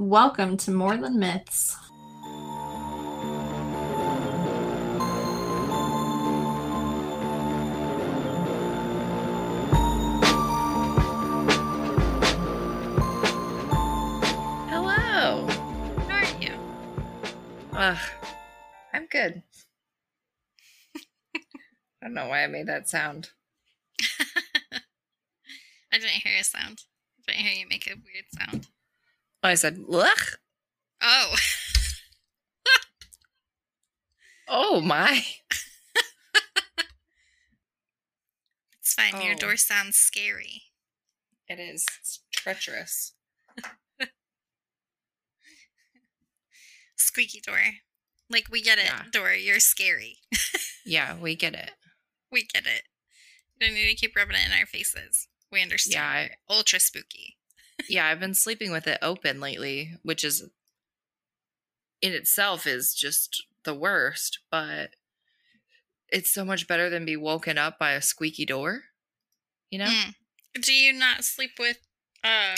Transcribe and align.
Welcome 0.00 0.56
to 0.58 0.70
More 0.70 0.96
Than 0.96 1.18
Myths. 1.18 1.76
Hello. 14.70 15.48
How 16.06 16.14
are 16.14 16.40
you? 16.40 16.52
Ugh, 17.72 17.98
I'm 18.92 19.06
good. 19.06 19.42
I 20.94 21.40
don't 22.02 22.14
know 22.14 22.28
why 22.28 22.44
I 22.44 22.46
made 22.46 22.68
that 22.68 22.88
sound. 22.88 23.30
I 24.00 24.78
didn't 25.90 26.22
hear 26.22 26.38
a 26.40 26.44
sound. 26.44 26.84
I 27.28 27.32
didn't 27.32 27.46
hear 27.46 27.58
you 27.58 27.66
make 27.68 27.88
a 27.88 27.96
weird 27.96 28.26
sound. 28.38 28.68
I 29.42 29.54
said, 29.54 29.78
ugh. 29.92 30.18
Oh, 31.00 31.34
Oh 34.50 34.80
my. 34.80 35.24
it's 38.80 38.94
fine. 38.94 39.20
Your 39.22 39.34
Oh. 39.34 39.38
door 39.38 39.56
sounds 39.56 39.96
scary. 39.96 40.62
It 41.48 41.58
is. 41.60 41.84
It's 42.00 42.20
treacherous. 42.32 43.12
Squeaky 46.96 47.40
door. 47.40 47.60
Like, 48.30 48.48
we 48.50 48.60
get 48.62 48.78
it, 48.78 48.84
Yeah. 48.84 49.04
door. 49.12 49.32
You're 49.32 49.60
scary. 49.60 50.18
Yeah, 50.84 51.18
we 51.18 51.34
get 51.36 51.54
it. 51.54 51.72
We 52.32 52.46
get 52.46 52.64
it. 52.66 52.84
You 53.60 53.66
don't 53.66 53.74
need 53.74 53.90
to 53.90 53.94
keep 53.94 54.16
rubbing 54.16 54.36
it 54.36 54.46
in 54.46 54.52
our 54.58 54.64
faces. 54.64 55.28
We 55.52 55.60
understand. 55.60 55.92
Yeah, 55.94 56.08
I, 56.08 56.30
Ultra 56.54 56.80
spooky. 56.80 57.36
Yeah, 57.88 58.06
I've 58.06 58.20
been 58.20 58.34
sleeping 58.34 58.70
with 58.70 58.86
it 58.86 58.98
open 59.02 59.40
lately, 59.40 59.96
which 60.02 60.24
is 60.24 60.48
in 62.00 62.12
itself 62.12 62.66
is 62.66 62.94
just 62.94 63.44
the 63.64 63.74
worst, 63.74 64.38
but 64.50 64.90
it's 66.08 66.30
so 66.30 66.44
much 66.44 66.66
better 66.66 66.88
than 66.88 67.04
be 67.04 67.16
woken 67.16 67.58
up 67.58 67.78
by 67.78 67.92
a 67.92 68.02
squeaky 68.02 68.46
door. 68.46 68.84
You 69.70 69.80
know? 69.80 69.86
Mm. 69.86 70.14
Do 70.60 70.72
you 70.72 70.92
not 70.92 71.24
sleep 71.24 71.52
with 71.58 71.78
uh 72.24 72.56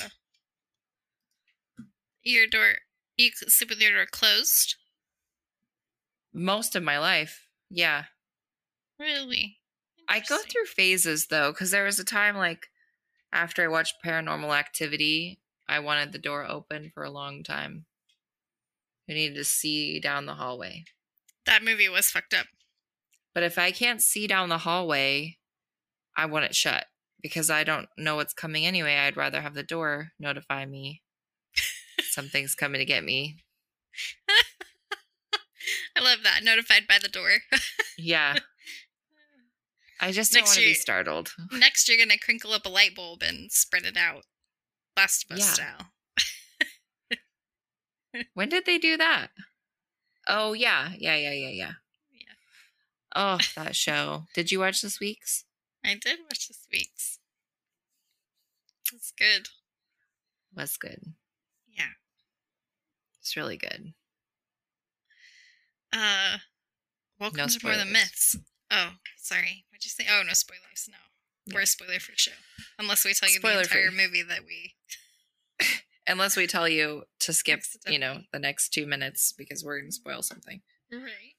your 2.22 2.46
door? 2.46 2.74
You 3.16 3.30
sleep 3.32 3.70
with 3.70 3.80
your 3.80 3.92
door 3.92 4.06
closed? 4.10 4.76
Most 6.32 6.76
of 6.76 6.82
my 6.82 6.98
life. 6.98 7.48
Yeah. 7.68 8.04
Really? 8.98 9.58
I 10.08 10.20
go 10.20 10.38
through 10.38 10.66
phases 10.66 11.26
though, 11.26 11.52
because 11.52 11.70
there 11.70 11.84
was 11.84 11.98
a 11.98 12.04
time 12.04 12.36
like 12.36 12.68
after 13.32 13.64
I 13.64 13.68
watched 13.68 14.02
Paranormal 14.04 14.56
Activity, 14.56 15.40
I 15.68 15.78
wanted 15.78 16.12
the 16.12 16.18
door 16.18 16.46
open 16.48 16.90
for 16.92 17.04
a 17.04 17.10
long 17.10 17.42
time. 17.42 17.86
I 19.08 19.14
needed 19.14 19.36
to 19.36 19.44
see 19.44 20.00
down 20.00 20.26
the 20.26 20.34
hallway. 20.34 20.84
That 21.46 21.64
movie 21.64 21.88
was 21.88 22.10
fucked 22.10 22.34
up. 22.34 22.46
But 23.34 23.42
if 23.42 23.58
I 23.58 23.70
can't 23.70 24.02
see 24.02 24.26
down 24.26 24.48
the 24.48 24.58
hallway, 24.58 25.38
I 26.16 26.26
want 26.26 26.44
it 26.44 26.54
shut 26.54 26.86
because 27.22 27.50
I 27.50 27.64
don't 27.64 27.88
know 27.96 28.16
what's 28.16 28.32
coming 28.32 28.66
anyway. 28.66 28.96
I'd 28.96 29.16
rather 29.16 29.40
have 29.40 29.54
the 29.54 29.62
door 29.62 30.12
notify 30.18 30.66
me 30.66 31.02
something's 32.00 32.54
coming 32.54 32.78
to 32.78 32.84
get 32.84 33.04
me. 33.04 33.44
I 35.96 36.02
love 36.02 36.20
that. 36.24 36.42
Notified 36.42 36.86
by 36.88 36.98
the 37.00 37.08
door. 37.08 37.30
Yeah. 38.02 38.36
I 40.00 40.12
just 40.12 40.32
don't 40.32 40.44
want 40.44 40.54
to 40.56 40.60
be 40.64 40.74
startled. 40.74 41.32
Next, 41.52 41.88
you're 41.88 41.98
gonna 41.98 42.18
crinkle 42.18 42.52
up 42.52 42.64
a 42.64 42.68
light 42.70 42.94
bulb 42.94 43.22
and 43.22 43.52
spread 43.52 43.84
it 43.84 43.96
out. 43.96 44.24
Last 44.96 45.24
of 45.30 45.36
Us 45.36 45.40
Yeah. 45.40 45.52
style. 45.52 45.86
When 48.34 48.48
did 48.48 48.64
they 48.66 48.78
do 48.78 48.96
that? 48.96 49.28
Oh 50.26 50.52
yeah, 50.52 50.90
yeah, 50.98 51.14
yeah, 51.16 51.32
yeah, 51.32 51.48
yeah. 51.50 51.72
Yeah. 52.10 52.34
Oh, 53.14 53.38
that 53.56 53.76
show. 53.76 54.24
Did 54.34 54.50
you 54.50 54.58
watch 54.60 54.82
this 54.82 54.98
week's? 55.00 55.44
I 55.84 55.94
did 55.94 56.20
watch 56.24 56.48
this 56.48 56.66
week's. 56.72 57.18
It's 58.92 59.12
good. 59.16 59.48
Was 60.56 60.76
good. 60.76 61.14
Yeah. 61.68 61.92
It's 63.20 63.36
really 63.36 63.56
good. 63.56 63.94
Uh, 65.92 66.38
welcome 67.20 67.36
No 67.38 67.46
to 67.46 67.58
More 67.62 67.76
Than 67.76 67.86
spoilers. 67.88 67.92
Myths. 67.92 68.36
Oh, 68.70 68.90
sorry. 69.16 69.64
What'd 69.70 69.84
you 69.84 69.90
say? 69.90 70.04
Oh, 70.10 70.22
no 70.26 70.32
spoilers. 70.32 70.88
No, 70.88 71.54
we're 71.54 71.62
a 71.62 71.66
spoiler-free 71.66 72.14
show, 72.16 72.32
unless 72.78 73.04
we 73.04 73.12
tell 73.14 73.28
you 73.28 73.40
the 73.40 73.48
Spoiler-free. 73.48 73.84
entire 73.84 73.90
movie 73.96 74.22
that 74.22 74.40
we. 74.46 74.74
Unless 76.06 76.36
we 76.36 76.46
tell 76.48 76.66
you 76.68 77.04
to 77.20 77.32
skip, 77.32 77.60
you 77.86 77.98
know, 77.98 78.22
the 78.32 78.38
next 78.40 78.70
two 78.70 78.84
minutes 78.86 79.32
because 79.36 79.62
we're 79.62 79.78
going 79.78 79.90
to 79.90 79.94
spoil 79.94 80.22
something. 80.22 80.60
Right. 80.90 81.34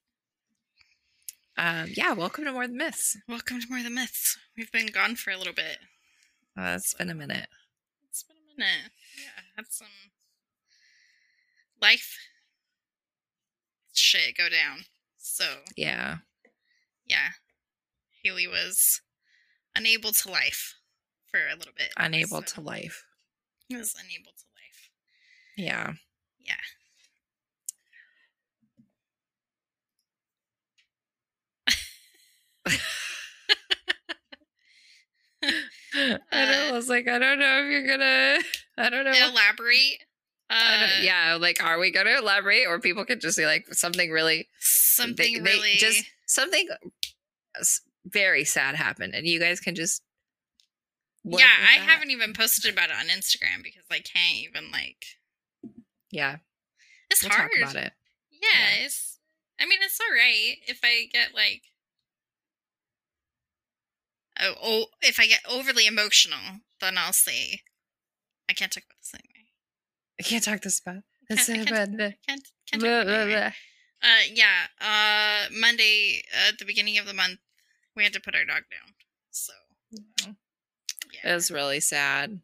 Um, 1.57 1.89
yeah, 1.93 2.13
welcome 2.13 2.45
to 2.45 2.53
More 2.53 2.67
Than 2.67 2.77
Myths. 2.77 3.17
Welcome 3.27 3.59
to 3.59 3.67
More 3.69 3.83
Than 3.83 3.95
Myths. 3.95 4.37
We've 4.55 4.71
been 4.71 4.85
gone 4.87 5.15
for 5.15 5.31
a 5.31 5.37
little 5.37 5.51
bit. 5.53 5.79
Uh, 6.57 6.75
it's 6.77 6.93
been 6.93 7.09
a 7.09 7.15
minute. 7.15 7.47
It's 8.07 8.23
been 8.23 8.37
a 8.37 8.57
minute. 8.57 8.91
Yeah, 9.17 9.43
had 9.57 9.65
some 9.69 9.87
life 11.81 12.15
shit 13.93 14.37
go 14.37 14.47
down. 14.47 14.85
So 15.17 15.45
Yeah. 15.75 16.17
Yeah, 17.11 17.29
Haley 18.23 18.47
was 18.47 19.01
unable 19.75 20.11
to 20.11 20.29
life 20.31 20.75
for 21.29 21.39
a 21.47 21.55
little 21.57 21.73
bit. 21.77 21.91
Unable 21.97 22.41
so 22.41 22.55
to 22.55 22.61
life. 22.61 23.03
He 23.67 23.75
was 23.75 23.93
unable 23.95 24.31
to 24.31 24.45
life. 24.55 24.89
Yeah. 25.57 25.93
Yeah. 26.39 26.55
I 35.43 36.19
know. 36.31 36.69
I 36.69 36.71
was 36.71 36.87
like, 36.87 37.07
I 37.07 37.17
don't 37.19 37.39
know 37.39 37.63
if 37.65 37.71
you're 37.71 37.87
gonna. 37.87 38.39
I 38.77 38.89
don't 38.89 39.05
know. 39.05 39.11
Elaborate. 39.11 39.97
Uh, 40.49 40.79
don't, 40.81 41.03
yeah, 41.03 41.37
like, 41.39 41.63
are 41.63 41.79
we 41.79 41.91
gonna 41.91 42.17
elaborate, 42.17 42.65
or 42.67 42.79
people 42.79 43.05
could 43.05 43.21
just 43.21 43.37
be 43.37 43.45
like 43.45 43.65
something 43.71 44.11
really, 44.11 44.47
Something 44.59 45.35
they- 45.35 45.39
they 45.51 45.55
really. 45.57 45.75
just 45.77 46.03
something 46.25 46.67
very 48.05 48.43
sad 48.45 48.75
happened, 48.75 49.13
and 49.15 49.27
you 49.27 49.39
guys 49.39 49.59
can 49.59 49.75
just. 49.75 50.01
yeah, 51.23 51.37
I 51.45 51.77
that. 51.79 51.87
haven't 51.89 52.11
even 52.11 52.33
posted 52.33 52.71
about 52.73 52.89
it 52.89 52.95
on 52.95 53.07
Instagram 53.07 53.63
because 53.63 53.83
I 53.91 53.99
can't 53.99 54.35
even 54.37 54.71
like. 54.71 55.05
Yeah, 56.09 56.37
It's 57.09 57.23
we'll 57.23 57.31
hard. 57.31 57.51
about 57.61 57.75
it. 57.75 57.93
Yeah, 58.31 58.47
Yeah. 58.79 58.85
it's. 58.85 59.17
I 59.59 59.65
mean, 59.65 59.79
it's 59.83 59.99
all 59.99 60.13
right 60.13 60.55
if 60.67 60.79
I 60.83 61.05
get 61.11 61.33
like. 61.35 61.63
Oh, 64.39 64.53
oh, 64.63 64.85
if 65.01 65.19
I 65.19 65.27
get 65.27 65.41
overly 65.49 65.85
emotional, 65.85 66.61
then 66.79 66.97
I'll 66.97 67.13
say, 67.13 67.61
I 68.49 68.53
can't 68.53 68.71
talk 68.71 68.83
about 68.85 68.97
this 68.99 69.13
anyway. 69.13 69.49
I 70.19 70.23
can't 70.23 70.43
talk 70.43 70.61
this 70.61 70.79
about. 70.79 71.03
It's 71.29 71.45
can't- 71.45 71.69
bad. 71.69 71.97
Can't, 72.27 72.47
can't 72.69 72.83
talk 74.01 74.09
Blah, 74.09 74.23
about 74.23 74.27
it 74.27 74.33
blah, 74.33 74.43
anyway. 74.43 74.67
blah. 74.79 74.81
Uh, 74.83 75.45
yeah. 75.47 75.47
Uh, 75.49 75.49
Monday 75.59 76.23
uh, 76.33 76.49
at 76.49 76.57
the 76.59 76.65
beginning 76.65 76.97
of 76.97 77.05
the 77.05 77.13
month, 77.13 77.39
we 77.95 78.03
had 78.03 78.13
to 78.13 78.19
put 78.21 78.35
our 78.35 78.45
dog 78.45 78.63
down. 78.71 78.93
So 79.31 79.53
It 79.93 80.35
yeah, 81.23 81.33
was 81.35 81.51
really 81.51 81.79
sad. 81.79 82.41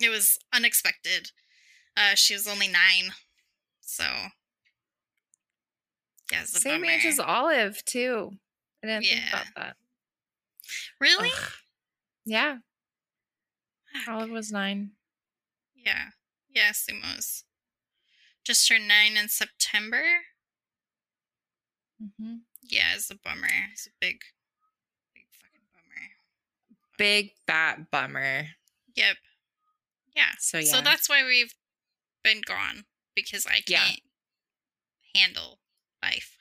it 0.00 0.08
was 0.10 0.38
unexpected. 0.52 1.32
Uh, 1.96 2.14
she 2.14 2.34
was 2.34 2.46
only 2.46 2.68
nine, 2.68 3.12
so 3.80 4.04
yeah, 6.30 6.44
Same 6.44 6.82
bummer. 6.82 6.92
age 6.92 7.04
as 7.06 7.18
Olive 7.18 7.84
too. 7.84 8.38
I 8.84 8.86
didn't 8.86 9.02
think 9.04 9.28
about 9.28 9.46
that. 9.56 9.76
really. 11.00 11.30
Ugh. 11.34 11.50
Yeah, 12.24 12.58
Olive 14.06 14.30
was 14.30 14.52
nine. 14.52 14.92
Yeah. 15.74 16.10
Yeah, 16.54 16.72
Sumo's 16.72 17.44
just 18.44 18.68
turned 18.68 18.86
nine 18.86 19.16
in 19.16 19.28
September. 19.28 20.02
Mm-hmm. 22.02 22.36
Yeah, 22.62 22.94
it's 22.94 23.10
a 23.10 23.16
bummer. 23.16 23.48
It's 23.72 23.86
a 23.86 23.90
big, 24.00 24.20
big 25.14 25.24
fucking 25.32 25.66
bummer. 25.72 26.06
Big 26.96 27.32
fat 27.46 27.90
bummer. 27.90 28.46
Yep. 28.94 29.16
Yeah. 30.14 30.30
So 30.38 30.60
So 30.62 30.80
that's 30.80 31.08
why 31.08 31.24
we've 31.24 31.54
been 32.22 32.40
gone 32.44 32.84
because 33.14 33.46
I 33.46 33.60
can't 33.60 34.00
handle 35.14 35.58
life. 36.02 36.36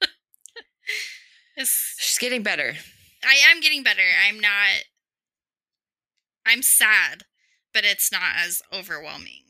it's, 1.56 1.94
She's 1.98 2.18
getting 2.18 2.42
better. 2.42 2.74
I 3.24 3.34
am 3.50 3.60
getting 3.60 3.82
better. 3.82 4.02
I'm 4.28 4.40
not. 4.40 4.84
I'm 6.44 6.62
sad, 6.62 7.22
but 7.72 7.84
it's 7.84 8.10
not 8.10 8.34
as 8.36 8.62
overwhelming 8.72 9.44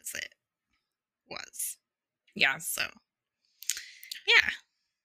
as 0.00 0.14
it 0.14 0.34
was. 1.28 1.76
Yeah. 2.34 2.58
So, 2.58 2.82
yeah. 4.26 4.50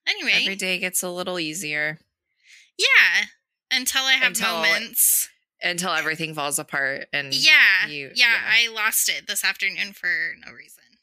Anyway, 0.08 0.32
Every 0.42 0.56
day 0.56 0.80
gets 0.80 1.04
a 1.04 1.10
little 1.10 1.40
easier. 1.40 2.00
yeah. 2.78 3.26
Until 3.72 4.04
I 4.06 4.14
have 4.14 4.30
Until- 4.30 4.56
moments 4.58 5.30
until 5.62 5.92
everything 5.92 6.34
falls 6.34 6.58
apart 6.58 7.08
and 7.12 7.34
yeah, 7.34 7.86
you- 7.88 8.12
yeah, 8.16 8.28
yeah. 8.32 8.42
I 8.46 8.74
lost 8.74 9.10
it 9.10 9.28
this 9.28 9.44
afternoon 9.44 9.94
for 9.94 10.34
no 10.46 10.52
reason. 10.54 10.84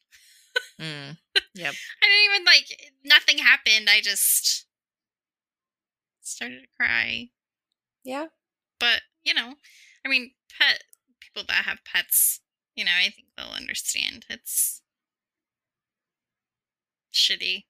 Mm, 0.81 1.17
yep. 1.55 1.75
I 2.03 2.07
didn't 2.07 2.35
even 2.35 2.45
like 2.45 2.93
nothing 3.05 3.39
happened. 3.39 3.89
I 3.91 4.01
just 4.03 4.67
started 6.23 6.61
to 6.63 6.67
cry. 6.79 7.29
Yeah. 8.05 8.27
But, 8.81 9.03
you 9.23 9.33
know, 9.35 9.55
I 10.05 10.09
mean, 10.09 10.33
pet 10.59 10.83
people 11.21 11.45
that 11.49 11.65
have 11.65 11.79
pets, 11.85 12.41
you 12.75 12.85
know, 12.85 12.91
I 12.99 13.05
think 13.11 13.29
they'll 13.37 13.47
understand. 13.55 14.27
It's 14.29 14.83
shitty. 17.13 17.65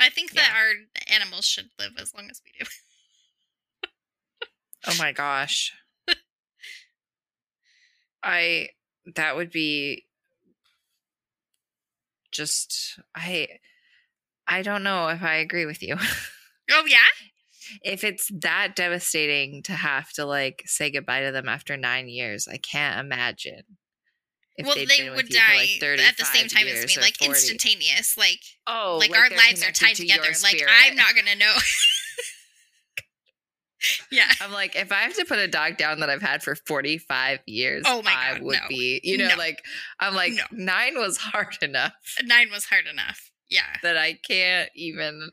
I 0.00 0.08
think 0.10 0.32
that 0.32 0.50
Yeah. 0.52 0.56
our 0.58 0.72
animals 1.14 1.44
should 1.46 1.70
live 1.78 1.92
as 1.98 2.12
long 2.14 2.28
as 2.30 2.40
we 2.44 2.52
do. 2.58 2.66
Oh 4.86 4.94
my 4.98 5.12
gosh. 5.12 5.72
I 8.22 8.70
that 9.14 9.36
would 9.36 9.50
be 9.50 10.06
just 12.32 12.98
I 13.14 13.48
I 14.46 14.62
don't 14.62 14.82
know 14.82 15.08
if 15.08 15.22
I 15.22 15.36
agree 15.36 15.66
with 15.66 15.82
you. 15.82 15.96
Oh 16.72 16.84
yeah? 16.86 17.06
if 17.82 18.04
it's 18.04 18.30
that 18.40 18.76
devastating 18.76 19.62
to 19.64 19.72
have 19.72 20.12
to 20.14 20.24
like 20.24 20.62
say 20.66 20.90
goodbye 20.90 21.22
to 21.22 21.32
them 21.32 21.48
after 21.48 21.76
9 21.76 22.08
years, 22.08 22.48
I 22.48 22.58
can't 22.58 23.00
imagine. 23.00 23.62
Well, 24.58 24.74
they 24.74 25.08
would 25.08 25.16
with 25.16 25.30
you 25.32 25.40
for, 25.40 25.46
die 25.46 25.78
like, 26.02 26.08
at 26.08 26.16
the 26.18 26.24
same 26.26 26.48
time 26.48 26.66
as 26.66 26.84
me, 26.86 27.00
like 27.02 27.16
40. 27.16 27.30
instantaneous. 27.30 28.16
Like, 28.18 28.40
Oh, 28.66 28.98
like, 29.00 29.16
our 29.16 29.30
lives 29.30 29.66
are 29.66 29.72
tied 29.72 29.94
to 29.96 30.02
together. 30.02 30.28
Like. 30.42 30.60
I'm 30.68 30.96
not 30.96 31.14
gonna 31.14 31.34
know. 31.36 31.54
yeah. 34.10 34.30
I'm 34.40 34.52
like, 34.52 34.76
if 34.76 34.92
I 34.92 34.96
have 34.96 35.14
to 35.14 35.24
put 35.24 35.38
a 35.38 35.48
dog 35.48 35.78
down 35.78 36.00
that 36.00 36.10
I've 36.10 36.20
had 36.20 36.42
for 36.42 36.54
45 36.54 37.40
years, 37.46 37.84
Oh 37.86 38.02
my 38.02 38.10
God, 38.12 38.36
I 38.36 38.40
would 38.42 38.52
no. 38.54 38.60
be, 38.68 39.00
you 39.02 39.16
know, 39.16 39.28
No. 39.28 39.36
like, 39.36 39.64
I'm 39.98 40.14
like, 40.14 40.34
No. 40.34 40.42
nine 40.52 40.98
was 40.98 41.16
hard 41.16 41.56
enough 41.62 41.92
Nine 42.22 42.50
was 42.50 42.66
hard 42.66 42.86
enough. 42.86 43.30
Yeah. 43.48 43.62
that 43.82 43.96
I 43.96 44.12
can't 44.14 44.70
even 44.74 45.30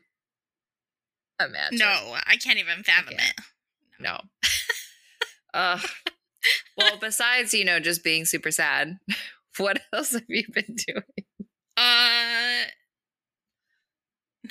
imagine. 1.40 1.78
No, 1.78 2.16
I 2.26 2.36
can't 2.36 2.58
even 2.58 2.82
fathom 2.82 3.14
can't. 3.18 3.34
it. 3.38 3.44
No. 4.00 4.20
uh, 5.54 5.78
well, 6.76 6.96
besides, 7.00 7.54
you 7.54 7.64
know, 7.64 7.80
just 7.80 8.04
being 8.04 8.24
super 8.24 8.50
sad, 8.50 8.98
what 9.58 9.80
else 9.92 10.12
have 10.12 10.22
you 10.28 10.44
been 10.52 10.76
doing? 10.86 11.26
Uh, 11.76 12.66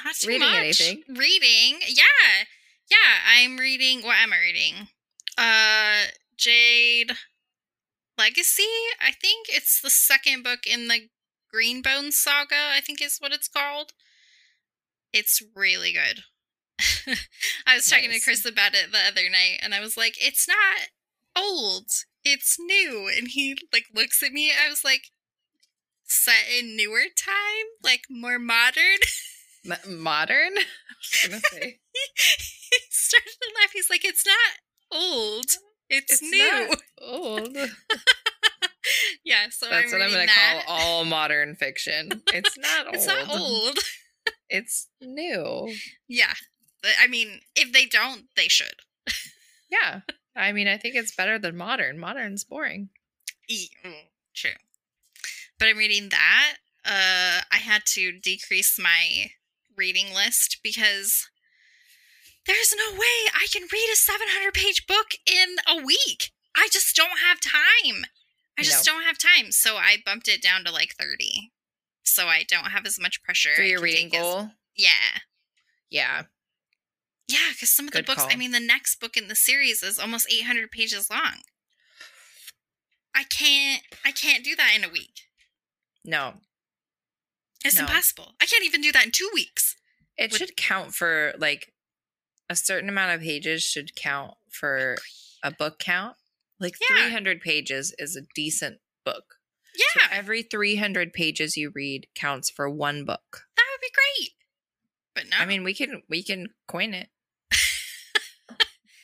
not 0.03 0.15
too 0.15 0.27
Reading 0.29 0.47
much. 0.47 0.57
anything? 0.81 1.03
Reading, 1.09 1.79
yeah, 1.87 2.45
yeah. 2.89 2.97
I'm 3.35 3.57
reading. 3.57 4.01
What 4.01 4.17
am 4.17 4.33
I 4.33 4.39
reading? 4.39 4.87
Uh, 5.37 6.11
Jade 6.37 7.11
Legacy. 8.17 8.63
I 9.01 9.11
think 9.11 9.47
it's 9.49 9.81
the 9.81 9.89
second 9.89 10.43
book 10.43 10.59
in 10.65 10.87
the 10.87 11.09
Greenbone 11.53 12.11
saga. 12.11 12.55
I 12.75 12.81
think 12.81 13.01
is 13.01 13.17
what 13.19 13.33
it's 13.33 13.47
called. 13.47 13.91
It's 15.13 15.41
really 15.55 15.93
good. 15.93 16.23
I 17.65 17.75
was 17.75 17.87
talking 17.87 18.11
to 18.11 18.19
Chris 18.19 18.45
about 18.45 18.73
it 18.75 18.91
the 18.91 18.99
other 18.99 19.29
night, 19.29 19.59
and 19.63 19.73
I 19.73 19.79
was 19.79 19.97
like, 19.97 20.15
"It's 20.19 20.47
not 20.47 20.89
old. 21.37 21.85
It's 22.23 22.57
new." 22.59 23.09
And 23.15 23.27
he 23.29 23.55
like 23.71 23.85
looks 23.93 24.21
at 24.23 24.31
me. 24.31 24.51
I 24.51 24.69
was 24.69 24.83
like, 24.83 25.11
"Set 26.03 26.45
in 26.59 26.75
newer 26.75 27.03
time, 27.15 27.65
like 27.83 28.01
more 28.09 28.39
modern." 28.39 28.99
M- 29.65 30.01
modern? 30.01 30.53
I 31.25 31.27
was 31.29 31.41
say. 31.51 31.79
he 32.15 32.77
started 32.89 33.37
to 33.41 33.53
laugh. 33.61 33.71
He's 33.73 33.89
like, 33.89 34.05
"It's 34.05 34.25
not 34.25 35.01
old. 35.01 35.45
It's, 35.89 36.13
It's 36.13 36.21
new." 36.21 36.69
old. 37.01 37.55
yeah, 39.23 39.47
so 39.49 39.67
That's 39.69 39.91
I'm 39.93 39.99
what 39.99 40.05
I'm 40.05 40.11
going 40.13 40.27
to 40.27 40.33
call 40.33 40.61
all 40.67 41.05
modern 41.05 41.55
fiction. 41.55 42.21
It's 42.33 42.57
not 42.57 42.85
old. 42.87 42.95
It's 42.95 43.07
not 43.07 43.29
old. 43.29 43.79
It's 44.49 44.87
new. 45.01 45.73
yeah, 46.07 46.33
I 46.99 47.07
mean, 47.07 47.41
if 47.55 47.73
they 47.73 47.85
don't, 47.85 48.25
they 48.35 48.47
should. 48.47 48.75
Yeah. 49.69 50.01
I 50.37 50.51
mean, 50.51 50.67
I 50.67 50.77
think 50.77 50.95
it's 50.95 51.15
better 51.15 51.39
than 51.39 51.57
modern. 51.57 51.97
Modern's 51.99 52.43
boring. 52.43 52.89
E- 53.47 53.69
mm, 53.83 53.93
True. 54.35 54.51
But 55.59 55.67
I'm 55.69 55.77
reading 55.77 56.09
that. 56.09 56.55
Uh, 56.85 57.41
I 57.51 57.57
had 57.57 57.83
to 57.87 58.11
decrease 58.19 58.77
my 58.79 59.31
reading 59.75 60.13
list 60.13 60.59
because 60.63 61.27
there's 62.45 62.73
no 62.77 62.91
way 62.93 63.29
I 63.35 63.47
can 63.51 63.63
read 63.71 63.89
a 63.91 63.95
700 63.95 64.53
page 64.53 64.85
book 64.87 65.07
in 65.25 65.55
a 65.67 65.83
week. 65.83 66.31
I 66.55 66.69
just 66.71 66.95
don't 66.95 67.19
have 67.19 67.39
time. 67.41 68.05
I 68.57 68.63
just 68.63 68.85
No. 68.85 68.93
don't 68.93 69.03
have 69.03 69.17
time. 69.17 69.51
So 69.51 69.77
I 69.77 69.97
bumped 70.05 70.27
it 70.27 70.41
down 70.41 70.63
to 70.65 70.71
like 70.71 70.95
30. 70.99 71.51
So 72.03 72.27
I 72.27 72.43
don't 72.43 72.71
have 72.71 72.85
as 72.85 72.99
much 72.99 73.21
pressure. 73.21 73.53
For 73.55 73.63
your 73.63 73.81
reading 73.81 74.09
take 74.11 74.19
as- 74.19 74.23
goal? 74.23 74.51
yeah. 74.75 75.19
Yeah. 75.89 76.23
Yeah, 77.27 77.49
because 77.53 77.69
some 77.69 77.87
of 77.87 77.91
the 77.91 77.99
Good 77.99 78.05
books, 78.05 78.25
I 78.29 78.35
mean, 78.35 78.51
the 78.51 78.59
next 78.59 78.99
book 79.01 79.17
in 79.17 79.27
the 79.27 79.35
series 79.35 79.83
is 79.83 79.99
almost 79.99 80.31
800 80.31 80.71
pages 80.71 81.09
long. 81.09 81.41
I 83.13 83.23
can't, 83.23 83.81
I 84.05 84.11
can't 84.11 84.43
do 84.45 84.55
that 84.55 84.73
in 84.75 84.83
a 84.83 84.89
week. 84.89 85.21
No. 86.05 86.41
It's 87.65 87.75
No. 87.75 87.81
impossible. 87.81 88.35
I 88.39 88.45
can't 88.45 88.63
even 88.63 88.81
do 88.81 88.91
that 88.91 89.05
in 89.05 89.11
two 89.11 89.29
weeks. 89.33 89.75
It 90.17 90.31
Would- 90.31 90.37
should 90.39 90.55
count 90.57 90.95
for 90.95 91.33
like 91.37 91.73
a 92.49 92.55
certain 92.55 92.87
amount 92.89 93.13
of 93.15 93.21
pages 93.21 93.63
should 93.63 93.95
count 93.95 94.35
for 94.49 94.97
a 95.43 95.51
book 95.51 95.79
count. 95.79 96.15
Like 96.59 96.75
Yeah. 96.89 96.95
300 96.95 97.41
pages 97.41 97.93
is 97.97 98.15
a 98.15 98.21
decent 98.35 98.79
book. 99.03 99.35
So 99.75 99.83
Yeah, 99.99 100.07
every 100.11 100.43
300 100.43 101.13
pages 101.13 101.57
you 101.57 101.71
read 101.71 102.07
counts 102.15 102.49
for 102.49 102.69
one 102.69 103.03
book. 103.03 103.47
that 103.57 103.65
would 103.71 103.81
be 103.81 103.91
great. 103.91 104.31
But 105.13 105.27
no, 105.29 105.37
I 105.37 105.45
mean, 105.45 105.63
we 105.63 105.73
can 105.73 106.03
we 106.07 106.23
can 106.23 106.53
coin 106.67 106.93
it. 106.93 107.09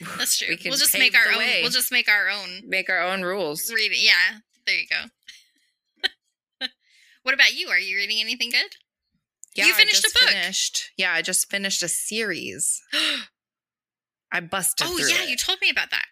that's 0.17 0.37
true. 0.37 0.47
we 0.49 0.57
can 0.57 0.69
We'll 0.69 0.79
just 0.79 0.97
make 0.97 1.15
our 1.17 1.31
own. 1.31 1.37
way. 1.39 1.59
We'll 1.61 1.71
just 1.71 1.91
make 1.91 2.09
our 2.09 2.29
own 2.29 2.61
Make 2.67 2.89
our 2.89 3.01
own 3.01 3.21
rules. 3.23 3.71
reading. 3.73 3.99
Yeah, 4.01 4.39
there 4.65 4.75
you 4.75 4.87
go. 4.89 6.67
what 7.23 7.33
about 7.33 7.53
you? 7.53 7.67
Are 7.69 7.79
you 7.79 7.95
reading 7.97 8.17
anything 8.21 8.49
good? 8.51 8.75
Yeah, 9.55 9.67
You 9.67 9.73
finished 9.73 10.03
a 10.05 10.11
book. 10.19 10.29
Finished. 10.29 10.91
Yeah, 10.97 11.13
I 11.13 11.21
just 11.21 11.49
finished 11.49 11.83
a 11.83 11.87
series. 11.87 12.81
I 14.31 14.39
busted 14.39 14.87
oh 14.89 14.97
yeah, 14.97 15.23
it. 15.23 15.29
you 15.29 15.37
told 15.37 15.59
me 15.61 15.69
about 15.69 15.91
that. 15.91 16.05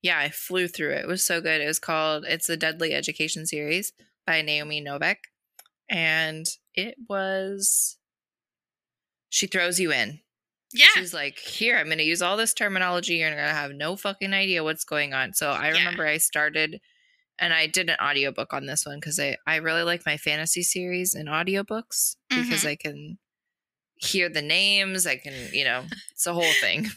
yeah, 0.00 0.18
I 0.18 0.30
flew 0.30 0.66
through 0.66 0.92
it. 0.92 1.00
It 1.04 1.06
was 1.08 1.22
so 1.24 1.40
good. 1.42 1.60
It 1.60 1.66
was 1.66 1.78
called 1.78 2.24
It's 2.26 2.48
a 2.48 2.56
Deadly 2.56 2.94
Education 2.94 3.44
series 3.44 3.92
by 4.26 4.40
Naomi 4.40 4.82
Novik. 4.82 5.16
And 5.90 6.46
it 6.74 6.94
was 7.08 7.98
she 9.28 9.46
throws 9.46 9.78
you 9.78 9.92
in. 9.92 10.20
Yeah, 10.76 10.86
She's 10.94 11.14
like, 11.14 11.38
"Here, 11.38 11.76
I'm 11.78 11.86
going 11.86 11.98
to 11.98 12.04
use 12.04 12.22
all 12.22 12.36
this 12.36 12.54
terminology. 12.54 13.14
You're 13.14 13.30
going 13.30 13.42
to 13.46 13.52
have 13.54 13.72
no 13.72 13.96
fucking 13.96 14.32
idea 14.32 14.62
what's 14.64 14.84
going 14.84 15.14
on." 15.14 15.32
So 15.34 15.50
I 15.50 15.68
Yeah. 15.72 15.78
remember 15.78 16.06
I 16.06 16.18
started 16.18 16.80
and 17.38 17.52
I 17.52 17.66
did 17.66 17.90
an 17.90 17.96
audiobook 18.00 18.52
on 18.54 18.66
this 18.66 18.86
one 18.86 19.00
cuz 19.00 19.18
I 19.20 19.36
I 19.46 19.56
really 19.56 19.82
like 19.82 20.06
my 20.06 20.16
fantasy 20.16 20.62
series 20.62 21.14
in 21.14 21.26
audiobooks 21.26 22.16
because 22.28 22.60
Mm-hmm. 22.60 22.68
I 22.68 22.76
can 22.76 23.18
hear 23.96 24.28
the 24.28 24.42
names, 24.42 25.06
I 25.06 25.16
can, 25.16 25.32
you 25.52 25.64
know, 25.64 25.86
it's 26.12 26.26
a 26.26 26.32
whole 26.34 26.52
thing. 26.60 26.88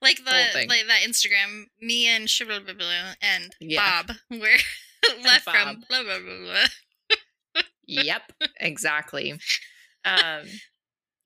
like 0.00 0.18
the 0.24 0.30
thing. 0.52 0.68
like 0.68 0.86
that 0.86 1.00
Instagram. 1.06 1.64
Me 1.80 2.06
and 2.08 2.28
Shibble 2.28 2.60
and 3.22 3.54
Yeah. 3.60 4.02
Bob 4.04 4.16
were 4.30 4.58
left 5.24 5.46
Bob. 5.46 5.54
from 5.54 5.84
blah 5.88 6.02
blah 6.02 6.18
blah 6.20 6.38
blah. 6.42 7.62
yep, 7.86 8.32
exactly. 8.60 9.32
Um 10.04 10.46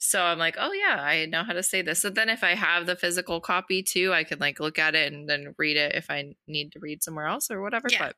so 0.07 0.23
I'm 0.23 0.39
like, 0.39 0.57
"Oh 0.59 0.73
yeah, 0.73 0.97
I 1.01 1.27
know 1.27 1.43
how 1.45 1.53
to 1.53 1.63
say 1.63 1.83
this." 1.83 2.01
So 2.01 2.11
then 2.11 2.29
if 2.29 2.43
I 2.45 2.55
have 2.55 2.87
the 2.87 2.97
physical 2.97 3.41
copy 3.41 3.83
too, 3.83 4.13
I 4.13 4.25
can 4.25 4.39
like 4.39 4.61
look 4.61 4.79
at 4.79 4.95
it 4.95 5.13
and 5.13 5.29
then 5.29 5.55
read 5.59 5.77
it 5.77 5.95
if 5.95 6.11
I 6.11 6.35
need 6.47 6.73
to 6.73 6.79
read 6.81 7.03
somewhere 7.03 7.27
else 7.27 7.51
or 7.51 7.61
whatever, 7.63 7.89
Yeah. 7.91 8.13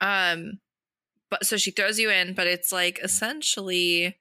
but 0.00 0.06
um 0.06 0.60
but 1.30 1.44
so 1.46 1.56
she 1.56 1.70
throws 1.72 1.98
you 1.98 2.10
in, 2.10 2.34
but 2.34 2.46
it's 2.46 2.70
like 2.70 2.98
essentially 3.02 4.16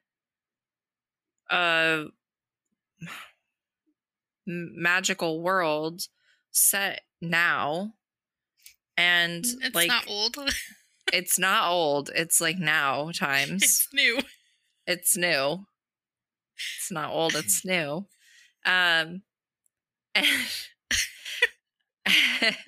a 1.51 2.05
m- 4.47 4.71
magical 4.75 5.41
world 5.41 6.01
set 6.51 7.01
now 7.21 7.93
and 8.97 9.45
It's 9.45 9.75
like 9.75 9.87
not 9.87 10.07
old. 10.07 10.37
it's 11.13 11.37
not 11.37 11.69
old 11.69 12.09
it's 12.15 12.41
like 12.41 12.57
now 12.57 13.11
times 13.11 13.61
it's 13.63 13.87
new. 13.93 14.19
it's 14.87 15.15
new 15.17 15.65
it's 16.77 16.91
not 16.91 17.11
old 17.11 17.35
it's 17.35 17.65
new 17.65 18.05
um 18.65 19.21
and, 20.15 20.27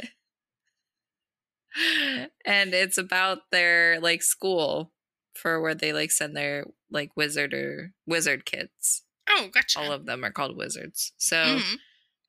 and 2.45 2.73
it's 2.73 2.97
about 2.97 3.39
their 3.51 3.99
like 3.99 4.23
school 4.23 4.91
for 5.35 5.61
where 5.61 5.75
they 5.75 5.93
like 5.93 6.11
send 6.11 6.35
their 6.35 6.65
like 6.89 7.15
wizard 7.15 7.53
or 7.53 7.93
wizard 8.05 8.45
kids 8.45 9.03
Oh, 9.29 9.49
gotcha. 9.53 9.79
all 9.79 9.91
of 9.91 10.05
them 10.05 10.23
are 10.23 10.31
called 10.31 10.57
wizards 10.57 11.11
so 11.17 11.59
Mhm. 11.59 11.77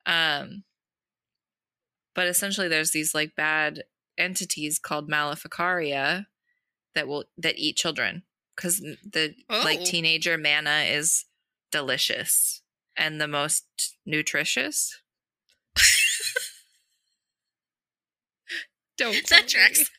um 0.05 0.63
but 2.15 2.27
essentially 2.27 2.67
there's 2.67 2.91
these 2.91 3.13
like 3.13 3.35
bad 3.35 3.83
entities 4.17 4.79
called 4.79 5.09
maleficaria 5.09 6.27
that 6.95 7.07
will 7.07 7.25
that 7.37 7.57
eat 7.57 7.77
children 7.77 8.23
because 8.55 8.79
the 8.79 9.35
like 9.63 9.79
Oh. 9.79 9.85
teenager 9.85 10.37
mana 10.37 10.83
is 10.87 11.25
delicious 11.71 12.61
and 12.95 13.19
the 13.19 13.27
most 13.27 13.65
nutritious. 14.05 15.01
Don't 18.97 19.13
That 19.13 19.27
quote 19.27 19.43
me. 19.43 19.47
tracks. 19.49 19.89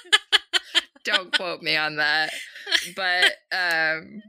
Don't 1.04 1.36
quote 1.36 1.62
me 1.62 1.76
on 1.76 1.96
that. 1.96 2.32
But 2.96 3.32
um 3.52 4.22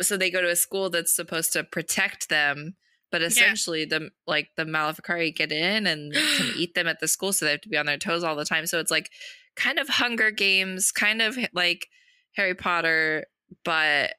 so 0.00 0.16
they 0.16 0.30
go 0.30 0.40
to 0.40 0.50
a 0.50 0.56
school 0.56 0.88
that's 0.88 1.14
supposed 1.14 1.52
to 1.52 1.64
protect 1.64 2.30
them, 2.30 2.76
but 3.10 3.20
essentially 3.20 3.84
the 3.84 4.10
like 4.26 4.48
the 4.56 4.64
Maleficari 4.64 5.34
get 5.34 5.52
in 5.52 5.86
and 5.86 6.14
can 6.14 6.52
eat 6.56 6.74
them 6.74 6.86
at 6.88 7.00
the 7.00 7.08
school, 7.08 7.32
so 7.32 7.44
they 7.44 7.50
have 7.52 7.60
to 7.62 7.68
be 7.68 7.76
on 7.76 7.84
their 7.86 7.98
toes 7.98 8.24
all 8.24 8.36
the 8.36 8.46
time. 8.46 8.66
So 8.66 8.78
it's 8.80 8.90
like 8.90 9.10
kind 9.54 9.78
of 9.78 9.88
Hunger 9.88 10.30
Games, 10.30 10.90
kind 10.92 11.20
of 11.20 11.36
like 11.52 11.88
Harry 12.36 12.54
Potter, 12.54 13.26
but 13.66 14.14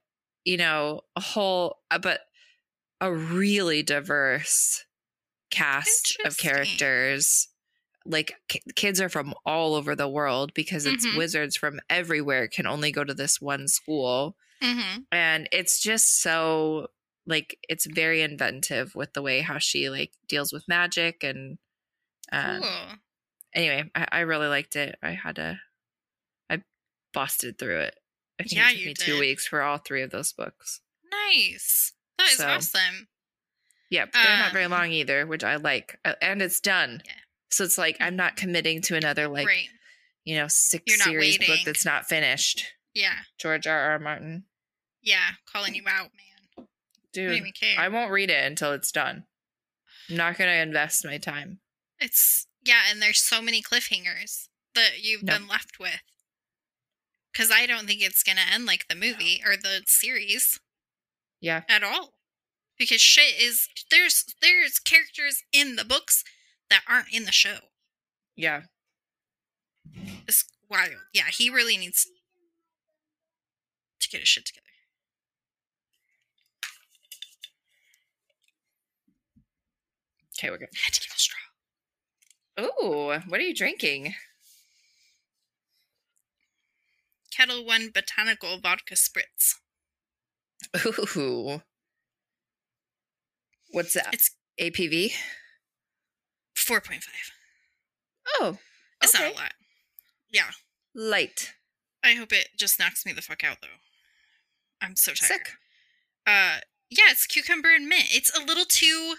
you 0.46 0.58
know, 0.58 1.02
a 1.16 1.22
whole 1.22 1.80
uh, 1.92 2.00
but 2.00 2.22
a 3.02 3.14
really 3.14 3.84
diverse 3.84 4.86
cast 5.52 6.18
of 6.26 6.38
characters. 6.38 7.50
Like 8.06 8.36
ki- 8.50 8.62
kids 8.76 9.02
are 9.02 9.10
from 9.10 9.34
all 9.46 9.76
over 9.76 9.96
the 9.96 10.10
world 10.10 10.54
because 10.54 10.86
it's 10.88 11.06
Mhm. 11.06 11.18
wizards 11.18 11.56
from 11.58 11.80
everywhere 11.90 12.48
can 12.48 12.68
only 12.68 12.92
go 12.92 13.04
to 13.04 13.14
this 13.14 13.42
one 13.42 13.68
school 13.68 14.38
hmm 14.62 15.04
and 15.12 15.50
it's 15.52 15.80
just 15.82 16.22
so 16.22 16.88
like 17.28 17.58
it's 17.70 17.86
very 17.86 18.22
inventive 18.22 18.96
with 18.96 19.14
the 19.14 19.22
way 19.22 19.42
how 19.42 19.58
she 19.60 19.90
like 19.90 20.14
deals 20.28 20.54
with 20.54 20.68
magic 20.68 21.24
and 21.24 21.58
uh, 22.32 22.60
Cool. 22.62 22.98
anyway 23.56 23.90
I, 23.96 24.08
I 24.12 24.20
really 24.22 24.48
liked 24.48 24.76
it 24.76 24.98
i 25.04 25.12
had 25.12 25.38
to 25.38 25.60
i 26.50 26.64
busted 27.14 27.58
through 27.60 27.80
it 27.82 28.00
i 28.40 28.44
think 28.44 28.54
Yeah, 28.54 28.70
it 28.72 28.78
took 28.78 28.86
me 28.86 28.94
two 28.96 29.20
weeks 29.20 29.48
for 29.48 29.62
all 29.62 29.78
three 29.78 30.02
of 30.02 30.12
those 30.12 30.34
books 30.34 30.82
Nice. 31.12 31.94
That 32.18 32.30
is 32.32 32.38
So, 32.38 32.48
awesome. 32.48 33.08
yeah 33.90 34.06
they're 34.12 34.38
not 34.38 34.54
very 34.54 34.66
Um, 34.66 34.72
long 34.72 34.92
either 34.92 35.26
which 35.28 35.44
i 35.44 35.56
like 35.56 36.00
Uh, 36.06 36.14
and 36.22 36.42
it's 36.42 36.60
done 36.60 37.02
Yeah. 37.06 37.12
so 37.52 37.64
it's 37.64 37.78
like 37.78 37.98
i'm 38.00 38.16
not 38.16 38.36
committing 38.36 38.82
to 38.84 38.96
another 38.96 39.28
like 39.28 39.48
right. 39.48 39.68
you 40.26 40.36
know 40.38 40.48
six 40.48 41.04
series 41.04 41.38
book 41.38 41.60
that's 41.66 41.86
not 41.86 42.06
finished 42.08 42.66
Yeah. 42.94 43.20
george 43.40 43.68
r 43.68 43.92
r 43.92 44.00
martin 44.00 44.46
Yeah. 45.02 45.32
Calling 45.52 45.76
you 45.76 45.84
out, 45.88 46.12
man. 46.16 46.68
Dude 47.14 47.44
i 47.78 47.90
won't 47.90 48.12
read 48.12 48.30
it 48.32 48.44
until 48.46 48.72
it's 48.74 48.92
done 48.92 49.26
i'm 50.10 50.16
not 50.18 50.38
gonna 50.38 50.52
invest 50.54 51.06
my 51.06 51.18
time 51.18 51.60
It's 52.00 52.48
yeah, 52.66 52.84
and 52.90 53.02
there's 53.02 53.20
so 53.20 53.42
many 53.42 53.62
cliffhangers 53.62 54.48
that 54.74 55.04
you've 55.04 55.22
No. 55.24 55.34
been 55.38 55.48
left 55.50 55.80
with. 55.80 56.00
Because 57.34 57.50
I 57.52 57.66
don't 57.66 57.88
think 57.88 58.02
it's 58.02 58.24
gonna 58.24 58.42
end 58.54 58.66
like 58.66 58.88
the 58.88 58.96
movie 58.96 59.42
or 59.46 59.58
the 59.58 59.82
series 59.88 60.60
yeah 61.42 61.64
at 61.68 61.84
all. 61.84 62.14
Because 62.78 63.02
shit 63.02 63.40
is 63.42 63.68
there's 63.92 64.26
there's 64.42 64.80
characters 64.80 65.44
in 65.52 65.76
the 65.76 65.86
books 65.86 66.24
that 66.70 66.84
aren't 66.88 67.14
in 67.14 67.26
the 67.26 67.32
show. 67.32 67.58
yeah 68.36 68.62
It's 70.28 70.46
wild. 70.70 70.94
Yeah, 71.14 71.26
he 71.32 71.50
really 71.50 71.78
needs 71.78 72.08
to 74.00 74.10
get 74.10 74.22
his 74.22 74.30
shit 74.30 74.46
together. 74.46 74.62
okay 80.38 80.50
we're 80.50 80.58
good 80.58 80.70
I 80.74 80.80
had 80.86 80.94
to 80.94 81.00
get 81.02 81.16
a 81.16 81.20
straw. 81.20 81.40
Ooh, 82.62 83.20
what 83.28 83.40
are 83.40 83.44
you 83.44 83.56
drinking? 83.56 84.14
Ketel 87.36 87.66
One 87.66 87.90
Botanical 87.94 88.60
Vodka 88.60 88.96
Spritz. 88.96 89.56
Ooh. 91.18 91.62
What's 93.72 93.94
that? 93.94 94.14
It's 94.14 94.32
ABV? 94.62 95.14
four 96.56 96.80
point 96.80 97.04
five. 97.04 97.32
Oh, 98.40 98.58
It's 99.02 99.14
not 99.14 99.32
a 99.34 99.36
lot. 99.36 99.54
Yeah. 100.32 100.52
Light. 100.96 101.54
I 102.04 102.14
hope 102.14 102.32
it 102.32 102.50
just 102.58 102.80
knocks 102.80 103.06
me 103.06 103.12
the 103.14 103.22
fuck 103.22 103.44
out 103.44 103.58
though. 103.62 103.68
I'm 104.82 104.96
so 104.96 105.12
tired. 105.14 105.28
Sick. 105.28 105.50
Uh 106.28 106.58
yeah, 106.90 107.06
it's 107.10 107.26
cucumber 107.26 107.70
and 107.74 107.88
mint. 107.88 108.06
It's 108.12 108.36
a 108.38 108.44
little 108.44 108.66
too 108.66 109.16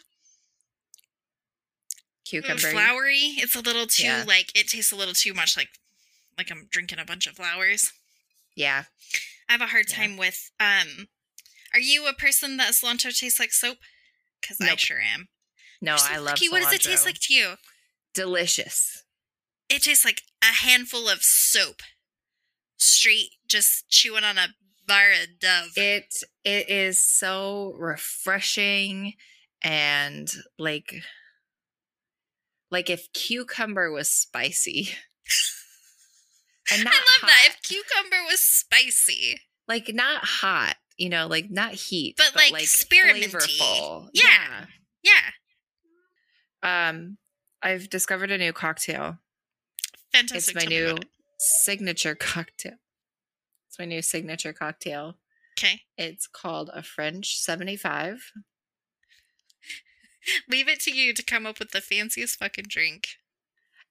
Cucumber. 2.25 2.59
flowery. 2.71 3.35
It's 3.37 3.57
a 3.57 3.61
little 3.61 3.87
too 3.87 4.05
Yeah. 4.05 4.25
like 4.27 4.51
it 4.59 4.69
tastes 4.69 4.93
a 4.93 4.97
little 4.97 5.15
too 5.15 5.35
much 5.35 5.57
like 5.57 5.69
like 6.39 6.51
I'm 6.51 6.69
drinking 6.71 6.99
a 6.99 7.05
bunch 7.05 7.27
of 7.27 7.37
flowers. 7.37 7.93
Yeah. 8.55 8.85
I 9.49 9.53
have 9.53 9.61
a 9.61 9.67
hard 9.67 9.87
Yeah. 9.89 9.97
time 9.97 10.17
with 10.17 10.51
um 10.61 11.09
are 11.73 11.81
you 11.81 12.07
a 12.07 12.15
person 12.15 12.57
that 12.59 12.73
cilantro 12.73 13.17
tastes 13.17 13.41
like 13.41 13.53
soap? 13.53 13.79
Cuz 14.47 14.59
I 14.61 14.77
sure 14.77 15.01
am. 15.01 15.29
No, 15.81 15.97
so 15.97 16.07
I 16.09 16.17
love 16.17 16.25
lucky. 16.27 16.49
What 16.49 16.63
does 16.63 16.73
it 16.73 16.83
taste 16.83 17.05
like 17.05 17.19
to 17.21 17.35
you? 17.35 17.57
Delicious. 18.15 19.05
It 19.69 19.83
tastes 19.83 20.05
like 20.05 20.23
a 20.43 20.47
handful 20.47 21.09
of 21.09 21.25
soap. 21.25 21.83
Straight 22.77 23.31
just 23.49 23.89
chewing 23.89 24.25
on 24.25 24.39
a 24.39 24.55
bar 24.87 25.11
of 25.13 25.39
dove. 25.39 25.73
It 25.77 26.15
it 26.45 26.69
is 26.69 27.01
so 27.01 27.75
refreshing 27.79 29.15
and 29.63 30.31
like 30.59 31.03
like 32.71 32.91
if 32.91 33.13
cucumber 33.13 33.91
was 33.91 34.11
spicy. 34.11 34.91
And 36.73 36.81
I 36.81 36.85
not 36.85 36.95
love 36.95 37.29
that. 37.29 37.49
If 37.49 37.63
cucumber 37.63 38.17
was 38.29 38.41
spicy. 38.41 39.41
like 39.69 39.91
not 39.95 40.25
hot, 40.25 40.77
you 40.97 41.09
know, 41.09 41.27
like 41.27 41.51
not 41.51 41.73
heat, 41.75 42.17
But, 42.17 42.35
like, 42.37 42.53
spearminty. 42.65 43.31
flavorful. 43.31 44.09
Yeah. 44.13 44.67
Yeah. 45.03 45.13
Yeah. 46.63 46.89
Um, 46.89 47.19
I've 47.63 47.91
discovered 47.91 48.31
a 48.31 48.39
new 48.39 48.53
cocktail. 48.53 49.19
Fantastic. 50.13 50.57
It's 50.57 50.65
my 50.65 50.69
new 50.69 50.97
it. 50.97 51.05
signature 51.39 52.15
cocktail. 52.21 52.75
It's 53.69 53.79
my 53.79 53.85
new 53.85 54.03
signature 54.03 54.53
cocktail. 54.53 55.17
Okay. 55.59 55.83
It's 55.99 56.27
called 56.27 56.71
a 56.73 56.83
French 56.83 57.37
75. 57.39 58.33
Leave 60.49 60.69
it 60.69 60.81
to 60.81 60.91
you 60.93 61.13
to 61.13 61.23
come 61.23 61.45
up 61.47 61.59
with 61.59 61.73
the 61.73 61.81
fanciest 61.81 62.39
fucking 62.39 62.65
drink. 62.69 63.09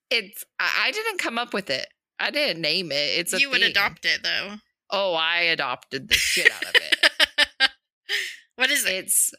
It's 0.09 0.43
I 0.59 0.85
I 0.87 0.91
didn't 0.91 1.19
come 1.19 1.37
up 1.37 1.53
with 1.53 1.69
it. 1.69 1.87
I 2.23 2.31
didn't 2.31 2.61
name 2.61 2.91
it. 2.91 3.19
It's 3.19 3.33
a 3.33 3.39
you 3.39 3.49
would 3.49 3.59
thing. 3.61 3.71
adopt 3.71 4.05
it 4.05 4.23
though. 4.23 4.55
Oh, 4.89 5.13
I 5.13 5.39
adopted 5.41 6.07
the 6.07 6.13
shit 6.15 6.49
out 6.51 6.63
of 6.63 6.75
it. 6.75 7.69
what 8.55 8.69
is 8.69 8.85
it? 8.85 8.93
It's 8.93 9.33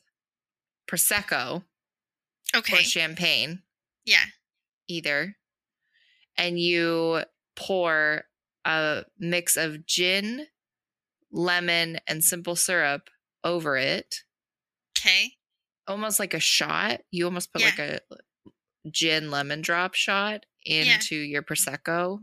prosecco 0.91 1.65
Okay. 2.55 2.77
or 2.79 2.83
champagne. 2.83 3.63
yeah. 4.05 4.25
either. 4.89 5.37
And 6.37 6.59
you 6.61 7.23
pour 7.57 8.25
a 8.65 9.05
mix 9.19 9.57
of 9.57 9.87
gin, 9.87 10.47
lemon, 11.33 11.99
and 12.07 12.23
simple 12.23 12.57
syrup 12.57 13.09
over 13.45 13.77
it, 13.77 14.17
Okay. 14.99 15.35
almost 15.87 16.19
like 16.19 16.35
a 16.35 16.41
shot. 16.41 17.01
You 17.11 17.25
almost 17.27 17.53
put 17.53 17.63
like 17.63 17.79
a 17.79 18.01
gin 18.91 19.31
lemon 19.31 19.63
drop 19.63 19.95
shot 19.95 20.45
Yeah. 20.65 20.95
into 20.97 21.17
your 21.17 21.43
prosecco. 21.43 22.21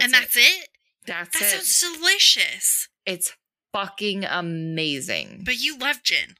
That's 0.00 0.04
and 0.04 0.14
it. 0.14 0.16
that's 0.18 0.36
it? 0.36 0.68
That's 1.06 1.38
That 1.40 1.54
it. 1.54 1.62
sounds 1.64 1.98
delicious. 1.98 2.88
It's 3.06 3.32
fucking 3.72 4.24
amazing. 4.24 5.42
But 5.44 5.58
you 5.60 5.78
love 5.78 6.02
gin. 6.02 6.36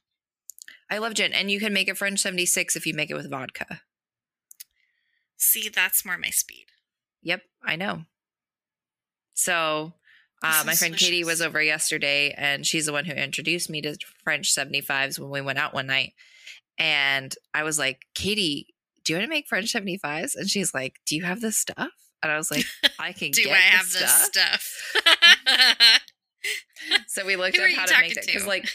I 0.90 0.98
love 0.98 1.14
gin, 1.14 1.32
and 1.32 1.50
you 1.50 1.58
can 1.60 1.72
make 1.72 1.88
it 1.88 1.96
French 1.96 2.20
seventy 2.20 2.46
six 2.46 2.76
if 2.76 2.86
you 2.86 2.94
make 2.94 3.10
it 3.10 3.14
with 3.14 3.30
vodka. 3.30 3.80
See, 5.36 5.68
that's 5.68 6.04
more 6.04 6.16
my 6.18 6.30
speed. 6.30 6.66
Yep, 7.22 7.42
I 7.64 7.76
know. 7.76 8.02
So, 9.34 9.94
uh, 10.42 10.62
my 10.66 10.74
friend 10.74 10.96
Katie 10.96 11.24
was 11.24 11.40
over 11.42 11.60
yesterday, 11.62 12.32
and 12.36 12.66
she's 12.66 12.86
the 12.86 12.92
one 12.92 13.04
who 13.04 13.12
introduced 13.14 13.68
me 13.68 13.80
to 13.82 13.96
French 14.22 14.54
75s 14.54 15.18
when 15.18 15.30
we 15.30 15.40
went 15.40 15.58
out 15.58 15.74
one 15.74 15.86
night. 15.86 16.12
And 16.78 17.34
I 17.52 17.62
was 17.62 17.78
like, 17.78 18.02
Katie, 18.14 18.74
do 19.04 19.12
you 19.12 19.18
want 19.18 19.26
to 19.28 19.34
make 19.34 19.48
French 19.48 19.72
75s? 19.72 20.34
And 20.36 20.48
she's 20.48 20.72
like, 20.74 20.96
Do 21.06 21.16
you 21.16 21.24
have 21.24 21.40
this 21.40 21.56
stuff? 21.56 21.90
And 22.24 22.32
I 22.32 22.36
was 22.36 22.50
like, 22.50 22.64
I 22.98 23.12
can 23.12 23.30
Do 23.30 23.44
get 23.44 23.52
I 23.52 23.56
have 23.60 23.86
this 23.92 24.10
stuff. 24.10 24.62
stuff? 24.62 26.00
So 27.06 27.24
we 27.24 27.36
looked 27.36 27.56
Who 27.56 27.62
up 27.64 27.70
how 27.70 27.86
to 27.86 28.00
make 28.00 28.16
it 28.16 28.26
because, 28.26 28.46
like, 28.46 28.68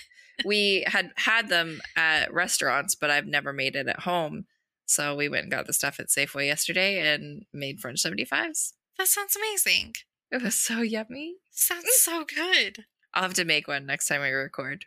we 0.45 0.83
had 0.87 1.11
had 1.17 1.49
them 1.49 1.81
at 1.95 2.33
restaurants, 2.33 2.95
but 2.95 3.11
I've 3.11 3.27
never 3.27 3.53
made 3.53 3.75
it 3.75 3.87
at 3.87 3.99
home. 4.01 4.45
So 4.85 5.15
we 5.15 5.29
went 5.29 5.43
and 5.43 5.51
got 5.51 5.67
the 5.67 5.73
stuff 5.73 5.99
at 5.99 6.07
Safeway 6.07 6.47
yesterday 6.47 6.99
and 7.13 7.43
made 7.53 7.79
French 7.79 8.01
75s. 8.01 8.73
that 8.97 9.07
sounds 9.07 9.35
amazing. 9.35 9.93
It 10.31 10.41
was 10.41 10.55
so 10.55 10.81
yummy. 10.81 11.35
Sounds 11.51 11.85
so 11.97 12.25
good. 12.25 12.85
I'll 13.13 13.23
have 13.23 13.33
to 13.35 13.45
make 13.45 13.67
one 13.67 13.85
next 13.85 14.07
time 14.07 14.21
we 14.21 14.29
record. 14.29 14.85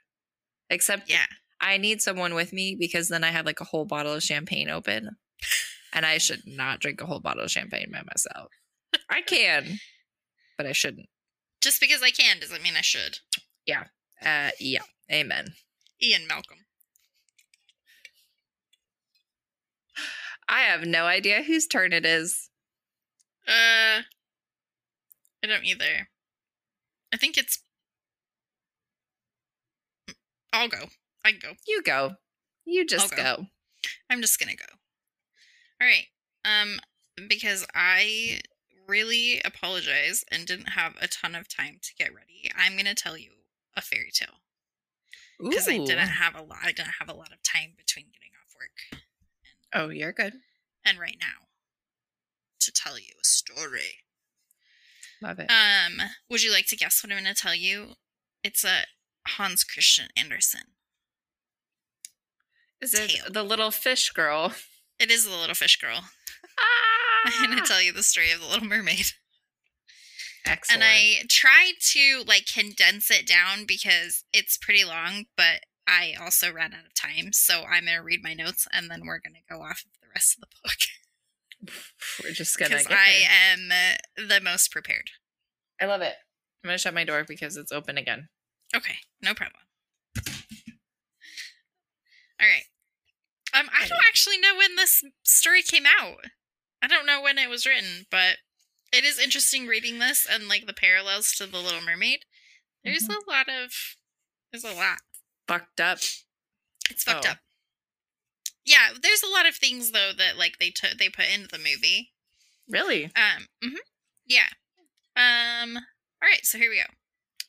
Except 0.71 1.09
Yeah. 1.09 1.27
I 1.61 1.77
need 1.77 2.03
someone 2.03 2.35
with 2.35 2.53
me 2.53 2.75
because 2.77 3.09
then 3.09 3.23
I 3.23 3.29
have 3.31 3.47
like 3.47 3.61
a 3.61 3.65
whole 3.65 3.85
bottle 3.85 4.15
of 4.15 4.23
champagne 4.25 4.69
open. 4.69 5.11
And 5.93 6.07
I 6.07 6.19
should 6.19 6.43
not 6.47 6.81
drink 6.81 7.01
a 7.01 7.07
whole 7.07 7.21
bottle 7.21 7.45
of 7.45 7.51
champagne 7.51 7.91
by 7.93 8.03
myself. 8.03 8.51
I 9.11 9.23
can, 9.23 9.79
but 10.57 10.67
I 10.67 10.73
shouldn't. 10.73 11.09
Just 11.61 11.81
because 11.81 12.03
I 12.03 12.11
can 12.11 12.39
doesn't 12.41 12.63
mean 12.63 12.75
I 12.77 12.81
should. 12.83 13.19
Yeah. 13.67 13.85
Uh, 14.25 14.51
yeah, 14.59 14.83
amen. 15.11 15.55
Ian 16.03 16.27
Malcolm. 16.27 16.59
I 20.49 20.63
have 20.63 20.85
no 20.85 21.05
idea 21.05 21.43
whose 21.43 21.67
turn 21.67 21.93
it 21.93 22.05
is. 22.05 22.51
Uh, 23.49 24.03
I 25.43 25.47
don't 25.47 25.65
either. 25.65 26.09
I 27.13 27.17
think 27.17 27.37
it's. 27.37 27.63
I'll 30.53 30.69
go. 30.69 30.89
I 31.25 31.33
can 31.33 31.41
go. 31.41 31.53
You 31.67 31.83
go. 31.83 32.13
You 32.65 32.87
just 32.87 33.17
go. 33.17 33.23
go. 33.23 33.47
I'm 34.11 34.21
just 34.21 34.39
gonna 34.39 34.57
go. 34.57 34.65
All 35.83 35.89
right. 35.89 36.07
Um, 36.45 36.79
because 37.29 37.67
I 37.75 38.41
really 38.87 39.41
apologize 39.45 40.25
and 40.31 40.47
didn't 40.47 40.71
have 40.71 40.95
a 41.01 41.09
ton 41.09 41.35
of 41.35 41.49
time 41.49 41.79
to 41.83 41.95
get 41.99 42.15
ready. 42.15 42.53
I'm 42.57 42.77
gonna 42.77 42.95
tell 42.95 43.17
you 43.19 43.31
a 43.77 43.81
fairy 43.81 44.11
tale 44.13 44.41
because 45.41 45.67
I 45.69 45.79
didn't 45.79 45.99
have 46.09 46.37
a 46.37 46.43
lot. 46.43 46.59
I 46.63 46.71
didn't 46.71 46.95
have 47.01 47.09
a 47.09 47.15
lot 47.15 47.33
of 47.33 47.43
time 47.43 47.73
between 47.77 48.07
getting 48.13 48.31
off 48.41 48.55
work 48.55 49.03
Oh, 49.75 49.89
you're 49.89 50.13
good. 50.13 50.35
and 50.85 51.01
right 51.01 51.17
now 51.21 51.47
to 52.61 52.71
tell 52.73 52.97
you 52.99 53.15
a 53.21 53.25
story. 53.25 54.05
Love 55.21 55.41
it. 55.41 55.51
Um, 55.51 56.01
would 56.31 56.45
you 56.45 56.53
like 56.53 56.67
to 56.69 56.77
guess 56.77 57.03
what 57.03 57.13
I'm 57.13 57.23
going 57.23 57.35
to 57.35 57.41
tell 57.41 57.55
you? 57.55 57.95
It's 58.45 58.63
a 58.65 58.83
Hans 59.27 59.65
Christian 59.65 60.09
Andersen. 60.17 60.63
is 62.81 62.95
it 62.95 63.11
tail. 63.11 63.25
the 63.31 63.43
little 63.43 63.71
fish 63.73 64.11
girl? 64.11 64.53
It 65.03 65.11
is 65.11 65.25
the 65.25 65.37
little 65.37 65.57
fish 65.57 65.81
girl. 65.81 66.05
I'm 67.27 67.47
going 67.51 67.59
to 67.61 67.67
tell 67.67 67.83
you 67.83 67.93
the 67.93 68.05
story 68.05 68.31
of 68.31 68.41
the 68.41 68.47
Little 68.47 68.69
Mermaid. 68.69 69.07
Excellent. 70.47 70.83
And 70.83 70.85
I 70.85 71.25
tried 71.29 71.75
to 71.91 72.23
like 72.25 72.47
condense 72.47 73.11
it 73.11 73.27
down 73.27 73.65
because 73.67 74.23
it's 74.33 74.57
pretty 74.57 74.85
long, 74.85 75.25
but 75.37 75.63
I 75.89 76.15
also 76.21 76.53
ran 76.53 76.73
out 76.73 76.87
of 76.87 76.95
time. 76.95 77.33
So 77.33 77.63
I'm 77.63 77.87
going 77.87 77.97
to 77.97 78.03
read 78.03 78.23
my 78.23 78.33
notes 78.33 78.69
and 78.73 78.89
then 78.89 79.01
we're 79.05 79.19
going 79.19 79.35
to 79.35 79.53
go 79.53 79.63
off 79.63 79.85
of 79.85 80.01
the 80.01 80.07
rest 80.15 80.37
of 80.37 80.43
the 80.43 80.47
book 80.63 80.79
We're 82.23 82.33
just 82.33 82.59
gonna 82.59 82.71
because 82.71 82.87
get 82.87 82.99
I 82.99 83.53
am 83.53 83.71
uh, 83.71 84.27
the 84.29 84.41
most 84.41 84.73
prepared. 84.73 85.11
I 85.81 85.87
love 85.87 86.01
it. 86.01 86.15
I'm 86.65 86.69
gonna 86.69 86.79
shut 86.79 86.95
my 86.95 87.05
door 87.05 87.25
because 87.27 87.57
it's 87.57 87.71
open 87.71 87.99
again. 87.99 88.29
Okay, 88.75 88.97
no 89.21 89.33
problem. 89.33 89.63
All 92.41 92.49
right. 92.49 92.65
Um, 93.55 93.69
I 93.73 93.87
don't 93.87 94.05
actually 94.09 94.39
know 94.39 94.57
when 94.57 94.77
this 94.77 95.03
story 95.25 95.63
came 95.63 95.85
out. 95.87 96.25
I 96.81 96.87
don't 96.89 97.07
know 97.07 97.21
when 97.21 97.39
it 97.39 97.51
was 97.51 97.67
written, 97.67 98.07
but 98.11 98.39
it 98.93 99.05
is 99.05 99.19
interesting 99.19 99.67
reading 99.67 99.99
this 99.99 100.27
and 100.29 100.49
like 100.49 100.67
the 100.67 100.73
parallels 100.73 101.33
to 101.37 101.47
the 101.47 101.59
Little 101.59 101.81
Mermaid. 101.83 102.25
There's 102.83 103.05
Mhm. 103.09 103.17
a 103.27 103.31
lot 103.31 103.49
of, 103.49 103.97
there's 104.51 104.65
a 104.65 104.73
lot. 104.73 104.99
Fucked 105.47 105.81
up. 105.81 105.99
It's 106.91 107.05
fucked 107.05 107.27
Oh. 107.27 107.31
up. 107.31 107.39
Yeah, 108.65 108.93
there's 109.01 109.23
a 109.23 109.29
lot 109.29 109.47
of 109.47 109.57
things 109.57 109.91
though 109.91 110.13
that 110.13 110.37
like 110.37 110.59
they 110.59 110.71
took 110.71 110.99
they 110.99 111.09
put 111.09 111.27
into 111.27 111.49
the 111.49 111.59
movie. 111.59 112.13
Really? 112.69 113.07
Um, 113.15 113.49
mhm. 113.63 113.79
yeah. 114.25 114.49
Um, 115.17 115.77
all 115.77 116.29
right, 116.29 116.47
so 116.47 116.59
here 116.59 116.71
we 116.71 116.77
go. 116.77 116.95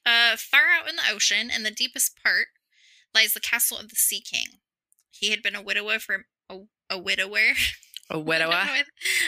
Uh, 0.05 0.36
far 0.36 0.67
out 0.69 0.89
in 0.89 0.95
the 0.98 1.10
ocean, 1.10 1.50
in 1.50 1.63
the 1.63 1.72
deepest 1.72 2.17
part, 2.22 2.48
lies 3.13 3.33
the 3.33 3.39
castle 3.39 3.77
of 3.77 3.89
the 3.89 3.95
Sea 3.95 4.22
King. 4.22 4.60
He 5.13 5.29
had 5.29 5.43
been 5.43 5.55
a 5.55 5.62
widower 5.62 6.00
for 6.00 6.25
a, 6.50 6.60
a 6.89 6.98
widower, 6.98 7.53
A 8.10 8.20
widower. 8.20 8.65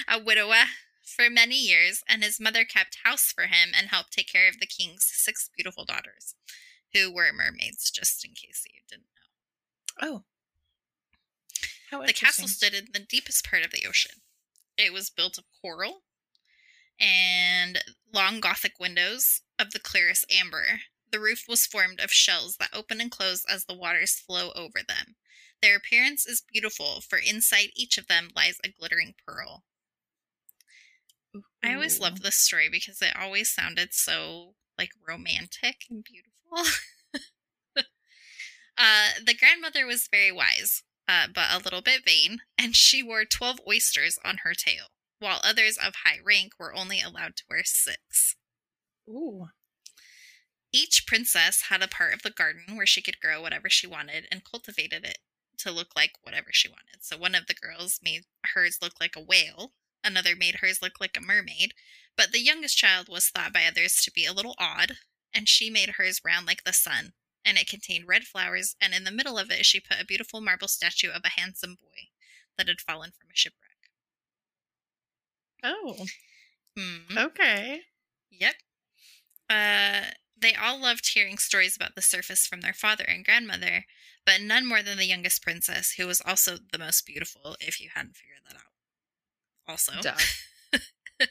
a 0.08 0.20
widower 0.20 0.64
for 1.06 1.30
many 1.30 1.56
years, 1.56 2.04
and 2.10 2.24
his 2.24 2.40
mother 2.40 2.66
kept 2.66 2.98
house 3.04 3.32
for 3.32 3.44
him 3.44 3.70
and 3.78 3.88
helped 3.90 4.12
take 4.12 4.28
care 4.32 4.50
of 4.50 4.60
the 4.60 4.66
king's 4.66 5.06
six 5.14 5.50
beautiful 5.56 5.86
daughters, 5.86 6.36
who 6.94 7.14
were 7.14 7.32
mermaids. 7.32 7.92
Just 7.92 8.26
in 8.26 8.32
case 8.32 8.64
you 8.66 8.82
didn't 8.90 9.06
know. 10.02 10.08
Oh. 10.08 10.24
How 11.92 12.06
The 12.06 12.14
castle 12.14 12.48
stood 12.48 12.74
in 12.74 12.88
the 12.92 13.00
deepest 13.00 13.48
part 13.48 13.64
of 13.64 13.72
the 13.72 13.86
ocean. 13.88 14.22
It 14.78 14.92
was 14.92 15.10
built 15.10 15.38
of 15.38 15.46
coral 15.62 16.02
and 17.00 17.84
long 18.12 18.40
Gothic 18.40 18.80
windows 18.80 19.42
of 19.60 19.72
the 19.72 19.80
clearest 19.80 20.26
amber. 20.32 20.82
The 21.12 21.20
roof 21.20 21.44
was 21.48 21.66
formed 21.66 22.00
of 22.00 22.12
shells 22.12 22.58
that 22.58 22.72
open 22.74 23.00
and 23.00 23.12
close 23.12 23.46
as 23.48 23.66
the 23.66 23.76
waters 23.76 24.16
flow 24.16 24.52
over 24.56 24.80
them. 24.86 25.16
Their 25.62 25.78
appearance 25.78 26.26
is 26.26 26.44
beautiful, 26.52 27.02
for 27.02 27.18
inside 27.18 27.70
each 27.76 27.98
of 27.98 28.08
them 28.08 28.30
lies 28.36 28.58
a 28.64 28.70
glittering 28.70 29.16
pearl. 29.26 29.64
I 31.64 31.74
always 31.74 32.00
loved 32.00 32.22
this 32.22 32.38
story 32.38 32.70
because 32.72 33.02
it 33.02 33.16
always 33.20 33.50
sounded 33.50 33.94
so 33.94 34.54
like 34.78 34.92
romantic 35.08 35.86
and 35.90 36.04
beautiful. 36.04 36.80
uh, 38.78 39.10
the 39.26 39.34
grandmother 39.34 39.86
was 39.86 40.08
very 40.10 40.32
wise, 40.32 40.84
uh, 41.08 41.28
but 41.34 41.48
a 41.52 41.64
little 41.64 41.82
bit 41.82 42.06
vain, 42.06 42.42
and 42.58 42.76
she 42.76 43.02
wore 43.02 43.26
12 43.26 43.60
oysters 43.68 44.20
on 44.24 44.40
her 44.44 44.54
tail, 44.54 44.86
while 45.20 45.42
others 45.44 45.78
of 45.78 45.94
high 46.06 46.20
rank 46.24 46.54
were 46.60 46.76
only 46.76 47.02
allowed 47.02 47.36
to 47.38 47.44
wear 47.50 47.64
six. 47.64 48.36
Ooh. 49.10 49.48
Each 50.72 51.06
princess 51.08 51.64
had 51.70 51.82
a 51.82 51.88
part 51.88 52.14
of 52.14 52.22
the 52.22 52.32
garden 52.32 52.76
where 52.76 52.86
she 52.86 53.02
could 53.02 53.20
grow 53.20 53.42
whatever 53.42 53.70
she 53.70 53.88
wanted 53.88 54.28
and 54.32 54.44
cultivated 54.44 55.06
it 55.06 55.20
to 55.60 55.72
look 55.72 55.96
like 55.96 56.14
whatever 56.24 56.48
she 56.52 56.68
wanted. 56.68 57.04
So 57.04 57.18
one 57.18 57.36
of 57.36 57.48
the 57.48 57.54
girls 57.54 58.00
made 58.04 58.26
hers 58.54 58.80
look 58.82 58.94
like 59.00 59.16
a 59.16 59.22
whale, 59.22 59.74
another 60.04 60.36
made 60.36 60.56
hers 60.56 60.82
look 60.82 61.00
like 61.00 61.18
a 61.18 61.22
mermaid, 61.22 61.74
but 62.18 62.32
the 62.32 62.40
youngest 62.40 62.78
child 62.78 63.08
was 63.10 63.28
thought 63.28 63.54
by 63.54 63.66
others 63.66 64.02
to 64.02 64.12
be 64.12 64.26
a 64.26 64.34
little 64.34 64.56
odd, 64.58 64.98
and 65.34 65.50
she 65.50 65.70
made 65.70 65.92
hers 65.92 66.22
round 66.24 66.46
like 66.46 66.64
the 66.64 66.74
sun, 66.74 67.14
and 67.44 67.58
it 67.58 67.68
contained 67.68 68.08
red 68.08 68.24
flowers, 68.24 68.76
and 68.82 68.94
in 68.94 69.04
the 69.04 69.12
middle 69.12 69.38
of 69.38 69.52
it 69.52 69.66
she 69.66 69.80
put 69.80 70.02
a 70.02 70.06
beautiful 70.06 70.42
marble 70.42 70.68
statue 70.68 71.10
of 71.10 71.22
a 71.26 71.40
handsome 71.40 71.76
boy 71.76 72.10
that 72.58 72.68
had 72.68 72.82
fallen 72.82 73.12
from 73.12 73.30
a 73.32 73.36
shipwreck. 73.36 73.62
Oh. 75.64 76.06
Hmm. 76.78 77.18
Okay. 77.18 77.82
Yep. 78.32 78.56
Uh, 79.50 80.02
they 80.38 80.54
all 80.54 80.80
loved 80.80 81.14
hearing 81.14 81.38
stories 81.38 81.76
about 81.76 81.96
the 81.96 82.02
surface 82.02 82.46
from 82.46 82.62
their 82.62 82.74
father 82.74 83.06
and 83.08 83.26
grandmother, 83.26 83.86
but 84.26 84.42
none 84.42 84.68
more 84.68 84.82
than 84.82 84.98
the 84.98 85.06
youngest 85.06 85.42
princess, 85.42 85.94
who 85.94 86.08
was 86.08 86.22
also 86.26 86.58
the 86.72 86.78
most 86.78 87.06
beautiful, 87.06 87.56
if 87.60 87.80
you 87.80 87.90
hadn't 87.94 88.16
figured 88.16 88.40
that 88.48 88.56
out. 88.56 88.62
Also. 89.68 89.94
Duh. 90.02 90.18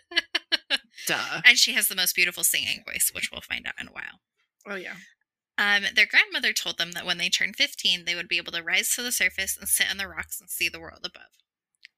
Duh. 1.06 1.42
and 1.44 1.58
she 1.58 1.72
has 1.74 1.88
the 1.88 1.96
most 1.96 2.14
beautiful 2.14 2.44
singing 2.44 2.82
voice, 2.86 3.10
which 3.14 3.30
we'll 3.30 3.42
find 3.42 3.66
out 3.66 3.74
in 3.80 3.88
a 3.88 3.92
while. 3.92 4.20
Oh 4.66 4.76
yeah. 4.76 4.94
Um, 5.56 5.84
their 5.94 6.06
grandmother 6.06 6.52
told 6.52 6.78
them 6.78 6.92
that 6.92 7.06
when 7.06 7.18
they 7.18 7.28
turned 7.28 7.56
15, 7.56 8.04
they 8.04 8.14
would 8.14 8.28
be 8.28 8.38
able 8.38 8.52
to 8.52 8.62
rise 8.62 8.94
to 8.94 9.02
the 9.02 9.12
surface 9.12 9.56
and 9.56 9.68
sit 9.68 9.90
on 9.90 9.98
the 9.98 10.08
rocks 10.08 10.40
and 10.40 10.50
see 10.50 10.68
the 10.68 10.80
world 10.80 11.04
above. 11.04 11.30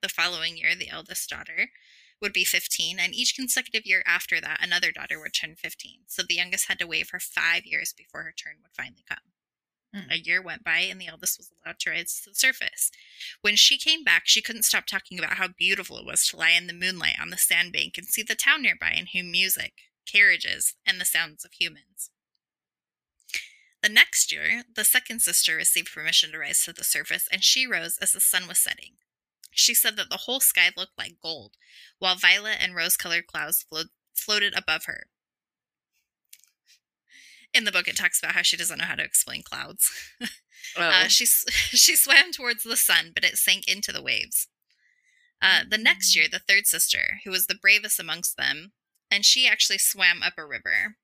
The 0.02 0.08
following 0.08 0.56
year, 0.56 0.74
the 0.74 0.90
eldest 0.90 1.30
daughter 1.30 1.70
would 2.20 2.32
be 2.32 2.44
15, 2.44 2.98
and 2.98 3.14
each 3.14 3.34
consecutive 3.34 3.86
year 3.86 4.02
after 4.06 4.40
that, 4.40 4.58
another 4.62 4.90
daughter 4.90 5.20
would 5.20 5.34
turn 5.34 5.54
15. 5.56 6.00
So 6.06 6.22
the 6.22 6.34
youngest 6.34 6.68
had 6.68 6.78
to 6.78 6.86
wait 6.86 7.06
for 7.06 7.20
five 7.20 7.66
years 7.66 7.92
before 7.92 8.22
her 8.22 8.32
turn 8.32 8.56
would 8.62 8.72
finally 8.72 9.04
come. 9.08 9.18
Mm. 9.94 10.12
A 10.12 10.18
year 10.18 10.42
went 10.42 10.64
by, 10.64 10.78
and 10.78 11.00
the 11.00 11.08
eldest 11.08 11.38
was 11.38 11.50
allowed 11.64 11.78
to 11.80 11.90
rise 11.90 12.20
to 12.20 12.30
the 12.30 12.34
surface. 12.34 12.90
When 13.42 13.56
she 13.56 13.78
came 13.78 14.02
back, 14.02 14.22
she 14.24 14.42
couldn't 14.42 14.64
stop 14.64 14.86
talking 14.86 15.18
about 15.18 15.34
how 15.34 15.48
beautiful 15.48 15.98
it 15.98 16.06
was 16.06 16.26
to 16.28 16.36
lie 16.36 16.50
in 16.50 16.66
the 16.66 16.72
moonlight 16.72 17.16
on 17.20 17.30
the 17.30 17.36
sandbank 17.36 17.96
and 17.96 18.06
see 18.06 18.22
the 18.22 18.34
town 18.34 18.62
nearby 18.62 18.94
and 18.96 19.08
hear 19.08 19.24
music, 19.24 19.72
carriages, 20.06 20.74
and 20.86 21.00
the 21.00 21.04
sounds 21.04 21.44
of 21.44 21.52
humans. 21.52 22.10
The 23.82 23.88
next 23.88 24.32
year, 24.32 24.64
the 24.74 24.84
second 24.84 25.20
sister 25.20 25.54
received 25.56 25.92
permission 25.92 26.32
to 26.32 26.38
rise 26.38 26.64
to 26.64 26.72
the 26.72 26.84
surface, 26.84 27.28
and 27.30 27.44
she 27.44 27.66
rose 27.66 27.98
as 27.98 28.12
the 28.12 28.20
sun 28.20 28.48
was 28.48 28.58
setting. 28.58 28.94
She 29.56 29.74
said 29.74 29.96
that 29.96 30.10
the 30.10 30.18
whole 30.18 30.40
sky 30.40 30.70
looked 30.76 30.98
like 30.98 31.16
gold, 31.22 31.56
while 31.98 32.14
violet 32.14 32.58
and 32.60 32.76
rose 32.76 32.96
colored 32.96 33.26
clouds 33.26 33.64
float, 33.68 33.86
floated 34.14 34.54
above 34.54 34.84
her. 34.84 35.06
In 37.54 37.64
the 37.64 37.72
book, 37.72 37.88
it 37.88 37.96
talks 37.96 38.18
about 38.18 38.34
how 38.34 38.42
she 38.42 38.58
doesn't 38.58 38.78
know 38.78 38.84
how 38.84 38.96
to 38.96 39.02
explain 39.02 39.42
clouds. 39.42 39.90
Oh. 40.76 40.82
Uh, 40.82 41.06
she, 41.06 41.26
she 41.76 41.94
swam 41.94 42.32
towards 42.32 42.64
the 42.64 42.76
sun, 42.76 43.12
but 43.14 43.24
it 43.24 43.36
sank 43.36 43.68
into 43.68 43.92
the 43.92 44.02
waves. 44.02 44.48
Uh, 45.40 45.60
the 45.68 45.78
next 45.78 46.16
year, 46.16 46.26
the 46.30 46.40
third 46.40 46.66
sister, 46.66 47.20
who 47.24 47.30
was 47.30 47.46
the 47.46 47.54
bravest 47.54 48.00
amongst 48.00 48.36
them, 48.36 48.72
and 49.10 49.24
she 49.24 49.46
actually 49.46 49.78
swam 49.78 50.22
up 50.22 50.32
a 50.36 50.44
river. 50.44 50.96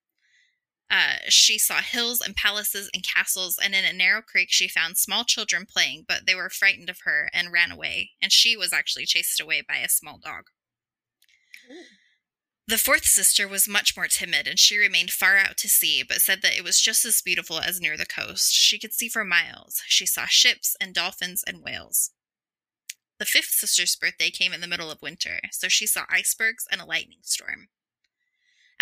Uh, 0.90 1.16
she 1.28 1.58
saw 1.58 1.76
hills 1.76 2.20
and 2.20 2.36
palaces 2.36 2.90
and 2.92 3.02
castles, 3.02 3.58
and 3.62 3.74
in 3.74 3.84
a 3.84 3.92
narrow 3.92 4.20
creek, 4.20 4.48
she 4.50 4.68
found 4.68 4.98
small 4.98 5.24
children 5.24 5.66
playing, 5.66 6.04
but 6.06 6.26
they 6.26 6.34
were 6.34 6.50
frightened 6.50 6.90
of 6.90 7.00
her 7.04 7.30
and 7.32 7.52
ran 7.52 7.70
away, 7.70 8.10
and 8.20 8.30
she 8.30 8.56
was 8.56 8.72
actually 8.72 9.06
chased 9.06 9.40
away 9.40 9.62
by 9.66 9.76
a 9.76 9.88
small 9.88 10.18
dog. 10.22 10.44
The 12.68 12.78
fourth 12.78 13.04
sister 13.04 13.48
was 13.48 13.68
much 13.68 13.96
more 13.96 14.06
timid, 14.06 14.46
and 14.46 14.58
she 14.58 14.78
remained 14.78 15.10
far 15.10 15.36
out 15.36 15.56
to 15.58 15.68
sea, 15.68 16.02
but 16.02 16.20
said 16.20 16.42
that 16.42 16.56
it 16.56 16.62
was 16.62 16.80
just 16.80 17.04
as 17.04 17.20
beautiful 17.20 17.58
as 17.58 17.80
near 17.80 17.96
the 17.96 18.06
coast. 18.06 18.52
She 18.52 18.78
could 18.78 18.92
see 18.92 19.08
for 19.08 19.24
miles. 19.24 19.82
She 19.86 20.06
saw 20.06 20.26
ships 20.26 20.76
and 20.80 20.94
dolphins 20.94 21.42
and 21.46 21.62
whales. 21.62 22.12
The 23.18 23.26
fifth 23.26 23.50
sister's 23.50 23.96
birthday 23.96 24.30
came 24.30 24.52
in 24.52 24.60
the 24.60 24.66
middle 24.66 24.90
of 24.90 25.02
winter, 25.02 25.40
so 25.50 25.68
she 25.68 25.86
saw 25.86 26.04
icebergs 26.08 26.66
and 26.70 26.80
a 26.80 26.84
lightning 26.84 27.20
storm. 27.22 27.68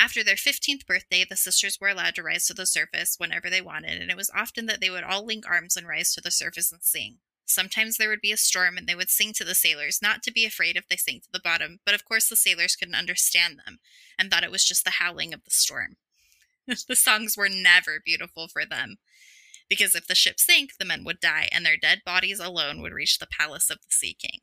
After 0.00 0.24
their 0.24 0.34
15th 0.34 0.86
birthday, 0.86 1.26
the 1.28 1.36
sisters 1.36 1.78
were 1.78 1.90
allowed 1.90 2.14
to 2.14 2.22
rise 2.22 2.46
to 2.46 2.54
the 2.54 2.64
surface 2.64 3.16
whenever 3.18 3.50
they 3.50 3.60
wanted, 3.60 4.00
and 4.00 4.10
it 4.10 4.16
was 4.16 4.30
often 4.34 4.64
that 4.64 4.80
they 4.80 4.88
would 4.88 5.04
all 5.04 5.26
link 5.26 5.44
arms 5.46 5.76
and 5.76 5.86
rise 5.86 6.14
to 6.14 6.22
the 6.22 6.30
surface 6.30 6.72
and 6.72 6.82
sing. 6.82 7.18
Sometimes 7.44 7.98
there 7.98 8.08
would 8.08 8.22
be 8.22 8.32
a 8.32 8.38
storm 8.38 8.78
and 8.78 8.86
they 8.86 8.94
would 8.94 9.10
sing 9.10 9.34
to 9.34 9.44
the 9.44 9.54
sailors, 9.54 10.00
not 10.00 10.22
to 10.22 10.32
be 10.32 10.46
afraid 10.46 10.76
if 10.76 10.88
they 10.88 10.96
sank 10.96 11.24
to 11.24 11.28
the 11.30 11.38
bottom, 11.38 11.80
but 11.84 11.94
of 11.94 12.06
course 12.06 12.30
the 12.30 12.36
sailors 12.36 12.76
couldn't 12.76 12.94
understand 12.94 13.58
them 13.58 13.78
and 14.18 14.30
thought 14.30 14.42
it 14.42 14.50
was 14.50 14.64
just 14.64 14.84
the 14.84 14.92
howling 14.92 15.34
of 15.34 15.44
the 15.44 15.50
storm. 15.50 15.98
the 16.66 16.96
songs 16.96 17.36
were 17.36 17.50
never 17.50 18.00
beautiful 18.02 18.48
for 18.48 18.64
them, 18.64 18.96
because 19.68 19.94
if 19.94 20.06
the 20.06 20.14
ship 20.14 20.40
sank, 20.40 20.78
the 20.78 20.86
men 20.86 21.04
would 21.04 21.20
die 21.20 21.50
and 21.52 21.66
their 21.66 21.76
dead 21.76 22.00
bodies 22.06 22.40
alone 22.40 22.80
would 22.80 22.94
reach 22.94 23.18
the 23.18 23.26
palace 23.26 23.68
of 23.68 23.76
the 23.82 23.90
Sea 23.90 24.16
King. 24.18 24.40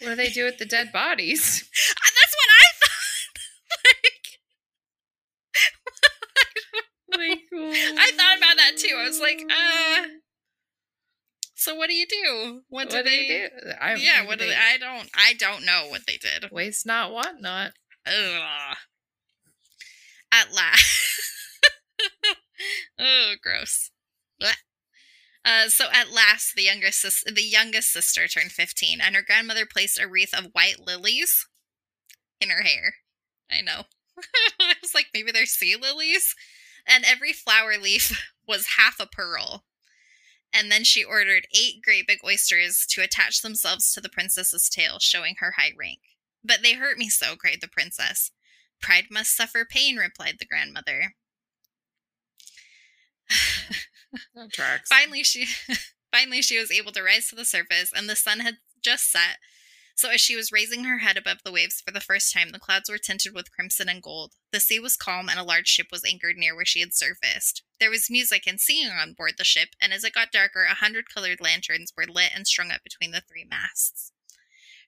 What 0.00 0.08
do 0.10 0.14
they 0.16 0.30
do 0.30 0.44
with 0.44 0.58
the 0.58 0.66
dead 0.66 0.92
bodies? 0.92 1.64
That's 1.72 2.34
what 2.34 2.50
I 2.50 2.64
thought! 2.74 2.91
I 7.18 8.10
thought 8.16 8.38
about 8.38 8.56
that 8.56 8.72
too. 8.76 8.96
I 8.98 9.06
was 9.06 9.20
like, 9.20 9.42
uh, 9.50 10.06
so 11.54 11.74
what 11.74 11.88
do 11.88 11.94
you 11.94 12.06
do? 12.06 12.62
What, 12.68 12.86
what 12.86 12.90
do 12.90 12.96
do 12.98 13.04
they 13.04 13.28
they 13.28 13.48
do? 13.62 13.70
I, 13.80 13.94
Yeah, 13.94 14.26
what 14.26 14.38
do 14.38 14.46
they, 14.46 14.54
I 14.54 14.78
don't 14.78 15.08
I 15.14 15.34
don't 15.34 15.64
know 15.64 15.86
what 15.88 16.02
they 16.06 16.16
did. 16.16 16.50
Waste 16.50 16.86
not, 16.86 17.12
want 17.12 17.40
not. 17.40 17.72
Ugh. 18.06 18.76
At 20.32 20.52
last. 20.52 21.20
oh, 22.98 23.34
gross. 23.42 23.90
Uh, 25.44 25.68
so 25.68 25.86
at 25.92 26.12
last, 26.12 26.54
the 26.54 26.62
youngest 26.62 27.00
sis- 27.00 27.24
the 27.24 27.42
youngest 27.42 27.92
sister 27.92 28.28
turned 28.28 28.52
fifteen, 28.52 29.00
and 29.00 29.16
her 29.16 29.22
grandmother 29.22 29.66
placed 29.66 30.00
a 30.00 30.06
wreath 30.06 30.32
of 30.32 30.50
white 30.52 30.78
lilies 30.78 31.48
in 32.40 32.50
her 32.50 32.62
hair. 32.62 32.94
I 33.50 33.60
know. 33.60 33.82
I 34.60 34.74
was 34.80 34.94
like, 34.94 35.06
maybe 35.12 35.32
they're 35.32 35.46
sea 35.46 35.74
lilies, 35.76 36.34
and 36.86 37.04
every 37.04 37.32
flower 37.32 37.76
leaf 37.80 38.32
was 38.48 38.76
half 38.76 38.98
a 39.00 39.06
pearl. 39.06 39.64
And 40.54 40.70
then 40.70 40.84
she 40.84 41.02
ordered 41.02 41.46
eight 41.54 41.82
great 41.82 42.06
big 42.06 42.18
oysters 42.24 42.84
to 42.90 43.02
attach 43.02 43.40
themselves 43.40 43.92
to 43.92 44.00
the 44.00 44.10
princess's 44.10 44.68
tail, 44.68 44.98
showing 44.98 45.36
her 45.38 45.54
high 45.56 45.72
rank. 45.78 46.00
But 46.44 46.62
they 46.62 46.74
hurt 46.74 46.98
me 46.98 47.08
so, 47.08 47.36
cried 47.36 47.58
the 47.60 47.68
princess. 47.68 48.32
Pride 48.80 49.06
must 49.10 49.34
suffer 49.34 49.64
pain, 49.64 49.96
replied 49.96 50.36
the 50.38 50.46
grandmother. 50.46 51.14
Finally 54.88 55.22
she 55.22 55.46
finally 56.12 56.42
she 56.42 56.58
was 56.58 56.70
able 56.70 56.92
to 56.92 57.02
rise 57.02 57.28
to 57.28 57.34
the 57.34 57.46
surface 57.46 57.90
and 57.94 58.08
the 58.08 58.16
sun 58.16 58.40
had 58.40 58.56
just 58.82 59.10
set. 59.10 59.38
So 59.94 60.10
as 60.10 60.20
she 60.20 60.36
was 60.36 60.52
raising 60.52 60.84
her 60.84 60.98
head 60.98 61.16
above 61.16 61.38
the 61.44 61.52
waves 61.52 61.80
for 61.80 61.92
the 61.92 62.00
first 62.00 62.32
time, 62.32 62.50
the 62.50 62.58
clouds 62.58 62.90
were 62.90 62.98
tinted 62.98 63.34
with 63.34 63.52
crimson 63.52 63.88
and 63.88 64.02
gold. 64.02 64.32
The 64.52 64.60
sea 64.60 64.80
was 64.80 64.96
calm 64.96 65.28
and 65.28 65.38
a 65.38 65.44
large 65.44 65.68
ship 65.68 65.88
was 65.92 66.04
anchored 66.04 66.36
near 66.36 66.56
where 66.56 66.64
she 66.64 66.80
had 66.80 66.94
surfaced. 66.94 67.62
There 67.78 67.90
was 67.90 68.10
music 68.10 68.44
and 68.46 68.60
singing 68.60 68.90
on 68.90 69.12
board 69.12 69.34
the 69.38 69.44
ship, 69.44 69.70
and 69.80 69.92
as 69.92 70.04
it 70.04 70.14
got 70.14 70.32
darker, 70.32 70.64
a 70.64 70.74
hundred 70.74 71.12
colored 71.12 71.40
lanterns 71.40 71.92
were 71.96 72.06
lit 72.06 72.30
and 72.34 72.46
strung 72.46 72.70
up 72.70 72.82
between 72.82 73.10
the 73.10 73.20
three 73.20 73.44
masts. 73.48 74.12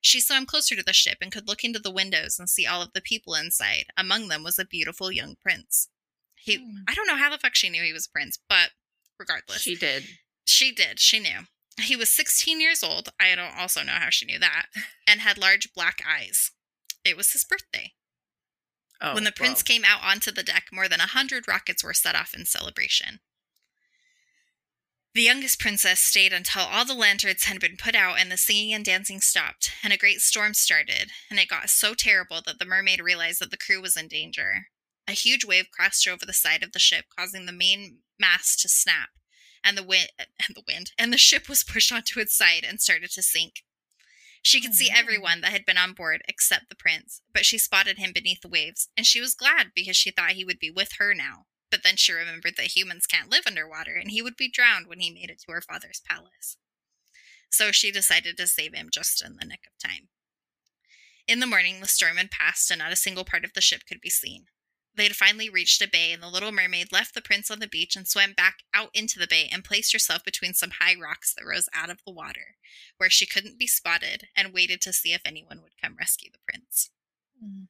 She 0.00 0.20
swam 0.20 0.44
closer 0.46 0.76
to 0.76 0.82
the 0.82 0.92
ship 0.92 1.18
and 1.20 1.32
could 1.32 1.48
look 1.48 1.64
into 1.64 1.78
the 1.78 1.90
windows 1.90 2.38
and 2.38 2.48
see 2.48 2.66
all 2.66 2.82
of 2.82 2.92
the 2.92 3.00
people 3.00 3.34
inside. 3.34 3.86
Among 3.96 4.28
them 4.28 4.42
was 4.42 4.58
a 4.58 4.66
beautiful 4.66 5.10
young 5.10 5.36
prince. 5.40 5.88
He 6.36 6.56
Hmm. 6.56 6.82
I 6.86 6.94
don't 6.94 7.06
know 7.06 7.16
how 7.16 7.30
the 7.30 7.38
fuck 7.38 7.54
she 7.54 7.70
knew 7.70 7.82
he 7.82 7.92
was 7.92 8.06
a 8.06 8.10
prince, 8.10 8.38
but 8.48 8.72
regardless. 9.18 9.62
She 9.62 9.76
did. 9.76 10.04
She 10.44 10.72
did. 10.72 11.00
She 11.00 11.20
knew. 11.20 11.46
He 11.80 11.96
was 11.96 12.10
16 12.10 12.60
years 12.60 12.82
old. 12.82 13.08
I 13.20 13.34
don't 13.34 13.58
also 13.58 13.82
know 13.82 13.92
how 13.92 14.10
she 14.10 14.26
knew 14.26 14.38
that. 14.38 14.66
And 15.06 15.20
had 15.20 15.38
large 15.38 15.72
black 15.74 15.98
eyes. 16.08 16.50
It 17.04 17.16
was 17.16 17.32
his 17.32 17.44
birthday. 17.44 17.92
Oh, 19.00 19.14
when 19.14 19.24
the 19.24 19.32
prince 19.32 19.58
well. 19.58 19.74
came 19.74 19.84
out 19.84 20.02
onto 20.02 20.30
the 20.30 20.42
deck, 20.42 20.66
more 20.72 20.88
than 20.88 21.00
a 21.00 21.08
hundred 21.08 21.48
rockets 21.48 21.84
were 21.84 21.92
set 21.92 22.14
off 22.14 22.32
in 22.32 22.46
celebration. 22.46 23.20
The 25.14 25.22
youngest 25.22 25.60
princess 25.60 26.00
stayed 26.00 26.32
until 26.32 26.62
all 26.62 26.84
the 26.84 26.94
lanterns 26.94 27.44
had 27.44 27.60
been 27.60 27.76
put 27.76 27.94
out 27.94 28.18
and 28.18 28.32
the 28.32 28.36
singing 28.36 28.72
and 28.72 28.84
dancing 28.84 29.20
stopped, 29.20 29.70
and 29.82 29.92
a 29.92 29.98
great 29.98 30.20
storm 30.20 30.54
started, 30.54 31.10
and 31.30 31.38
it 31.38 31.48
got 31.48 31.70
so 31.70 31.94
terrible 31.94 32.40
that 32.44 32.58
the 32.58 32.64
mermaid 32.64 33.00
realized 33.00 33.40
that 33.40 33.52
the 33.52 33.56
crew 33.56 33.80
was 33.80 33.96
in 33.96 34.08
danger. 34.08 34.66
A 35.06 35.12
huge 35.12 35.44
wave 35.44 35.70
crashed 35.70 36.08
over 36.08 36.26
the 36.26 36.32
side 36.32 36.64
of 36.64 36.72
the 36.72 36.80
ship, 36.80 37.04
causing 37.16 37.46
the 37.46 37.52
main 37.52 37.98
mast 38.18 38.60
to 38.60 38.68
snap, 38.68 39.10
and 39.64 39.76
the 39.76 39.82
wind 39.82 40.10
and 40.18 40.54
the 40.54 40.62
wind 40.68 40.92
and 40.98 41.12
the 41.12 41.18
ship 41.18 41.48
was 41.48 41.64
pushed 41.64 41.90
onto 41.90 42.20
its 42.20 42.36
side 42.36 42.64
and 42.68 42.80
started 42.80 43.10
to 43.12 43.22
sink. 43.22 43.64
She 44.42 44.60
could 44.60 44.72
Oh, 44.72 44.74
see 44.74 44.90
no. 44.90 44.98
everyone 44.98 45.40
that 45.40 45.52
had 45.52 45.64
been 45.64 45.78
on 45.78 45.94
board 45.94 46.22
except 46.28 46.68
the 46.68 46.76
prince, 46.76 47.22
but 47.32 47.46
she 47.46 47.56
spotted 47.56 47.96
him 47.98 48.12
beneath 48.12 48.42
the 48.42 48.48
waves, 48.48 48.88
and 48.96 49.06
she 49.06 49.20
was 49.20 49.34
glad 49.34 49.72
because 49.74 49.96
she 49.96 50.10
thought 50.10 50.32
he 50.32 50.44
would 50.44 50.58
be 50.58 50.70
with 50.70 50.92
her 50.98 51.14
now. 51.14 51.46
But 51.70 51.82
then 51.82 51.96
she 51.96 52.12
remembered 52.12 52.56
that 52.58 52.76
humans 52.76 53.06
can't 53.06 53.30
live 53.30 53.44
underwater, 53.46 53.94
and 53.94 54.10
he 54.10 54.20
would 54.20 54.36
be 54.36 54.50
drowned 54.50 54.86
when 54.86 55.00
he 55.00 55.10
made 55.10 55.30
it 55.30 55.40
to 55.46 55.52
her 55.52 55.62
father's 55.62 56.02
palace. 56.06 56.58
So 57.50 57.72
she 57.72 57.90
decided 57.90 58.36
to 58.36 58.46
save 58.46 58.74
him 58.74 58.90
just 58.92 59.24
in 59.24 59.36
the 59.36 59.46
nick 59.46 59.60
of 59.66 59.78
time. 59.78 60.08
In 61.26 61.40
the 61.40 61.46
morning, 61.46 61.80
the 61.80 61.88
storm 61.88 62.18
had 62.18 62.30
passed, 62.30 62.70
and 62.70 62.80
not 62.80 62.92
a 62.92 62.96
single 62.96 63.24
part 63.24 63.44
of 63.44 63.54
the 63.54 63.62
ship 63.62 63.82
could 63.88 64.00
be 64.00 64.10
seen. 64.10 64.46
They 64.96 65.04
had 65.04 65.16
finally 65.16 65.48
reached 65.48 65.82
a 65.82 65.88
bay, 65.88 66.12
and 66.12 66.22
the 66.22 66.28
little 66.28 66.52
mermaid 66.52 66.92
left 66.92 67.14
the 67.14 67.22
prince 67.22 67.50
on 67.50 67.58
the 67.58 67.66
beach 67.66 67.96
and 67.96 68.06
swam 68.06 68.32
back 68.32 68.62
out 68.72 68.90
into 68.94 69.18
the 69.18 69.26
bay 69.26 69.48
and 69.50 69.64
placed 69.64 69.92
herself 69.92 70.24
between 70.24 70.54
some 70.54 70.70
high 70.80 70.94
rocks 70.94 71.34
that 71.34 71.44
rose 71.44 71.68
out 71.74 71.90
of 71.90 71.98
the 72.06 72.12
water, 72.12 72.56
where 72.96 73.10
she 73.10 73.26
couldn't 73.26 73.58
be 73.58 73.66
spotted, 73.66 74.28
and 74.36 74.52
waited 74.52 74.80
to 74.82 74.92
see 74.92 75.12
if 75.12 75.22
anyone 75.24 75.62
would 75.62 75.80
come 75.82 75.96
rescue 75.98 76.30
the 76.32 76.38
prince. 76.46 76.90
Mm. 77.42 77.66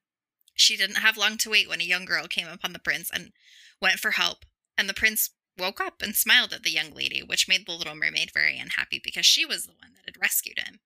She 0.55 0.77
didn't 0.77 0.97
have 0.97 1.17
long 1.17 1.39
to 1.39 1.51
wait 1.51 1.69
when 1.69 1.81
a 1.81 1.85
young 1.85 2.05
girl 2.05 2.27
came 2.29 2.47
upon 2.47 2.73
the 2.75 2.79
prince 2.79 3.11
and 3.11 3.33
went 3.81 4.01
for 4.01 4.13
help, 4.13 4.45
and 4.77 4.89
the 4.89 4.95
prince 4.95 5.31
woke 5.57 5.81
up 5.81 6.03
and 6.03 6.15
smiled 6.15 6.53
at 6.53 6.63
the 6.63 6.71
young 6.71 6.93
lady, 6.93 7.23
which 7.23 7.49
made 7.49 7.67
the 7.67 7.73
little 7.73 7.95
mermaid 7.95 8.33
very 8.33 8.59
unhappy 8.59 9.01
because 9.03 9.27
she 9.27 9.47
was 9.47 9.65
the 9.65 9.73
one 9.73 9.93
that 9.95 10.05
had 10.05 10.21
rescued 10.21 10.59
him. 10.59 10.81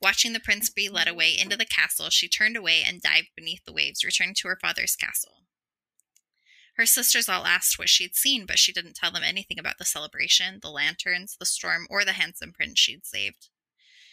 Watching 0.00 0.32
the 0.32 0.40
prince 0.40 0.68
be 0.68 0.88
led 0.88 1.08
away 1.08 1.36
into 1.36 1.56
the 1.56 1.64
castle, 1.64 2.10
she 2.10 2.28
turned 2.28 2.56
away 2.56 2.82
and 2.86 3.00
dived 3.00 3.28
beneath 3.34 3.64
the 3.64 3.72
waves, 3.72 4.04
returning 4.04 4.34
to 4.34 4.48
her 4.48 4.58
father's 4.60 4.94
castle. 4.94 5.42
Her 6.76 6.84
sisters 6.84 7.28
all 7.28 7.46
asked 7.46 7.78
what 7.78 7.88
she'd 7.88 8.14
seen, 8.14 8.44
but 8.44 8.58
she 8.58 8.72
didn't 8.72 8.96
tell 8.96 9.10
them 9.10 9.22
anything 9.22 9.58
about 9.58 9.78
the 9.78 9.84
celebration, 9.86 10.58
the 10.60 10.70
lanterns, 10.70 11.36
the 11.38 11.46
storm, 11.46 11.86
or 11.88 12.04
the 12.04 12.12
handsome 12.12 12.52
prince 12.52 12.78
she'd 12.78 13.06
saved. 13.06 13.48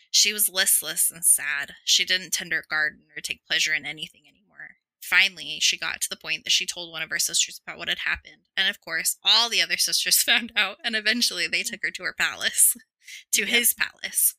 She 0.09 0.31
was 0.31 0.47
listless 0.47 1.11
and 1.11 1.25
sad. 1.25 1.73
She 1.83 2.05
didn't 2.05 2.31
tend 2.31 2.53
her 2.53 2.63
garden 2.69 3.01
or 3.15 3.21
take 3.21 3.45
pleasure 3.45 3.73
in 3.73 3.85
anything 3.85 4.21
anymore. 4.27 4.77
Finally, 5.01 5.57
she 5.59 5.77
got 5.77 5.99
to 6.01 6.09
the 6.09 6.15
point 6.15 6.45
that 6.45 6.51
she 6.51 6.65
told 6.65 6.91
one 6.91 7.01
of 7.01 7.09
her 7.09 7.19
sisters 7.19 7.59
about 7.65 7.77
what 7.77 7.89
had 7.89 7.99
happened, 7.99 8.47
and 8.55 8.69
of 8.69 8.79
course, 8.79 9.17
all 9.25 9.49
the 9.49 9.61
other 9.61 9.77
sisters 9.77 10.17
found 10.23 10.53
out, 10.55 10.77
and 10.85 10.95
eventually 10.95 11.47
they 11.47 11.61
mm. 11.61 11.69
took 11.69 11.81
her 11.83 11.91
to 11.91 12.03
her 12.03 12.13
palace, 12.17 12.77
to 13.33 13.41
Yep. 13.41 13.49
his 13.49 13.73
palace. 13.73 14.35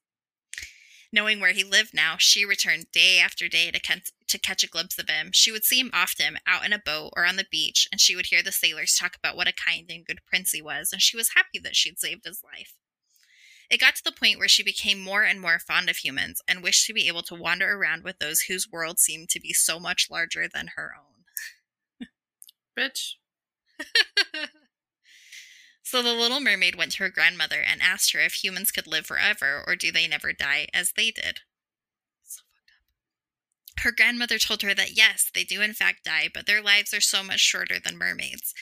Knowing 1.14 1.38
where 1.38 1.52
he 1.52 1.62
lived 1.62 1.94
now, 1.94 2.16
she 2.18 2.44
returned 2.44 2.90
day 2.90 3.20
after 3.20 3.46
day 3.46 3.70
to, 3.70 3.78
catch 3.78 4.10
to 4.26 4.36
catch 4.36 4.64
a 4.64 4.68
glimpse 4.68 4.98
of 4.98 5.08
him. 5.08 5.30
She 5.32 5.52
would 5.52 5.62
see 5.62 5.78
him 5.78 5.92
often 5.92 6.38
out 6.44 6.66
in 6.66 6.72
a 6.72 6.82
boat 6.84 7.12
or 7.14 7.24
on 7.24 7.36
the 7.36 7.46
beach, 7.48 7.86
and 7.92 8.00
she 8.00 8.16
would 8.16 8.26
hear 8.26 8.42
the 8.42 8.50
sailors 8.50 8.96
talk 8.96 9.14
about 9.14 9.36
what 9.36 9.46
a 9.46 9.52
kind 9.52 9.88
and 9.92 10.04
good 10.04 10.26
prince 10.26 10.50
he 10.50 10.60
was, 10.60 10.92
and 10.92 11.00
she 11.00 11.16
was 11.16 11.34
happy 11.36 11.60
that 11.60 11.76
she'd 11.76 12.00
saved 12.00 12.24
his 12.24 12.42
life. 12.42 12.74
It 13.70 13.78
got 13.78 13.94
to 13.94 14.02
the 14.04 14.10
point 14.10 14.40
where 14.40 14.48
she 14.48 14.64
became 14.64 14.98
more 14.98 15.22
and 15.22 15.40
more 15.40 15.60
fond 15.60 15.88
of 15.88 15.98
humans 15.98 16.42
and 16.48 16.64
wished 16.64 16.84
to 16.88 16.92
be 16.92 17.06
able 17.06 17.22
to 17.22 17.36
wander 17.36 17.72
around 17.76 18.02
with 18.02 18.18
those 18.18 18.40
whose 18.40 18.68
world 18.68 18.98
seemed 18.98 19.28
to 19.28 19.40
be 19.40 19.52
so 19.52 19.78
much 19.78 20.08
larger 20.10 20.48
than 20.52 20.72
her 20.74 20.94
own. 20.98 22.08
Bitch. 22.76 23.12
so 25.94 26.02
the 26.02 26.12
little 26.12 26.40
mermaid 26.40 26.74
went 26.74 26.90
to 26.90 27.04
her 27.04 27.08
grandmother 27.08 27.62
and 27.64 27.80
asked 27.80 28.12
her 28.14 28.18
if 28.18 28.42
humans 28.42 28.72
could 28.72 28.88
live 28.88 29.06
forever 29.06 29.62
or 29.64 29.76
do 29.76 29.92
they 29.92 30.08
never 30.08 30.32
die 30.32 30.66
as 30.74 30.94
they 30.96 31.12
did. 31.12 31.38
So. 32.24 32.42
Her 33.78 33.92
grandmother 33.92 34.38
told 34.38 34.62
her 34.62 34.74
that 34.74 34.96
yes, 34.96 35.30
they 35.32 35.44
do 35.44 35.60
in 35.60 35.72
fact 35.72 36.02
die, 36.04 36.28
but 36.34 36.46
their 36.46 36.60
lives 36.60 36.92
are 36.92 37.00
so 37.00 37.22
much 37.22 37.38
shorter 37.38 37.76
than 37.78 37.96
mermaids. 37.96 38.52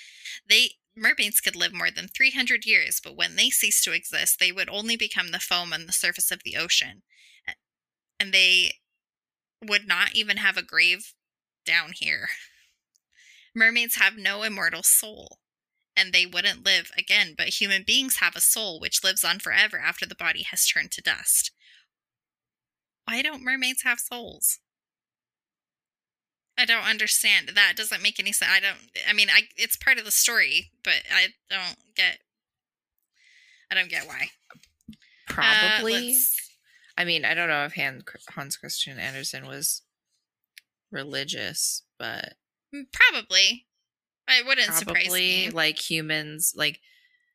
They 0.47 0.73
mermaids 0.95 1.40
could 1.40 1.57
live 1.57 1.73
more 1.73 1.90
than 1.90 2.07
300 2.07 2.66
years, 2.66 3.01
but 3.03 3.16
when 3.16 3.37
they 3.37 3.49
cease 3.49 3.83
to 3.85 3.92
exist, 3.92 4.38
they 4.38 4.53
would 4.53 4.68
only 4.68 4.99
become 4.99 5.29
the 5.29 5.38
foam 5.38 5.73
on 5.73 5.87
the 5.87 5.92
surface 5.95 6.31
of 6.31 6.42
the 6.45 6.59
ocean. 6.59 7.01
And 8.21 8.35
they 8.35 8.73
would 9.66 9.88
not 9.88 10.14
even 10.14 10.37
have 10.37 10.59
a 10.59 10.62
grave 10.62 11.14
down 11.64 11.92
here. 11.95 12.29
Mermaids 13.55 13.97
have 13.97 14.18
no 14.18 14.42
immortal 14.42 14.83
soul, 14.83 15.38
and 15.96 16.12
they 16.12 16.26
wouldn't 16.26 16.64
live 16.64 16.90
again, 16.96 17.35
but 17.37 17.48
human 17.61 17.83
beings 17.87 18.16
have 18.16 18.35
a 18.37 18.40
soul 18.40 18.81
which 18.81 19.05
lives 19.05 19.24
on 19.24 19.38
forever 19.38 19.78
after 19.78 20.07
the 20.07 20.14
body 20.14 20.42
has 20.50 20.66
turned 20.66 20.90
to 20.92 21.02
dust. 21.02 21.50
Why 23.05 23.22
don't 23.22 23.42
mermaids 23.44 23.83
have 23.83 23.98
souls? 24.00 24.59
I 26.57 26.64
don't 26.64 26.85
understand. 26.85 27.50
That 27.55 27.74
doesn't 27.76 28.02
make 28.02 28.20
any 28.20 28.33
sense. 28.33 28.50
I 28.55 28.61
don't 28.61 28.78
I 29.09 29.12
mean, 29.12 29.28
I 29.31 29.42
it's 29.57 29.76
part 29.76 29.98
of 29.98 30.05
the 30.05 30.11
story, 30.11 30.70
but 30.85 31.02
I 31.12 31.28
don't 31.50 31.76
get 31.96 32.18
I 33.70 33.74
don't 33.74 33.90
get 33.90 34.07
why. 34.07 34.28
Probably. 35.28 35.92
let's- 36.11 36.38
I 36.96 37.05
mean, 37.05 37.24
I 37.24 37.33
don't 37.33 37.48
know 37.48 37.64
if 37.64 37.74
Han, 37.74 38.02
Hans 38.35 38.59
Christian 38.59 38.98
Andersen 38.98 39.46
was 39.46 39.83
religious, 40.90 41.83
but 41.98 42.35
Mm, 42.74 42.85
Probably. 42.92 43.66
It 44.29 44.47
wouldn't 44.47 44.73
surprise 44.73 45.05
probably 45.05 45.21
me. 45.47 45.51
like 45.51 45.79
humans, 45.79 46.55
like 46.57 46.81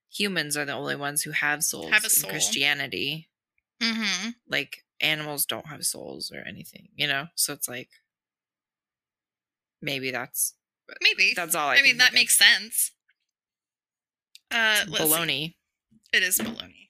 humans 0.10 0.56
are 0.58 0.66
the 0.66 0.74
only 0.74 0.96
ones 0.96 1.22
who 1.24 1.32
have 1.32 1.64
souls 1.64 1.92
Have 1.92 2.04
a 2.04 2.06
in 2.06 2.10
soul. 2.10 2.30
Christianity. 2.30 3.30
Mm-hmm. 3.82 4.30
Like 4.50 4.84
animals 5.00 5.46
don't 5.46 5.68
have 5.68 5.86
souls 5.86 6.32
or 6.32 6.44
anything, 6.48 6.90
you 6.96 7.08
know. 7.08 7.28
So 7.36 7.54
it's 7.54 7.70
like 7.70 7.90
maybe 9.82 10.12
that's 10.12 10.54
Maybe. 11.02 11.34
that's 11.36 11.54
all 11.56 11.70
I. 11.70 11.76
I, 11.78 11.82
mean, 11.82 11.98
that 11.98 12.10
of. 12.10 12.14
makes 12.16 12.38
sense. 12.38 12.92
Uh, 14.50 14.86
baloney. 14.88 15.56
It 16.14 16.24
is 16.24 16.38
baloney. 16.38 16.88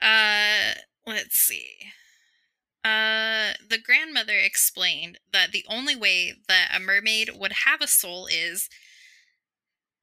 Uh, 0.00 0.78
let's 1.06 1.34
see. 1.36 1.66
Uh, 2.84 3.54
the 3.68 3.78
grandmother 3.78 4.34
explained 4.38 5.18
that 5.32 5.50
the 5.50 5.64
only 5.68 5.96
way 5.96 6.34
that 6.46 6.70
a 6.74 6.78
mermaid 6.80 7.30
would 7.34 7.52
have 7.66 7.80
a 7.82 7.88
soul 7.88 8.28
is 8.30 8.68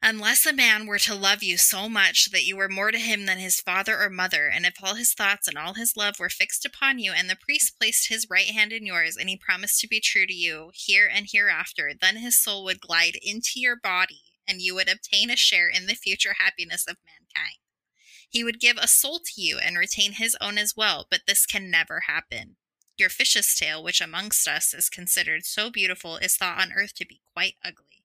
unless 0.07 0.45
a 0.45 0.53
man 0.53 0.85
were 0.85 0.99
to 0.99 1.15
love 1.15 1.41
you 1.41 1.57
so 1.57 1.89
much 1.89 2.29
that 2.29 2.45
you 2.45 2.55
were 2.55 2.69
more 2.69 2.91
to 2.91 2.99
him 2.99 3.25
than 3.25 3.39
his 3.39 3.59
father 3.59 3.99
or 3.99 4.07
mother, 4.07 4.47
and 4.47 4.63
if 4.63 4.75
all 4.83 4.93
his 4.93 5.15
thoughts 5.15 5.47
and 5.47 5.57
all 5.57 5.73
his 5.73 5.97
love 5.97 6.19
were 6.19 6.29
fixed 6.29 6.63
upon 6.63 6.99
you, 6.99 7.11
and 7.11 7.27
the 7.27 7.35
priest 7.35 7.79
placed 7.79 8.07
his 8.07 8.29
right 8.29 8.51
hand 8.51 8.71
in 8.71 8.85
yours, 8.85 9.17
and 9.17 9.29
he 9.29 9.35
promised 9.35 9.79
to 9.79 9.87
be 9.87 9.99
true 9.99 10.27
to 10.27 10.33
you 10.33 10.69
here 10.75 11.09
and 11.11 11.29
hereafter, 11.31 11.91
then 11.99 12.17
his 12.17 12.39
soul 12.39 12.63
would 12.63 12.79
glide 12.79 13.17
into 13.23 13.53
your 13.55 13.75
body, 13.75 14.21
and 14.47 14.61
you 14.61 14.75
would 14.75 14.87
obtain 14.87 15.31
a 15.31 15.35
share 15.35 15.67
in 15.67 15.87
the 15.87 15.95
future 15.95 16.35
happiness 16.37 16.85
of 16.87 16.97
mankind. 17.03 17.57
He 18.29 18.43
would 18.43 18.59
give 18.59 18.77
a 18.77 18.87
soul 18.87 19.21
to 19.25 19.41
you 19.41 19.57
and 19.57 19.75
retain 19.75 20.13
his 20.13 20.37
own 20.39 20.59
as 20.59 20.75
well, 20.77 21.07
but 21.09 21.21
this 21.25 21.47
can 21.47 21.71
never 21.71 22.01
happen. 22.01 22.57
Your 22.95 23.09
fish's 23.09 23.55
tail, 23.55 23.83
which 23.83 24.01
amongst 24.01 24.47
us 24.47 24.71
is 24.71 24.87
considered 24.87 25.45
so 25.45 25.71
beautiful, 25.71 26.17
is 26.17 26.37
thought 26.37 26.61
on 26.61 26.73
earth 26.73 26.93
to 26.97 27.07
be 27.07 27.21
quite 27.33 27.55
ugly. 27.65 28.04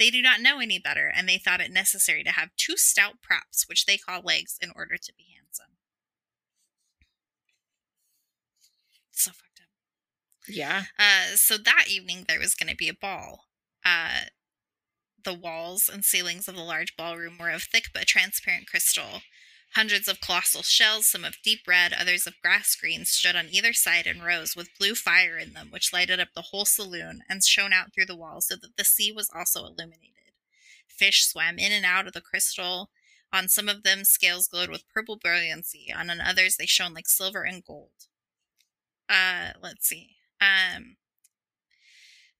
They 0.00 0.10
do 0.10 0.22
not 0.22 0.40
know 0.40 0.60
any 0.60 0.78
better, 0.78 1.12
and 1.14 1.28
they 1.28 1.36
thought 1.36 1.60
it 1.60 1.70
necessary 1.70 2.24
to 2.24 2.30
have 2.30 2.56
two 2.56 2.78
stout 2.78 3.20
props, 3.22 3.68
which 3.68 3.84
they 3.84 3.98
call 3.98 4.22
legs, 4.22 4.56
in 4.62 4.72
order 4.74 4.96
to 4.96 5.12
be 5.14 5.26
handsome. 5.36 5.76
So 9.10 9.30
fucked 9.32 9.60
up. 9.60 9.68
Yeah. 10.48 10.84
Uh, 10.98 11.36
so 11.36 11.58
that 11.58 11.84
evening 11.90 12.24
there 12.26 12.38
was 12.38 12.54
going 12.54 12.70
to 12.70 12.76
be 12.76 12.88
a 12.88 12.94
ball. 12.94 13.44
Uh, 13.84 14.22
the 15.22 15.34
walls 15.34 15.90
and 15.92 16.02
ceilings 16.02 16.48
of 16.48 16.56
the 16.56 16.62
large 16.62 16.96
ballroom 16.96 17.36
were 17.38 17.50
of 17.50 17.64
thick 17.64 17.90
but 17.92 18.06
transparent 18.06 18.68
crystal. 18.68 19.20
Hundreds 19.74 20.08
of 20.08 20.20
colossal 20.20 20.62
shells, 20.62 21.06
some 21.06 21.24
of 21.24 21.40
deep 21.44 21.60
red, 21.66 21.92
others 21.92 22.26
of 22.26 22.40
grass 22.42 22.74
green, 22.74 23.04
stood 23.04 23.36
on 23.36 23.46
either 23.50 23.72
side 23.72 24.06
in 24.06 24.20
rows 24.20 24.56
with 24.56 24.76
blue 24.78 24.96
fire 24.96 25.38
in 25.38 25.52
them, 25.52 25.68
which 25.70 25.92
lighted 25.92 26.18
up 26.18 26.28
the 26.34 26.42
whole 26.50 26.64
saloon 26.64 27.22
and 27.28 27.44
shone 27.44 27.72
out 27.72 27.92
through 27.92 28.06
the 28.06 28.16
walls 28.16 28.48
so 28.48 28.56
that 28.56 28.76
the 28.76 28.84
sea 28.84 29.12
was 29.12 29.30
also 29.32 29.60
illuminated. 29.60 30.32
Fish 30.88 31.24
swam 31.24 31.58
in 31.58 31.70
and 31.70 31.86
out 31.86 32.08
of 32.08 32.12
the 32.12 32.20
crystal. 32.20 32.90
On 33.32 33.46
some 33.46 33.68
of 33.68 33.84
them, 33.84 34.04
scales 34.04 34.48
glowed 34.48 34.70
with 34.70 34.88
purple 34.92 35.16
brilliancy. 35.16 35.92
On 35.96 36.10
others, 36.10 36.56
they 36.56 36.66
shone 36.66 36.92
like 36.92 37.08
silver 37.08 37.44
and 37.44 37.64
gold. 37.64 38.08
Uh, 39.08 39.52
let's 39.62 39.86
see. 39.86 40.16
Um, 40.40 40.96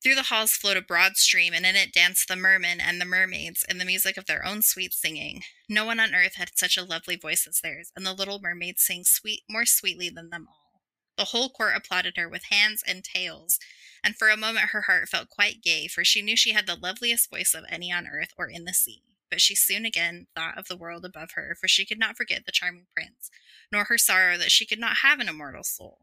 through 0.03 0.15
the 0.15 0.25
halls 0.25 0.53
flowed 0.53 0.77
a 0.77 0.83
broad 0.83 1.17
stream, 1.17 1.53
and 1.53 1.67
in 1.67 1.77
it 1.77 1.93
danced 1.93 2.29
the 2.29 2.37
mermen 2.37 2.81
and 2.81 3.01
the 3.01 3.05
mermaids 3.05 3.65
in 3.69 3.79
the 3.79 3.85
music 3.85 4.17
of 4.17 4.27
their 4.27 4.45
own 4.45 4.63
sweet 4.63 4.95
singing. 4.95 5.43
No 5.69 5.85
one 5.85 6.01
on 6.01 6.15
earth 6.15 6.37
had 6.37 6.57
such 6.57 6.77
a 6.77 6.85
lovely 6.85 7.17
voice 7.17 7.47
as 7.47 7.61
theirs, 7.61 7.93
and 7.95 8.07
the 8.07 8.15
little 8.15 8.41
mermaid 8.41 8.79
sang 8.79 9.05
sweet 9.05 9.43
more 9.49 9.67
sweetly 9.67 10.09
than 10.09 10.31
them 10.31 10.47
all. 10.49 10.83
The 11.17 11.27
whole 11.27 11.51
court 11.51 11.77
applauded 11.77 12.17
her 12.17 12.29
with 12.29 12.45
hands 12.45 12.83
and 12.87 13.05
tails, 13.05 13.59
and 14.03 14.17
for 14.17 14.31
a 14.31 14.37
moment 14.39 14.71
her 14.71 14.83
heart 14.83 15.09
felt 15.09 15.29
quite 15.29 15.63
gay, 15.63 15.87
for 15.87 16.03
she 16.03 16.23
knew 16.23 16.37
she 16.37 16.53
had 16.53 16.67
the 16.67 16.77
loveliest 16.77 17.29
voice 17.29 17.53
of 17.55 17.65
any 17.69 17.93
on 17.93 18.07
earth 18.07 18.33
or 18.39 18.49
in 18.49 18.65
the 18.65 18.73
sea. 18.73 19.03
But 19.31 19.43
she 19.43 19.55
soon 19.55 19.85
again 19.85 20.29
thought 20.35 20.57
of 20.57 20.67
the 20.67 20.79
world 20.79 21.05
above 21.05 21.33
her, 21.33 21.57
for 21.61 21.69
she 21.69 21.85
could 21.85 21.99
not 21.99 22.17
forget 22.17 22.47
the 22.47 22.53
charming 22.53 22.87
prince, 22.95 23.31
nor 23.71 23.85
her 23.85 23.99
sorrow 23.99 24.39
that 24.39 24.51
she 24.51 24.67
could 24.67 24.81
not 24.81 24.99
have 25.03 25.21
an 25.21 25.29
immortal 25.29 25.63
soul 25.63 25.99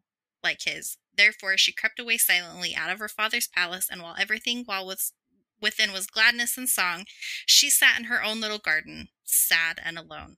like 0.47 0.62
his. 0.63 0.97
Therefore, 1.15 1.57
she 1.57 1.71
crept 1.73 1.99
away 1.99 2.17
silently 2.17 2.75
out 2.75 2.89
of 2.89 2.99
her 2.99 3.07
father's 3.10 3.47
palace, 3.47 3.88
and 3.91 4.01
while 4.01 4.15
everything 4.19 4.63
while 4.65 4.86
was 4.86 5.13
within 5.60 5.91
was 5.91 6.07
gladness 6.07 6.57
and 6.57 6.69
song, 6.69 7.05
she 7.45 7.69
sat 7.69 7.97
in 7.99 8.05
her 8.05 8.23
own 8.23 8.39
little 8.39 8.60
garden, 8.60 9.10
sad 9.23 9.79
and 9.83 9.97
alone. 9.97 10.38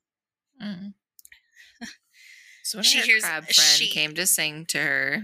Mm. 0.62 0.94
So 2.64 2.82
She 2.82 3.00
her 3.00 3.06
hears- 3.06 3.24
crab 3.24 3.44
friend 3.46 3.58
she- 3.78 3.90
came 3.90 4.14
to 4.16 4.26
sing 4.28 4.66
to 4.68 4.78
her. 4.80 5.24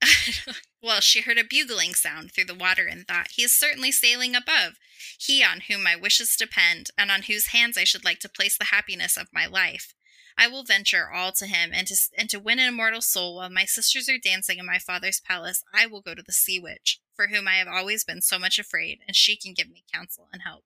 well, 0.82 1.00
she 1.00 1.20
heard 1.20 1.38
a 1.38 1.44
bugling 1.44 1.94
sound 1.94 2.32
through 2.32 2.44
the 2.46 2.54
water 2.54 2.86
and 2.86 3.06
thought, 3.06 3.28
He 3.32 3.42
is 3.42 3.52
certainly 3.54 3.92
sailing 3.92 4.34
above, 4.34 4.74
he 5.18 5.42
on 5.44 5.62
whom 5.68 5.82
my 5.82 5.96
wishes 5.96 6.34
depend, 6.36 6.90
and 6.96 7.10
on 7.10 7.22
whose 7.22 7.48
hands 7.48 7.76
I 7.76 7.84
should 7.84 8.04
like 8.04 8.20
to 8.20 8.28
place 8.28 8.56
the 8.56 8.66
happiness 8.66 9.16
of 9.16 9.28
my 9.32 9.44
life. 9.46 9.92
I 10.40 10.46
will 10.46 10.62
venture 10.62 11.10
all 11.10 11.32
to 11.32 11.46
him, 11.46 11.72
and 11.74 11.88
to, 11.88 11.96
and 12.16 12.30
to 12.30 12.38
win 12.38 12.60
an 12.60 12.68
immortal 12.68 13.00
soul 13.00 13.34
while 13.34 13.50
my 13.50 13.64
sisters 13.64 14.08
are 14.08 14.18
dancing 14.18 14.60
in 14.60 14.66
my 14.66 14.78
father's 14.78 15.18
palace, 15.18 15.64
I 15.74 15.86
will 15.86 16.00
go 16.00 16.14
to 16.14 16.22
the 16.22 16.32
sea 16.32 16.60
witch, 16.60 17.00
for 17.12 17.26
whom 17.26 17.48
I 17.48 17.56
have 17.56 17.66
always 17.66 18.04
been 18.04 18.22
so 18.22 18.38
much 18.38 18.56
afraid, 18.56 19.00
and 19.08 19.16
she 19.16 19.36
can 19.36 19.52
give 19.52 19.68
me 19.68 19.82
counsel 19.92 20.28
and 20.32 20.42
help. 20.42 20.62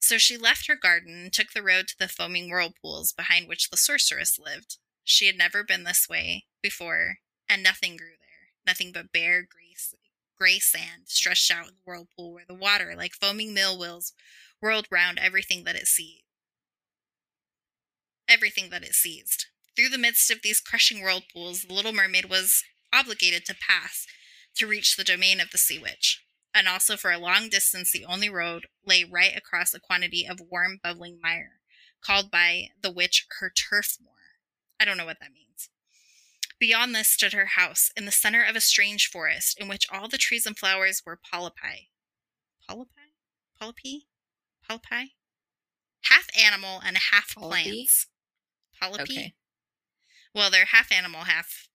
So 0.00 0.16
she 0.16 0.38
left 0.38 0.66
her 0.66 0.76
garden 0.76 1.24
and 1.24 1.32
took 1.32 1.52
the 1.52 1.62
road 1.62 1.88
to 1.88 1.98
the 1.98 2.08
foaming 2.08 2.48
whirlpools 2.48 3.12
behind 3.12 3.48
which 3.48 3.68
the 3.68 3.76
sorceress 3.76 4.38
lived. 4.38 4.78
She 5.04 5.26
had 5.26 5.36
never 5.36 5.62
been 5.62 5.84
this 5.84 6.08
way 6.08 6.46
before, 6.62 7.18
and 7.50 7.62
nothing 7.62 7.98
grew 7.98 8.16
there. 8.18 8.54
Nothing 8.66 8.92
but 8.92 9.12
bare, 9.12 9.42
gray, 9.42 9.74
gray 10.38 10.58
sand 10.58 11.02
stretched 11.04 11.50
out 11.50 11.66
in 11.66 11.74
the 11.74 11.82
whirlpool 11.84 12.32
where 12.32 12.44
the 12.48 12.54
water, 12.54 12.94
like 12.96 13.12
foaming 13.12 13.52
mill 13.52 13.78
wheels, 13.78 14.14
whirled 14.62 14.86
round 14.90 15.18
everything 15.18 15.64
that 15.64 15.76
it 15.76 15.86
seized. 15.86 16.22
Everything 18.28 18.70
that 18.70 18.84
it 18.84 18.94
seized. 18.94 19.46
Through 19.76 19.88
the 19.90 19.98
midst 19.98 20.30
of 20.30 20.42
these 20.42 20.60
crushing 20.60 21.02
whirlpools, 21.02 21.62
the 21.62 21.72
little 21.72 21.92
mermaid 21.92 22.26
was 22.26 22.62
obligated 22.92 23.44
to 23.46 23.54
pass 23.54 24.06
to 24.56 24.66
reach 24.66 24.96
the 24.96 25.04
domain 25.04 25.40
of 25.40 25.50
the 25.50 25.58
sea 25.58 25.78
witch. 25.78 26.24
And 26.54 26.66
also 26.66 26.96
for 26.96 27.12
a 27.12 27.18
long 27.18 27.48
distance, 27.48 27.92
the 27.92 28.04
only 28.04 28.28
road 28.28 28.66
lay 28.84 29.04
right 29.04 29.36
across 29.36 29.72
a 29.72 29.80
quantity 29.80 30.26
of 30.26 30.40
warm, 30.50 30.80
bubbling 30.82 31.20
mire, 31.22 31.60
called 32.02 32.30
by 32.30 32.70
the 32.82 32.90
witch 32.90 33.26
her 33.38 33.50
turf 33.50 33.96
moor. 34.02 34.14
I 34.80 34.84
don't 34.84 34.96
know 34.96 35.06
what 35.06 35.20
that 35.20 35.32
means. 35.32 35.68
Beyond 36.58 36.94
this 36.94 37.08
stood 37.08 37.34
her 37.34 37.46
house, 37.46 37.92
in 37.96 38.04
the 38.04 38.10
center 38.10 38.42
of 38.42 38.56
a 38.56 38.60
strange 38.60 39.08
forest, 39.08 39.60
in 39.60 39.68
which 39.68 39.86
all 39.92 40.08
the 40.08 40.18
trees 40.18 40.44
and 40.44 40.58
flowers 40.58 41.02
were 41.06 41.16
polypi. 41.16 41.90
Polypi? 42.68 43.14
Polypi? 43.60 44.06
Polypi? 44.68 45.10
Half 46.02 46.26
animal 46.36 46.80
and 46.84 46.98
half 46.98 47.34
Polypi? 47.36 47.48
plants. 47.48 48.07
Polypi? 48.80 49.02
Okay. 49.02 49.34
Well, 50.34 50.50
they're 50.50 50.66
half 50.66 50.92
animal, 50.92 51.22
half 51.24 51.68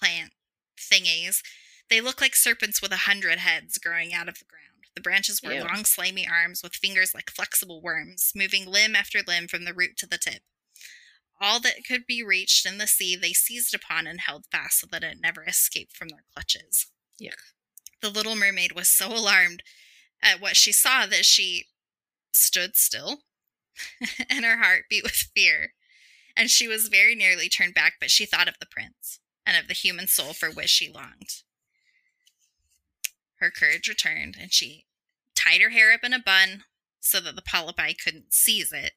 plant 0.00 0.32
thingies. 0.78 1.42
They 1.88 2.00
look 2.00 2.20
like 2.20 2.34
serpents 2.34 2.80
with 2.80 2.92
a 2.92 2.98
hundred 3.08 3.38
heads 3.38 3.78
growing 3.78 4.14
out 4.14 4.28
of 4.28 4.38
the 4.38 4.44
ground. 4.44 4.60
The 4.94 5.00
branches 5.00 5.40
were 5.42 5.52
Ew. 5.52 5.60
long, 5.60 5.84
slimy 5.84 6.26
arms 6.28 6.62
with 6.62 6.74
fingers 6.74 7.14
like 7.14 7.30
flexible 7.30 7.80
worms, 7.80 8.32
moving 8.34 8.66
limb 8.66 8.96
after 8.96 9.20
limb 9.26 9.48
from 9.48 9.64
the 9.64 9.74
root 9.74 9.96
to 9.98 10.06
the 10.06 10.18
tip. 10.18 10.42
All 11.40 11.60
that 11.60 11.86
could 11.86 12.06
be 12.06 12.22
reached 12.22 12.66
in 12.66 12.78
the 12.78 12.86
sea 12.86 13.16
they 13.16 13.32
seized 13.32 13.74
upon 13.74 14.06
and 14.06 14.20
held 14.20 14.44
fast 14.50 14.80
so 14.80 14.86
that 14.90 15.04
it 15.04 15.18
never 15.20 15.42
escaped 15.44 15.96
from 15.96 16.08
their 16.08 16.24
clutches. 16.34 16.86
Yuck. 17.20 17.34
The 18.02 18.10
little 18.10 18.36
mermaid 18.36 18.72
was 18.72 18.88
so 18.88 19.08
alarmed 19.08 19.62
at 20.22 20.40
what 20.40 20.56
she 20.56 20.72
saw 20.72 21.06
that 21.06 21.24
she 21.24 21.66
stood 22.32 22.76
still 22.76 23.22
and 24.30 24.44
her 24.44 24.58
heart 24.58 24.84
beat 24.88 25.02
with 25.02 25.30
fear. 25.34 25.72
And 26.36 26.50
she 26.50 26.68
was 26.68 26.88
very 26.88 27.14
nearly 27.14 27.48
turned 27.48 27.74
back, 27.74 27.94
but 28.00 28.10
she 28.10 28.26
thought 28.26 28.48
of 28.48 28.58
the 28.60 28.66
prince 28.66 29.20
and 29.46 29.56
of 29.56 29.68
the 29.68 29.74
human 29.74 30.06
soul 30.06 30.32
for 30.32 30.50
which 30.50 30.68
she 30.68 30.90
longed. 30.90 31.42
Her 33.36 33.50
courage 33.50 33.88
returned, 33.88 34.36
and 34.38 34.52
she 34.52 34.84
tied 35.34 35.60
her 35.60 35.70
hair 35.70 35.92
up 35.92 36.04
in 36.04 36.12
a 36.12 36.18
bun 36.18 36.64
so 37.00 37.20
that 37.20 37.36
the 37.36 37.42
polypi 37.42 37.96
couldn't 37.96 38.34
seize 38.34 38.72
it. 38.72 38.92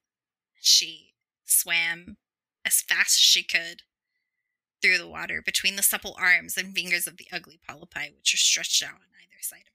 She 0.61 1.13
swam 1.45 2.17
as 2.65 2.81
fast 2.81 3.17
as 3.17 3.23
she 3.23 3.43
could 3.43 3.83
through 4.81 4.97
the 4.97 5.07
water 5.07 5.41
between 5.41 5.77
the 5.77 5.83
supple 5.83 6.15
arms 6.19 6.57
and 6.57 6.75
fingers 6.75 7.07
of 7.07 7.17
the 7.17 7.27
ugly 7.31 7.59
polypi, 7.67 8.13
which 8.15 8.33
were 8.33 8.37
stretched 8.37 8.83
out 8.83 8.95
on 8.95 9.15
either 9.21 9.41
side 9.41 9.61
of 9.61 9.67
her. 9.67 9.72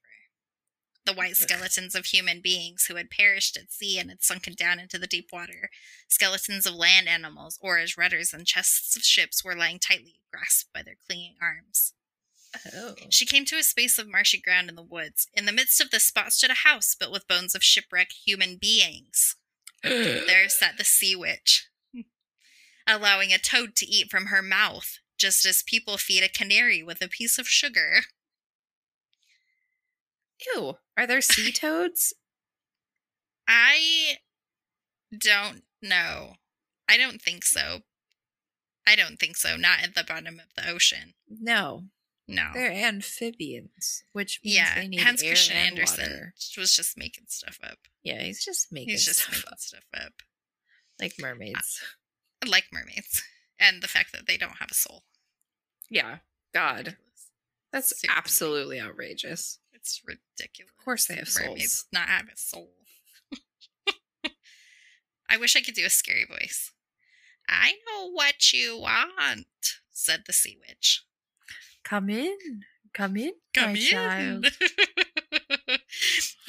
The 1.05 1.13
white 1.13 1.37
skeletons 1.37 1.95
of 1.95 2.05
human 2.05 2.41
beings 2.41 2.85
who 2.85 2.95
had 2.95 3.09
perished 3.09 3.57
at 3.57 3.71
sea 3.71 3.97
and 3.97 4.09
had 4.09 4.23
sunken 4.23 4.53
down 4.53 4.79
into 4.79 4.99
the 4.99 5.07
deep 5.07 5.29
water, 5.31 5.69
skeletons 6.07 6.65
of 6.65 6.75
land 6.75 7.07
animals, 7.07 7.57
oars, 7.61 7.97
rudders, 7.97 8.33
and 8.33 8.45
chests 8.45 8.95
of 8.95 9.03
ships 9.03 9.43
were 9.43 9.55
lying 9.55 9.79
tightly 9.79 10.19
grasped 10.31 10.71
by 10.73 10.83
their 10.83 10.97
clinging 11.07 11.35
arms. 11.41 11.93
Oh. 12.75 12.95
She 13.09 13.25
came 13.25 13.45
to 13.45 13.57
a 13.57 13.63
space 13.63 13.97
of 13.97 14.09
marshy 14.09 14.39
ground 14.39 14.69
in 14.69 14.75
the 14.75 14.83
woods. 14.83 15.27
In 15.33 15.45
the 15.45 15.51
midst 15.51 15.79
of 15.81 15.91
this 15.91 16.05
spot 16.05 16.33
stood 16.33 16.49
a 16.49 16.65
house 16.65 16.95
built 16.95 17.11
with 17.11 17.27
bones 17.27 17.55
of 17.55 17.63
shipwrecked 17.63 18.13
human 18.25 18.57
beings. 18.57 19.35
There 19.83 20.49
sat 20.49 20.77
the 20.77 20.83
sea 20.83 21.15
witch. 21.15 21.67
allowing 22.87 23.31
a 23.31 23.37
toad 23.37 23.75
to 23.77 23.85
eat 23.85 24.09
from 24.09 24.27
her 24.27 24.41
mouth, 24.41 24.99
just 25.17 25.45
as 25.45 25.63
people 25.63 25.97
feed 25.97 26.23
a 26.23 26.29
canary 26.29 26.81
with 26.83 27.01
a 27.01 27.07
piece 27.07 27.37
of 27.37 27.47
sugar. 27.47 28.01
Ew. 30.55 30.75
Are 30.97 31.07
there 31.07 31.21
sea 31.21 31.51
toads? 31.53 32.13
I 33.47 34.17
don't 35.17 35.63
know. 35.81 36.33
I 36.87 36.97
don't 36.97 37.21
think 37.21 37.43
so. 37.43 37.79
I 38.87 38.95
don't 38.95 39.19
think 39.19 39.37
so. 39.37 39.55
Not 39.57 39.79
at 39.83 39.95
the 39.95 40.03
bottom 40.03 40.39
of 40.39 40.53
the 40.55 40.69
ocean. 40.71 41.13
no. 41.27 41.83
No. 42.31 42.51
They're 42.53 42.71
amphibians, 42.71 44.03
which 44.13 44.39
means 44.43 44.55
yeah, 44.57 44.75
they 44.75 44.87
need 44.87 44.99
Hans 44.99 45.23
air 45.23 45.29
Christian 45.31 45.57
and 45.57 45.69
Andersen 45.69 46.03
water. 46.11 46.33
was 46.59 46.75
just 46.75 46.95
making 46.95 47.23
stuff 47.27 47.57
up. 47.63 47.79
Yeah, 48.03 48.21
he's 48.21 48.45
just 48.45 48.71
making 48.71 48.89
He's 48.89 49.03
just 49.05 49.21
stuff 49.21 49.31
making 49.33 49.49
up, 49.51 49.57
stuff 49.59 49.83
up. 49.95 50.13
like 51.01 51.13
mermaids. 51.19 51.81
Like 52.47 52.65
mermaids. 52.71 53.23
And 53.59 53.81
the 53.81 53.87
fact 53.87 54.11
that 54.11 54.27
they 54.27 54.37
don't 54.37 54.57
have 54.59 54.69
a 54.69 54.75
soul. 54.75 55.05
yeah. 55.89 56.17
God, 56.53 56.97
that's 57.73 57.93
absolutely 58.15 58.79
outrageous. 58.79 59.57
It's 59.89 60.01
ridiculous. 60.05 60.71
Of 60.77 60.83
course 60.85 61.05
they 61.07 61.15
have 61.15 61.29
mermaids 61.35 61.71
souls. 61.71 61.85
not 61.91 62.07
have 62.09 62.27
a 62.27 62.37
soul. 62.37 62.71
I 65.29 65.37
wish 65.37 65.55
I 65.55 65.61
could 65.61 65.75
do 65.75 65.85
a 65.85 65.89
scary 65.89 66.25
voice. 66.25 66.71
I 67.47 67.73
know 67.87 68.09
what 68.11 68.53
you 68.53 68.77
want, 68.79 69.47
said 69.91 70.23
the 70.25 70.33
sea 70.33 70.57
witch. 70.67 71.03
Come 71.83 72.09
in, 72.09 72.37
come 72.93 73.17
in, 73.17 73.33
Come 73.55 73.73
my 73.73 73.79
in. 73.79 73.85
child. 73.85 74.45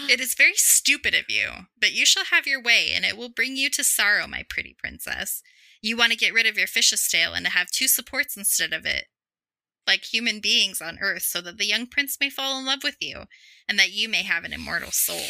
it 0.08 0.20
is 0.20 0.34
very 0.34 0.54
stupid 0.54 1.14
of 1.14 1.24
you, 1.28 1.48
but 1.78 1.92
you 1.92 2.04
shall 2.04 2.24
have 2.26 2.46
your 2.46 2.62
way, 2.62 2.90
and 2.94 3.04
it 3.04 3.16
will 3.16 3.30
bring 3.30 3.56
you 3.56 3.70
to 3.70 3.84
sorrow, 3.84 4.26
my 4.26 4.44
pretty 4.48 4.74
princess. 4.78 5.42
You 5.80 5.96
want 5.96 6.12
to 6.12 6.18
get 6.18 6.34
rid 6.34 6.46
of 6.46 6.58
your 6.58 6.66
fish's 6.66 7.08
tail 7.08 7.32
and 7.32 7.46
to 7.46 7.52
have 7.52 7.70
two 7.70 7.88
supports 7.88 8.36
instead 8.36 8.72
of 8.74 8.84
it, 8.84 9.06
like 9.90 10.04
human 10.04 10.38
beings 10.40 10.80
on 10.80 10.98
earth, 11.00 11.22
so 11.24 11.40
that 11.40 11.58
the 11.58 11.66
young 11.66 11.86
prince 11.86 12.16
may 12.20 12.30
fall 12.30 12.58
in 12.58 12.64
love 12.64 12.84
with 12.84 12.96
you, 13.00 13.24
and 13.68 13.76
that 13.78 13.90
you 13.92 14.08
may 14.08 14.22
have 14.22 14.44
an 14.44 14.52
immortal 14.52 14.92
soul. 14.92 15.26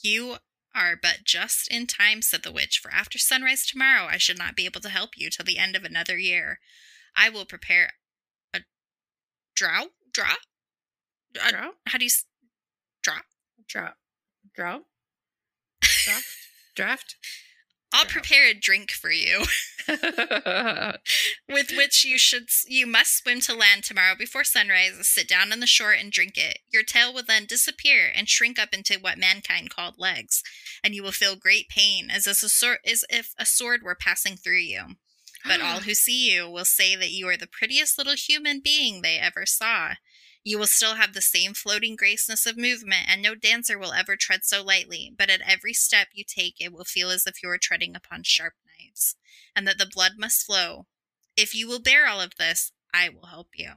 You 0.00 0.36
are 0.74 0.96
but 1.00 1.18
just 1.24 1.68
in 1.68 1.86
time, 1.86 2.22
said 2.22 2.42
the 2.42 2.52
witch, 2.52 2.78
for 2.82 2.90
after 2.92 3.18
sunrise 3.18 3.64
tomorrow 3.66 4.06
I 4.10 4.18
should 4.18 4.38
not 4.38 4.56
be 4.56 4.64
able 4.64 4.80
to 4.82 4.88
help 4.88 5.10
you 5.16 5.30
till 5.30 5.44
the 5.44 5.58
end 5.58 5.76
of 5.76 5.84
another 5.84 6.18
year. 6.18 6.58
I 7.16 7.28
will 7.30 7.44
prepare 7.44 7.92
a 8.54 8.60
drought? 9.54 9.90
Drop? 10.12 10.38
A- 11.44 11.50
Drop, 11.52 11.74
How 11.86 11.98
do 11.98 12.04
you. 12.04 12.08
s- 12.10 12.24
Drop? 13.02 13.24
drop, 13.68 13.96
drop, 14.54 14.84
draft, 16.04 16.26
draft. 16.74 17.16
I'll 17.92 18.04
prepare 18.04 18.46
a 18.46 18.54
drink 18.54 18.90
for 18.90 19.10
you, 19.10 19.44
with 21.48 21.70
which 21.74 22.04
you 22.04 22.18
should 22.18 22.48
you 22.66 22.86
must 22.86 23.16
swim 23.16 23.40
to 23.42 23.54
land 23.54 23.84
tomorrow 23.84 24.14
before 24.14 24.44
sunrise. 24.44 25.08
Sit 25.08 25.26
down 25.26 25.52
on 25.52 25.60
the 25.60 25.66
shore 25.66 25.92
and 25.92 26.12
drink 26.12 26.36
it. 26.36 26.58
Your 26.70 26.82
tail 26.82 27.14
will 27.14 27.22
then 27.26 27.46
disappear 27.46 28.12
and 28.14 28.28
shrink 28.28 28.58
up 28.58 28.74
into 28.74 28.98
what 29.00 29.18
mankind 29.18 29.70
called 29.70 29.94
legs, 29.98 30.42
and 30.84 30.94
you 30.94 31.02
will 31.02 31.12
feel 31.12 31.34
great 31.34 31.68
pain, 31.70 32.10
as 32.10 32.26
if 32.26 32.42
a 32.42 32.48
sword, 32.48 32.78
as 32.86 33.04
if 33.08 33.32
a 33.38 33.46
sword 33.46 33.82
were 33.82 33.94
passing 33.94 34.36
through 34.36 34.58
you. 34.58 34.96
But 35.46 35.62
all 35.62 35.80
who 35.80 35.94
see 35.94 36.30
you 36.30 36.48
will 36.48 36.66
say 36.66 36.94
that 36.94 37.10
you 37.10 37.26
are 37.28 37.38
the 37.38 37.46
prettiest 37.46 37.96
little 37.96 38.16
human 38.16 38.60
being 38.60 39.00
they 39.00 39.18
ever 39.18 39.46
saw. 39.46 39.94
You 40.44 40.58
will 40.58 40.66
still 40.66 40.94
have 40.94 41.12
the 41.12 41.20
same 41.20 41.52
floating 41.52 41.96
graceness 41.96 42.46
of 42.46 42.56
movement, 42.56 43.06
and 43.08 43.20
no 43.20 43.34
dancer 43.34 43.78
will 43.78 43.92
ever 43.92 44.16
tread 44.16 44.44
so 44.44 44.62
lightly, 44.62 45.12
but 45.16 45.30
at 45.30 45.42
every 45.42 45.74
step 45.74 46.08
you 46.12 46.24
take, 46.24 46.56
it 46.60 46.72
will 46.72 46.84
feel 46.84 47.10
as 47.10 47.26
if 47.26 47.42
you 47.42 47.50
are 47.50 47.58
treading 47.58 47.94
upon 47.94 48.22
sharp 48.22 48.54
knives, 48.66 49.16
and 49.54 49.66
that 49.66 49.78
the 49.78 49.90
blood 49.92 50.12
must 50.16 50.46
flow. 50.46 50.86
If 51.36 51.54
you 51.54 51.68
will 51.68 51.80
bear 51.80 52.06
all 52.06 52.20
of 52.20 52.36
this, 52.38 52.72
I 52.94 53.08
will 53.08 53.26
help 53.26 53.48
you. 53.54 53.72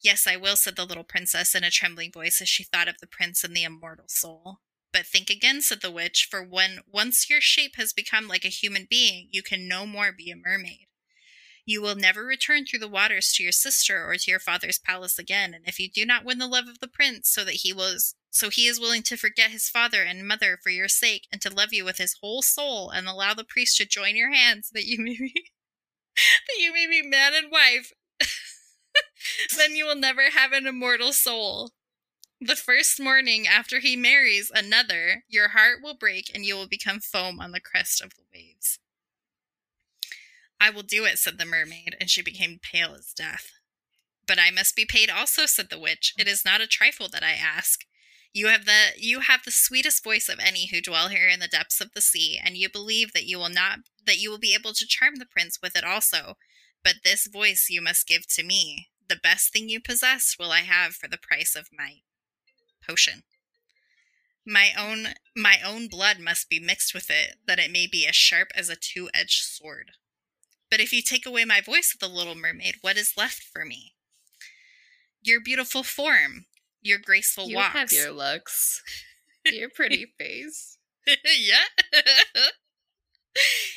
Yes, 0.00 0.26
I 0.26 0.36
will, 0.36 0.56
said 0.56 0.76
the 0.76 0.84
little 0.84 1.04
princess 1.04 1.54
in 1.54 1.64
a 1.64 1.70
trembling 1.70 2.12
voice 2.12 2.40
as 2.42 2.48
she 2.48 2.64
thought 2.64 2.88
of 2.88 2.98
the 3.00 3.06
prince 3.06 3.44
and 3.44 3.56
the 3.56 3.64
immortal 3.64 4.08
soul. 4.08 4.58
But 4.92 5.06
think 5.06 5.30
again, 5.30 5.62
said 5.62 5.80
the 5.80 5.90
witch, 5.90 6.28
for 6.30 6.42
when 6.44 6.80
once 6.86 7.30
your 7.30 7.40
shape 7.40 7.76
has 7.76 7.92
become 7.92 8.28
like 8.28 8.44
a 8.44 8.48
human 8.48 8.86
being, 8.90 9.28
you 9.30 9.42
can 9.42 9.66
no 9.66 9.86
more 9.86 10.12
be 10.12 10.30
a 10.30 10.36
mermaid. 10.36 10.88
You 11.64 11.80
will 11.80 11.94
never 11.94 12.24
return 12.24 12.64
through 12.64 12.80
the 12.80 12.88
waters 12.88 13.32
to 13.34 13.42
your 13.42 13.52
sister 13.52 14.04
or 14.04 14.16
to 14.16 14.30
your 14.30 14.40
father's 14.40 14.78
palace 14.78 15.18
again, 15.18 15.54
and 15.54 15.66
if 15.66 15.78
you 15.78 15.88
do 15.88 16.04
not 16.04 16.24
win 16.24 16.38
the 16.38 16.48
love 16.48 16.66
of 16.68 16.80
the 16.80 16.88
prince 16.88 17.28
so 17.30 17.44
that 17.44 17.56
he 17.62 17.72
was 17.72 18.14
so 18.30 18.48
he 18.48 18.66
is 18.66 18.80
willing 18.80 19.02
to 19.02 19.16
forget 19.16 19.50
his 19.50 19.68
father 19.68 20.02
and 20.02 20.26
mother 20.26 20.58
for 20.62 20.70
your 20.70 20.88
sake 20.88 21.28
and 21.30 21.40
to 21.42 21.52
love 21.54 21.72
you 21.72 21.84
with 21.84 21.98
his 21.98 22.16
whole 22.22 22.40
soul 22.40 22.88
and 22.88 23.06
allow 23.06 23.34
the 23.34 23.44
priest 23.44 23.76
to 23.76 23.84
join 23.86 24.16
your 24.16 24.32
hands 24.32 24.70
that 24.72 24.86
you 24.86 24.98
may 24.98 25.16
be 25.18 25.34
that 26.16 26.58
you 26.58 26.72
may 26.72 26.86
be 26.86 27.06
man 27.06 27.32
and 27.34 27.50
wife, 27.50 27.92
then 29.56 29.74
you 29.76 29.86
will 29.86 29.96
never 29.96 30.30
have 30.30 30.52
an 30.52 30.66
immortal 30.66 31.12
soul. 31.12 31.70
The 32.40 32.56
first 32.56 32.98
morning 32.98 33.46
after 33.46 33.78
he 33.78 33.94
marries 33.96 34.50
another, 34.52 35.24
your 35.28 35.50
heart 35.50 35.78
will 35.82 35.94
break 35.94 36.30
and 36.34 36.44
you 36.44 36.56
will 36.56 36.66
become 36.66 37.00
foam 37.00 37.40
on 37.40 37.52
the 37.52 37.60
crest 37.60 38.02
of 38.02 38.10
the 38.14 38.24
waves. 38.34 38.78
I 40.62 40.70
will 40.70 40.84
do 40.84 41.04
it, 41.04 41.18
said 41.18 41.38
the 41.38 41.44
mermaid, 41.44 41.96
and 41.98 42.08
she 42.08 42.22
became 42.22 42.60
pale 42.62 42.94
as 42.94 43.12
death. 43.12 43.50
But 44.28 44.38
I 44.38 44.52
must 44.52 44.76
be 44.76 44.84
paid 44.84 45.10
also, 45.10 45.44
said 45.44 45.70
the 45.70 45.78
witch. 45.78 46.14
It 46.16 46.28
is 46.28 46.44
not 46.44 46.60
a 46.60 46.68
trifle 46.68 47.08
that 47.08 47.24
I 47.24 47.32
ask. 47.32 47.80
You 48.32 48.46
have 48.46 48.64
the 48.64 48.92
you 48.96 49.20
have 49.20 49.42
the 49.44 49.50
sweetest 49.50 50.04
voice 50.04 50.28
of 50.28 50.38
any 50.38 50.68
who 50.68 50.80
dwell 50.80 51.08
here 51.08 51.26
in 51.26 51.40
the 51.40 51.48
depths 51.48 51.80
of 51.80 51.92
the 51.94 52.00
sea, 52.00 52.40
and 52.42 52.56
you 52.56 52.68
believe 52.70 53.12
that 53.12 53.26
you 53.26 53.38
will 53.38 53.48
not 53.48 53.80
that 54.06 54.20
you 54.20 54.30
will 54.30 54.38
be 54.38 54.54
able 54.54 54.72
to 54.74 54.86
charm 54.86 55.16
the 55.16 55.26
prince 55.26 55.58
with 55.60 55.74
it 55.74 55.82
also. 55.82 56.36
But 56.84 57.02
this 57.02 57.26
voice 57.26 57.66
you 57.68 57.82
must 57.82 58.06
give 58.06 58.28
to 58.28 58.44
me. 58.44 58.86
The 59.08 59.16
best 59.16 59.52
thing 59.52 59.68
you 59.68 59.80
possess 59.80 60.36
will 60.38 60.52
I 60.52 60.60
have 60.60 60.94
for 60.94 61.08
the 61.08 61.18
price 61.18 61.56
of 61.56 61.70
my 61.76 62.02
potion. 62.88 63.24
My 64.46 64.70
own 64.78 65.08
my 65.34 65.56
own 65.64 65.88
blood 65.88 66.20
must 66.20 66.48
be 66.48 66.60
mixed 66.60 66.94
with 66.94 67.10
it, 67.10 67.38
that 67.48 67.58
it 67.58 67.72
may 67.72 67.88
be 67.88 68.06
as 68.06 68.14
sharp 68.14 68.52
as 68.54 68.68
a 68.68 68.76
two-edged 68.76 69.42
sword. 69.42 69.90
But 70.72 70.80
if 70.80 70.90
you 70.90 71.02
take 71.02 71.26
away 71.26 71.44
my 71.44 71.60
voice, 71.60 71.92
with 71.92 72.00
the 72.00 72.08
little 72.08 72.34
mermaid, 72.34 72.76
what 72.80 72.96
is 72.96 73.12
left 73.14 73.42
for 73.42 73.62
me? 73.62 73.92
Your 75.20 75.38
beautiful 75.38 75.82
form, 75.82 76.46
your 76.80 76.98
graceful 76.98 77.46
you 77.50 77.56
walks. 77.56 77.74
have 77.74 77.92
your 77.92 78.10
looks, 78.10 78.82
your 79.44 79.68
pretty 79.68 80.14
face. 80.18 80.78
yeah. 81.06 81.64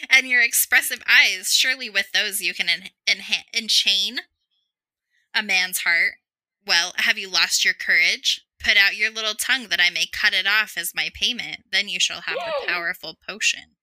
and 0.10 0.26
your 0.26 0.42
expressive 0.42 1.04
eyes. 1.06 1.50
Surely 1.54 1.90
with 1.90 2.14
those 2.14 2.40
you 2.40 2.54
can 2.54 2.70
en- 2.70 2.92
enha- 3.06 3.44
enchain 3.54 4.20
a 5.34 5.44
man's 5.44 5.80
heart. 5.80 6.14
Well, 6.66 6.94
have 6.96 7.18
you 7.18 7.30
lost 7.30 7.66
your 7.66 7.74
courage? 7.74 8.46
Put 8.64 8.78
out 8.78 8.96
your 8.96 9.12
little 9.12 9.36
tongue 9.36 9.68
that 9.68 9.82
I 9.82 9.90
may 9.90 10.06
cut 10.10 10.34
it 10.34 10.48
off 10.48 10.76
as 10.78 10.94
my 10.96 11.10
payment. 11.14 11.66
Then 11.74 11.90
you 11.90 12.00
shall 12.00 12.22
have 12.22 12.38
Whoa. 12.40 12.52
the 12.66 12.72
powerful 12.72 13.18
potion. 13.28 13.76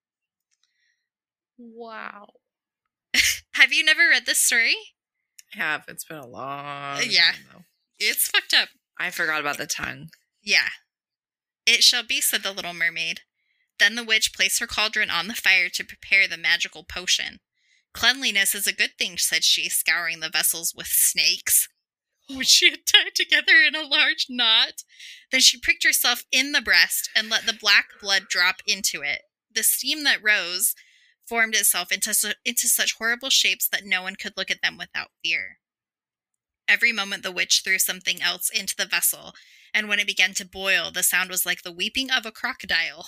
Wow. 1.58 2.28
Have 3.54 3.72
you 3.72 3.84
never 3.84 4.08
read 4.08 4.26
this 4.26 4.42
story? 4.42 4.74
I 5.54 5.58
have. 5.58 5.84
It's 5.88 6.04
been 6.04 6.18
a 6.18 6.26
long. 6.26 7.00
yeah. 7.06 7.32
time, 7.32 7.44
though. 7.52 7.64
It's 7.98 8.28
fucked 8.28 8.54
up. 8.54 8.68
I 8.98 9.10
forgot 9.10 9.40
about 9.40 9.58
the 9.58 9.66
tongue. 9.66 10.08
Yeah. 10.42 10.68
It 11.66 11.82
shall 11.82 12.02
be, 12.02 12.20
said 12.20 12.42
the 12.42 12.52
little 12.52 12.74
mermaid. 12.74 13.20
Then 13.78 13.94
the 13.94 14.04
witch 14.04 14.32
placed 14.34 14.60
her 14.60 14.66
cauldron 14.66 15.10
on 15.10 15.28
the 15.28 15.34
fire 15.34 15.68
to 15.70 15.84
prepare 15.84 16.26
the 16.26 16.36
magical 16.36 16.84
potion. 16.84 17.40
Cleanliness 17.92 18.54
is 18.54 18.66
a 18.66 18.72
good 18.72 18.92
thing, 18.98 19.18
said 19.18 19.44
she, 19.44 19.68
scouring 19.68 20.20
the 20.20 20.30
vessels 20.30 20.72
with 20.74 20.86
snakes, 20.86 21.68
which 22.30 22.48
she 22.48 22.70
had 22.70 22.86
tied 22.86 23.14
together 23.14 23.62
in 23.66 23.74
a 23.74 23.86
large 23.86 24.26
knot. 24.30 24.84
Then 25.30 25.40
she 25.40 25.60
pricked 25.60 25.84
herself 25.84 26.24
in 26.32 26.52
the 26.52 26.62
breast 26.62 27.10
and 27.14 27.28
let 27.28 27.46
the 27.46 27.52
black 27.52 27.86
blood 28.00 28.24
drop 28.28 28.56
into 28.66 29.02
it. 29.02 29.22
The 29.54 29.62
steam 29.62 30.04
that 30.04 30.22
rose 30.22 30.74
formed 31.28 31.54
itself 31.54 31.92
into, 31.92 32.14
su- 32.14 32.32
into 32.44 32.68
such 32.68 32.94
horrible 32.94 33.30
shapes 33.30 33.68
that 33.68 33.84
no 33.84 34.02
one 34.02 34.16
could 34.16 34.34
look 34.36 34.50
at 34.50 34.62
them 34.62 34.76
without 34.78 35.10
fear. 35.24 35.58
Every 36.68 36.92
moment 36.92 37.22
the 37.22 37.32
witch 37.32 37.62
threw 37.64 37.78
something 37.78 38.22
else 38.22 38.48
into 38.48 38.76
the 38.76 38.86
vessel, 38.86 39.34
and 39.74 39.88
when 39.88 39.98
it 39.98 40.06
began 40.06 40.34
to 40.34 40.44
boil, 40.44 40.90
the 40.90 41.02
sound 41.02 41.30
was 41.30 41.44
like 41.44 41.62
the 41.62 41.72
weeping 41.72 42.10
of 42.10 42.24
a 42.24 42.32
crocodile. 42.32 43.06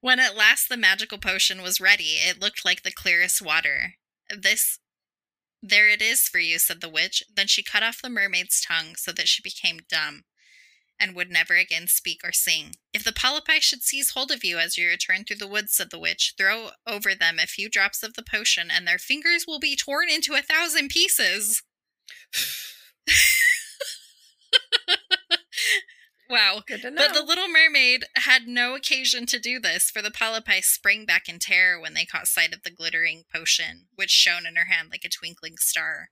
When 0.00 0.20
at 0.20 0.36
last 0.36 0.68
the 0.68 0.76
magical 0.76 1.18
potion 1.18 1.62
was 1.62 1.80
ready, 1.80 2.18
it 2.20 2.40
looked 2.40 2.64
like 2.64 2.82
the 2.82 2.92
clearest 2.92 3.42
water. 3.42 3.94
This. 4.28 4.78
There 5.62 5.88
it 5.88 6.02
is 6.02 6.28
for 6.28 6.38
you, 6.38 6.58
said 6.58 6.80
the 6.80 6.88
witch. 6.88 7.24
Then 7.34 7.46
she 7.46 7.62
cut 7.62 7.82
off 7.82 8.02
the 8.02 8.10
mermaid's 8.10 8.60
tongue 8.60 8.94
so 8.96 9.10
that 9.12 9.26
she 9.26 9.42
became 9.42 9.80
dumb 9.88 10.24
and 10.98 11.14
would 11.14 11.30
never 11.30 11.54
again 11.54 11.86
speak 11.88 12.20
or 12.24 12.32
sing. 12.32 12.76
If 12.92 13.04
the 13.04 13.12
polypi 13.12 13.60
should 13.60 13.82
seize 13.82 14.10
hold 14.10 14.30
of 14.30 14.44
you 14.44 14.58
as 14.58 14.76
you 14.76 14.88
return 14.88 15.24
through 15.24 15.36
the 15.36 15.48
woods, 15.48 15.74
said 15.74 15.90
the 15.90 15.98
witch, 15.98 16.34
throw 16.38 16.70
over 16.86 17.14
them 17.14 17.38
a 17.38 17.46
few 17.46 17.68
drops 17.68 18.02
of 18.02 18.14
the 18.14 18.24
potion, 18.28 18.70
and 18.70 18.86
their 18.86 18.98
fingers 18.98 19.44
will 19.46 19.60
be 19.60 19.76
torn 19.76 20.08
into 20.08 20.34
a 20.34 20.42
thousand 20.42 20.88
pieces. 20.88 21.62
Wow. 26.28 26.62
Good 26.66 26.82
to 26.82 26.90
know. 26.90 27.02
But 27.06 27.14
the 27.14 27.24
little 27.24 27.48
mermaid 27.48 28.04
had 28.16 28.46
no 28.46 28.74
occasion 28.74 29.26
to 29.26 29.38
do 29.38 29.60
this, 29.60 29.90
for 29.90 30.02
the 30.02 30.10
polypi 30.10 30.62
sprang 30.62 31.06
back 31.06 31.28
in 31.28 31.38
terror 31.38 31.80
when 31.80 31.94
they 31.94 32.04
caught 32.04 32.26
sight 32.26 32.54
of 32.54 32.62
the 32.62 32.70
glittering 32.70 33.24
potion, 33.32 33.86
which 33.94 34.10
shone 34.10 34.46
in 34.46 34.56
her 34.56 34.66
hand 34.66 34.88
like 34.90 35.04
a 35.04 35.08
twinkling 35.08 35.56
star. 35.58 36.10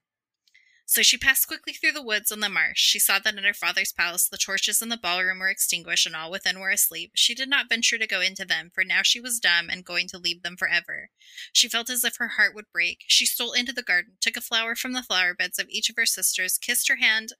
So 0.87 1.01
she 1.01 1.17
passed 1.17 1.47
quickly 1.47 1.73
through 1.73 1.93
the 1.93 2.03
woods 2.03 2.31
and 2.31 2.43
the 2.43 2.49
marsh. 2.49 2.79
She 2.79 2.99
saw 2.99 3.17
that 3.19 3.35
in 3.35 3.43
her 3.43 3.53
father's 3.53 3.91
palace 3.91 4.29
the 4.29 4.37
torches 4.37 4.81
in 4.81 4.89
the 4.89 4.97
ballroom 4.97 5.39
were 5.39 5.49
extinguished 5.49 6.05
and 6.05 6.15
all 6.15 6.29
within 6.29 6.59
were 6.59 6.69
asleep. 6.69 7.11
She 7.15 7.33
did 7.33 7.49
not 7.49 7.69
venture 7.69 7.97
to 7.97 8.05
go 8.05 8.21
into 8.21 8.45
them, 8.45 8.71
for 8.73 8.83
now 8.83 9.01
she 9.01 9.19
was 9.19 9.39
dumb 9.39 9.69
and 9.69 9.83
going 9.83 10.07
to 10.09 10.19
leave 10.19 10.43
them 10.43 10.55
forever. 10.57 11.09
She 11.51 11.67
felt 11.67 11.89
as 11.89 12.03
if 12.03 12.17
her 12.17 12.29
heart 12.29 12.53
would 12.53 12.71
break. 12.71 12.99
She 13.07 13.25
stole 13.25 13.51
into 13.51 13.73
the 13.73 13.81
garden, 13.81 14.17
took 14.21 14.37
a 14.37 14.41
flower 14.41 14.75
from 14.75 14.93
the 14.93 15.03
flower 15.03 15.33
beds 15.33 15.57
of 15.57 15.67
each 15.69 15.89
of 15.89 15.95
her 15.97 16.05
sisters, 16.05 16.59
kissed 16.59 16.87
her 16.87 16.97
hand 16.97 17.33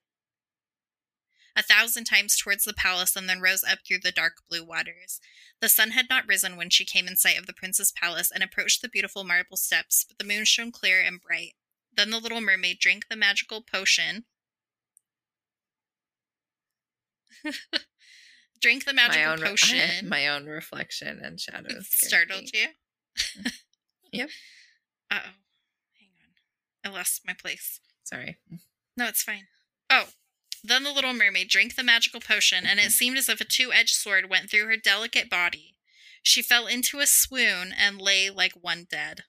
a 1.56 1.64
thousand 1.64 2.04
times 2.04 2.38
towards 2.38 2.66
the 2.66 2.74
palace, 2.74 3.16
and 3.16 3.30
then 3.30 3.39
rose 3.39 3.64
up 3.64 3.80
through 3.88 4.00
the 4.00 4.12
dark 4.12 4.34
blue 4.50 4.66
waters. 4.66 5.22
The 5.62 5.70
sun 5.70 5.91
had 5.91 6.10
not 6.10 6.28
risen 6.28 6.58
when 6.58 6.70
she 6.70 6.84
came 6.84 7.08
in 7.08 7.16
sight 7.16 7.39
of 7.39 7.46
the 7.46 7.54
prince's 7.54 7.93
palace 7.93 8.30
and 8.30 8.43
approached 8.43 8.82
the 8.82 8.89
beautiful 8.89 9.24
marble 9.24 9.56
steps, 9.56 10.06
but 10.06 10.18
the 10.18 10.26
moon 10.26 10.43
shone 10.43 10.72
clear 10.72 11.02
and 11.02 11.22
bright. 11.22 11.54
Then 11.96 12.10
the 12.12 12.20
little 12.20 12.41
mermaid 12.41 12.80
drank 12.80 13.08
the 13.10 13.16
magical 13.16 13.62
potion. 13.62 14.26
drank 18.62 18.86
the 18.86 18.93
magical 18.93 19.26
my 19.26 19.32
own, 19.32 19.39
potion. 19.43 20.10
my 20.10 20.28
own 20.28 20.46
reflection 20.46 21.20
and 21.24 21.39
shadows. 21.39 21.88
Startled 21.89 22.50
me. 22.54 22.62
you? 22.62 22.68
Yep. 24.12 24.30
Uh 25.12 25.16
oh. 25.16 25.30
Hang 26.00 26.10
on. 26.22 26.89
I 26.89 26.96
lost 26.96 27.24
my 27.28 27.34
place. 27.34 27.82
Sorry. 28.04 28.38
No, 28.96 29.08
it's 29.08 29.24
fine. 29.24 29.48
Oh. 29.89 30.06
Then 30.64 30.84
the 30.84 30.93
little 30.93 31.14
mermaid 31.14 31.50
drank 31.50 31.76
the 31.76 31.84
magical 31.84 32.22
potion, 32.22 32.66
and 32.66 32.80
it 32.80 32.91
seemed 32.91 33.18
as 33.18 33.28
if 33.30 33.41
a 33.41 33.46
two 33.46 33.74
edged 33.74 33.96
sword 33.96 34.30
went 34.30 34.50
through 34.50 34.68
her 34.68 34.78
delicate 34.78 35.30
body. 35.30 35.76
She 36.24 36.41
fell 36.41 36.66
into 36.66 37.00
a 37.00 37.06
swoon 37.06 37.74
and 37.78 38.02
lay 38.02 38.30
like 38.30 38.54
one 38.54 38.88
dead. 38.89 39.26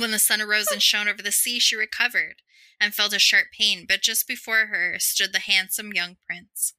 When 0.00 0.12
the 0.12 0.18
sun 0.18 0.40
arose 0.40 0.68
and 0.72 0.82
shone 0.82 1.08
over 1.08 1.20
the 1.20 1.30
sea, 1.30 1.58
she 1.58 1.76
recovered 1.76 2.40
and 2.80 2.94
felt 2.94 3.12
a 3.12 3.18
sharp 3.18 3.48
pain, 3.52 3.84
but 3.86 4.00
just 4.00 4.26
before 4.26 4.66
her 4.66 4.98
stood 4.98 5.34
the 5.34 5.40
handsome 5.40 5.92
young 5.92 6.16
prince. 6.26 6.72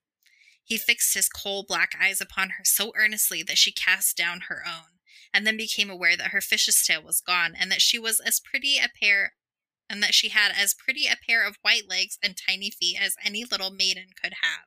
He 0.63 0.77
fixed 0.77 1.13
his 1.13 1.29
coal 1.29 1.63
black 1.63 1.95
eyes 2.01 2.19
upon 2.19 2.51
her 2.51 2.65
so 2.65 2.91
earnestly 2.95 3.43
that 3.43 3.59
she 3.59 3.71
cast 3.71 4.17
down 4.17 4.45
her 4.47 4.63
own, 4.65 4.99
and 5.31 5.45
then 5.45 5.55
became 5.55 5.91
aware 5.91 6.17
that 6.17 6.31
her 6.31 6.41
fish's 6.41 6.83
tail 6.83 7.03
was 7.03 7.21
gone, 7.21 7.53
and 7.55 7.71
that 7.71 7.81
she 7.81 7.99
was 7.99 8.19
as 8.19 8.39
pretty 8.39 8.77
a 8.77 8.89
pair 8.99 9.33
and 9.87 10.01
that 10.01 10.15
she 10.15 10.29
had 10.29 10.53
as 10.57 10.73
pretty 10.73 11.05
a 11.05 11.17
pair 11.27 11.45
of 11.45 11.57
white 11.61 11.87
legs 11.87 12.17
and 12.23 12.35
tiny 12.37 12.71
feet 12.71 12.97
as 12.99 13.15
any 13.23 13.43
little 13.43 13.71
maiden 13.71 14.07
could 14.19 14.33
have. 14.41 14.65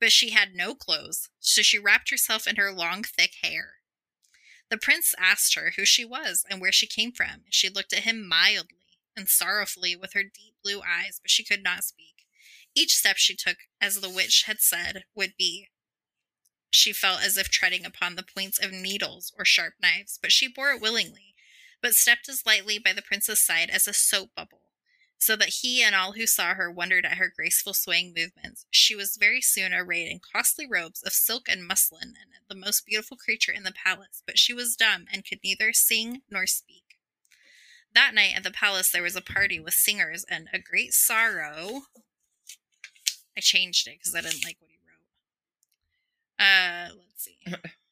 But 0.00 0.10
she 0.10 0.30
had 0.30 0.54
no 0.54 0.74
clothes, 0.74 1.28
so 1.38 1.62
she 1.62 1.78
wrapped 1.78 2.10
herself 2.10 2.48
in 2.48 2.56
her 2.56 2.72
long, 2.72 3.04
thick 3.04 3.34
hair. 3.42 3.74
The 4.68 4.78
prince 4.78 5.14
asked 5.18 5.54
her 5.54 5.72
who 5.76 5.84
she 5.84 6.04
was 6.04 6.44
and 6.48 6.60
where 6.60 6.72
she 6.72 6.86
came 6.86 7.12
from. 7.12 7.44
She 7.50 7.68
looked 7.68 7.92
at 7.92 8.02
him 8.02 8.26
mildly 8.26 8.98
and 9.16 9.28
sorrowfully 9.28 9.96
with 9.96 10.12
her 10.12 10.24
deep 10.24 10.54
blue 10.62 10.82
eyes, 10.82 11.18
but 11.22 11.30
she 11.30 11.44
could 11.44 11.62
not 11.62 11.84
speak. 11.84 12.26
Each 12.74 12.94
step 12.94 13.16
she 13.16 13.34
took, 13.34 13.56
as 13.80 14.00
the 14.00 14.10
witch 14.10 14.44
had 14.46 14.60
said, 14.60 15.04
would 15.14 15.34
be. 15.38 15.68
She 16.70 16.92
felt 16.92 17.22
as 17.22 17.38
if 17.38 17.48
treading 17.48 17.86
upon 17.86 18.16
the 18.16 18.22
points 18.22 18.58
of 18.62 18.72
needles 18.72 19.32
or 19.38 19.44
sharp 19.44 19.74
knives, 19.80 20.18
but 20.20 20.32
she 20.32 20.48
bore 20.48 20.72
it 20.72 20.80
willingly, 20.80 21.34
but 21.80 21.94
stepped 21.94 22.28
as 22.28 22.44
lightly 22.44 22.78
by 22.78 22.92
the 22.92 23.02
prince's 23.02 23.40
side 23.40 23.70
as 23.70 23.88
a 23.88 23.94
soap 23.94 24.30
bubble, 24.36 24.65
so 25.18 25.36
that 25.36 25.60
he 25.60 25.82
and 25.82 25.94
all 25.94 26.12
who 26.12 26.26
saw 26.26 26.54
her 26.54 26.70
wondered 26.70 27.06
at 27.06 27.18
her 27.18 27.32
graceful 27.34 27.72
swaying 27.74 28.14
movements. 28.16 28.66
She 28.70 28.94
was 28.94 29.16
very 29.16 29.40
soon 29.40 29.72
arrayed 29.72 30.08
in 30.08 30.20
costly 30.20 30.66
robes 30.66 31.02
of 31.02 31.12
silk 31.12 31.48
and 31.48 31.66
muslin, 31.66 32.14
and 32.20 32.30
the 32.48 32.54
most 32.54 32.86
beautiful 32.86 33.16
creature 33.16 33.52
in 33.52 33.62
the 33.62 33.72
palace, 33.72 34.22
but 34.26 34.38
she 34.38 34.52
was 34.52 34.76
dumb 34.76 35.06
and 35.12 35.24
could 35.26 35.40
neither 35.42 35.72
sing 35.72 36.22
nor 36.30 36.46
speak. 36.46 36.98
That 37.94 38.14
night 38.14 38.34
at 38.36 38.42
the 38.42 38.50
palace 38.50 38.90
there 38.90 39.02
was 39.02 39.16
a 39.16 39.22
party 39.22 39.58
with 39.58 39.74
singers 39.74 40.24
and 40.28 40.48
a 40.52 40.58
great 40.58 40.92
sorrow. 40.92 41.82
I 43.36 43.40
changed 43.40 43.88
it 43.88 43.98
because 43.98 44.14
I 44.14 44.20
didn't 44.20 44.44
like 44.44 44.56
what 44.60 44.70
he 44.70 44.78
wrote. 44.86 46.46
Uh, 46.46 46.94
let's 46.94 47.22
see. 47.22 47.38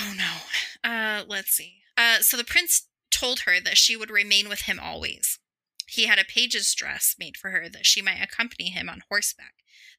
Oh 0.00 0.14
no. 0.16 0.88
Uh, 0.88 1.24
let's 1.26 1.50
see. 1.50 1.82
Uh, 1.96 2.18
so 2.20 2.36
the 2.36 2.44
prince 2.44 2.87
told 3.10 3.40
her 3.40 3.60
that 3.60 3.76
she 3.76 3.96
would 3.96 4.10
remain 4.10 4.48
with 4.48 4.62
him 4.62 4.78
always. 4.80 5.38
He 5.86 6.06
had 6.06 6.18
a 6.18 6.24
page's 6.24 6.74
dress 6.74 7.14
made 7.18 7.36
for 7.36 7.50
her 7.50 7.68
that 7.68 7.86
she 7.86 8.02
might 8.02 8.22
accompany 8.22 8.70
him 8.70 8.88
on 8.88 9.02
horseback. 9.08 9.54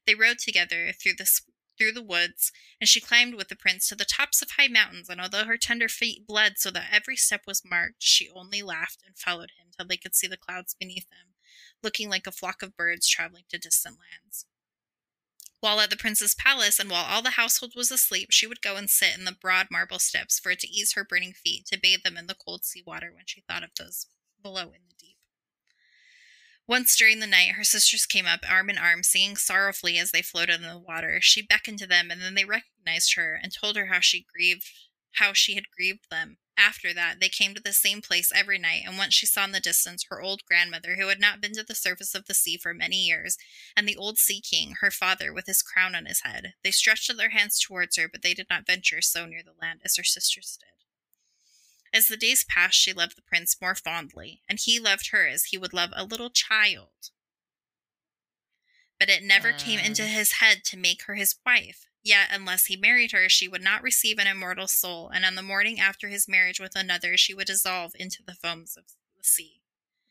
They 0.06 0.14
rode 0.14 0.38
together 0.38 0.92
through 0.92 1.14
the 1.14 1.28
through 1.76 1.92
the 1.92 2.02
woods, 2.02 2.52
and 2.78 2.86
she 2.86 3.00
climbed 3.00 3.34
with 3.34 3.48
the 3.48 3.56
prince 3.56 3.88
to 3.88 3.94
the 3.94 4.04
tops 4.04 4.42
of 4.42 4.50
high 4.52 4.68
mountains. 4.68 5.08
And 5.08 5.18
although 5.18 5.46
her 5.46 5.56
tender 5.56 5.88
feet 5.88 6.26
bled 6.26 6.58
so 6.58 6.70
that 6.72 6.90
every 6.92 7.16
step 7.16 7.42
was 7.46 7.64
marked, 7.64 8.02
she 8.02 8.28
only 8.28 8.62
laughed 8.62 9.02
and 9.06 9.16
followed 9.16 9.52
him 9.58 9.68
till 9.74 9.86
they 9.86 9.96
could 9.96 10.14
see 10.14 10.26
the 10.26 10.36
clouds 10.36 10.74
beneath 10.78 11.08
them, 11.08 11.34
looking 11.82 12.10
like 12.10 12.26
a 12.26 12.32
flock 12.32 12.62
of 12.62 12.76
birds 12.76 13.08
traveling 13.08 13.44
to 13.48 13.58
distant 13.58 13.96
lands. 13.96 14.44
While 15.60 15.80
at 15.80 15.90
the 15.90 15.96
prince's 15.96 16.34
palace, 16.34 16.78
and 16.78 16.90
while 16.90 17.04
all 17.04 17.20
the 17.20 17.30
household 17.30 17.74
was 17.76 17.90
asleep, 17.90 18.28
she 18.30 18.46
would 18.46 18.62
go 18.62 18.76
and 18.76 18.88
sit 18.88 19.16
in 19.16 19.24
the 19.24 19.32
broad 19.32 19.68
marble 19.70 19.98
steps 19.98 20.38
for 20.38 20.50
it 20.50 20.60
to 20.60 20.68
ease 20.68 20.94
her 20.94 21.04
burning 21.04 21.34
feet, 21.34 21.66
to 21.66 21.78
bathe 21.78 22.02
them 22.02 22.16
in 22.16 22.26
the 22.26 22.34
cold 22.34 22.64
sea 22.64 22.82
water 22.86 23.12
when 23.14 23.24
she 23.26 23.42
thought 23.42 23.62
of 23.62 23.70
those 23.78 24.06
below 24.42 24.62
in 24.62 24.88
the 24.88 24.94
deep. 24.98 25.18
Once 26.66 26.96
during 26.96 27.18
the 27.18 27.26
night, 27.26 27.52
her 27.52 27.64
sisters 27.64 28.06
came 28.06 28.26
up 28.26 28.40
arm 28.48 28.70
in 28.70 28.78
arm, 28.78 29.02
singing 29.02 29.36
sorrowfully 29.36 29.98
as 29.98 30.12
they 30.12 30.22
floated 30.22 30.54
in 30.54 30.62
the 30.62 30.78
water. 30.78 31.18
She 31.20 31.42
beckoned 31.42 31.80
to 31.80 31.86
them, 31.86 32.10
and 32.10 32.22
then 32.22 32.34
they 32.34 32.44
recognized 32.44 33.14
her 33.16 33.38
and 33.42 33.52
told 33.52 33.76
her 33.76 33.86
how 33.86 34.00
she 34.00 34.24
grieved, 34.32 34.70
how 35.14 35.32
she 35.34 35.56
had 35.56 35.64
grieved 35.76 36.06
them. 36.10 36.38
After 36.60 36.92
that, 36.92 37.20
they 37.20 37.30
came 37.30 37.54
to 37.54 37.62
the 37.62 37.72
same 37.72 38.02
place 38.02 38.30
every 38.34 38.58
night, 38.58 38.82
and 38.84 38.98
once 38.98 39.14
she 39.14 39.24
saw 39.24 39.44
in 39.44 39.52
the 39.52 39.60
distance 39.60 40.04
her 40.10 40.20
old 40.20 40.44
grandmother, 40.44 40.96
who 40.96 41.08
had 41.08 41.18
not 41.18 41.40
been 41.40 41.54
to 41.54 41.62
the 41.62 41.74
surface 41.74 42.14
of 42.14 42.26
the 42.26 42.34
sea 42.34 42.58
for 42.58 42.74
many 42.74 42.98
years, 42.98 43.38
and 43.74 43.88
the 43.88 43.96
old 43.96 44.18
sea 44.18 44.42
king, 44.42 44.74
her 44.80 44.90
father, 44.90 45.32
with 45.32 45.46
his 45.46 45.62
crown 45.62 45.94
on 45.94 46.04
his 46.04 46.20
head. 46.20 46.52
They 46.62 46.70
stretched 46.70 47.10
out 47.10 47.16
their 47.16 47.30
hands 47.30 47.58
towards 47.58 47.96
her, 47.96 48.10
but 48.10 48.20
they 48.20 48.34
did 48.34 48.48
not 48.50 48.66
venture 48.66 49.00
so 49.00 49.24
near 49.24 49.42
the 49.42 49.54
land 49.58 49.80
as 49.86 49.96
her 49.96 50.04
sisters 50.04 50.58
did. 50.60 51.96
As 51.98 52.08
the 52.08 52.16
days 52.18 52.44
passed, 52.44 52.78
she 52.78 52.92
loved 52.92 53.16
the 53.16 53.22
prince 53.22 53.56
more 53.58 53.74
fondly, 53.74 54.42
and 54.46 54.58
he 54.60 54.78
loved 54.78 55.12
her 55.12 55.26
as 55.26 55.44
he 55.44 55.56
would 55.56 55.72
love 55.72 55.90
a 55.96 56.04
little 56.04 56.30
child. 56.30 57.10
But 58.98 59.08
it 59.08 59.22
never 59.22 59.52
came 59.52 59.80
into 59.80 60.02
his 60.02 60.32
head 60.32 60.62
to 60.64 60.76
make 60.76 61.04
her 61.04 61.14
his 61.14 61.36
wife. 61.46 61.86
Yet, 62.02 62.28
unless 62.32 62.66
he 62.66 62.76
married 62.76 63.12
her, 63.12 63.28
she 63.28 63.48
would 63.48 63.62
not 63.62 63.82
receive 63.82 64.18
an 64.18 64.26
immortal 64.26 64.66
soul, 64.66 65.10
and 65.10 65.24
on 65.24 65.34
the 65.34 65.42
morning 65.42 65.78
after 65.78 66.08
his 66.08 66.28
marriage 66.28 66.58
with 66.58 66.74
another, 66.74 67.16
she 67.16 67.34
would 67.34 67.46
dissolve 67.46 67.92
into 67.94 68.22
the 68.22 68.34
foams 68.34 68.76
of 68.76 68.84
the 69.18 69.24
sea. 69.24 69.60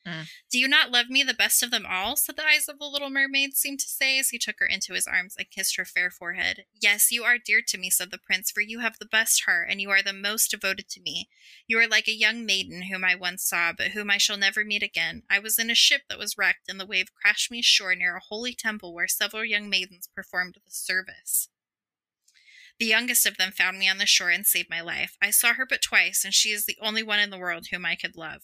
Mm. 0.07 0.29
Do 0.49 0.57
you 0.57 0.67
not 0.67 0.91
love 0.91 1.09
me 1.09 1.23
the 1.23 1.33
best 1.33 1.61
of 1.61 1.71
them 1.71 1.85
all? 1.85 2.15
said 2.15 2.37
the 2.37 2.45
eyes 2.45 2.69
of 2.69 2.79
the 2.79 2.85
little 2.85 3.09
mermaid, 3.09 3.55
seemed 3.55 3.79
to 3.81 3.89
say 3.89 4.17
as 4.17 4.29
he 4.29 4.39
took 4.39 4.59
her 4.59 4.65
into 4.65 4.93
his 4.93 5.07
arms 5.07 5.35
and 5.37 5.49
kissed 5.51 5.75
her 5.75 5.85
fair 5.85 6.09
forehead. 6.09 6.65
Yes, 6.79 7.11
you 7.11 7.23
are 7.23 7.37
dear 7.37 7.61
to 7.67 7.77
me, 7.77 7.89
said 7.89 8.09
the 8.09 8.17
prince, 8.17 8.49
for 8.49 8.61
you 8.61 8.79
have 8.79 8.97
the 8.97 9.05
best 9.05 9.43
heart, 9.43 9.67
and 9.69 9.81
you 9.81 9.89
are 9.89 10.01
the 10.01 10.13
most 10.13 10.51
devoted 10.51 10.87
to 10.89 11.01
me. 11.01 11.27
You 11.67 11.79
are 11.79 11.87
like 11.87 12.07
a 12.07 12.15
young 12.15 12.45
maiden 12.45 12.83
whom 12.83 13.03
I 13.03 13.15
once 13.15 13.43
saw, 13.43 13.73
but 13.73 13.91
whom 13.91 14.09
I 14.09 14.17
shall 14.17 14.37
never 14.37 14.63
meet 14.63 14.83
again. 14.83 15.23
I 15.29 15.39
was 15.39 15.59
in 15.59 15.69
a 15.69 15.75
ship 15.75 16.03
that 16.09 16.19
was 16.19 16.37
wrecked, 16.37 16.69
and 16.69 16.79
the 16.79 16.85
wave 16.85 17.13
crashed 17.13 17.51
me 17.51 17.59
ashore 17.59 17.95
near 17.95 18.15
a 18.15 18.21
holy 18.21 18.53
temple 18.53 18.93
where 18.93 19.07
several 19.07 19.43
young 19.43 19.69
maidens 19.69 20.07
performed 20.15 20.55
the 20.63 20.71
service. 20.71 21.49
The 22.79 22.85
youngest 22.85 23.25
of 23.25 23.37
them 23.37 23.51
found 23.51 23.77
me 23.77 23.89
on 23.89 23.97
the 23.97 24.05
shore 24.05 24.29
and 24.29 24.45
saved 24.45 24.69
my 24.69 24.81
life. 24.81 25.17
I 25.21 25.31
saw 25.31 25.53
her 25.53 25.65
but 25.65 25.81
twice, 25.81 26.23
and 26.23 26.33
she 26.33 26.49
is 26.49 26.65
the 26.65 26.77
only 26.81 27.03
one 27.03 27.19
in 27.19 27.29
the 27.29 27.37
world 27.37 27.67
whom 27.67 27.85
I 27.85 27.95
could 27.95 28.15
love. 28.15 28.43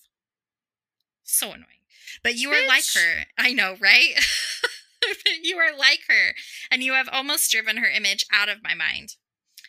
So 1.24 1.48
annoying. 1.48 1.86
But 2.22 2.36
you 2.36 2.50
are 2.50 2.68
like 2.68 2.84
her. 2.94 3.26
I 3.38 3.54
know, 3.54 3.76
right? 3.80 4.14
you 5.42 5.58
are 5.58 5.76
like 5.76 6.02
her, 6.08 6.36
and 6.70 6.84
you 6.84 6.94
have 6.94 7.10
almost 7.12 7.50
driven 7.52 7.78
her 7.78 7.90
image 7.90 8.26
out 8.32 8.50
of 8.50 8.64
my 8.64 8.74
mind. 8.74 9.16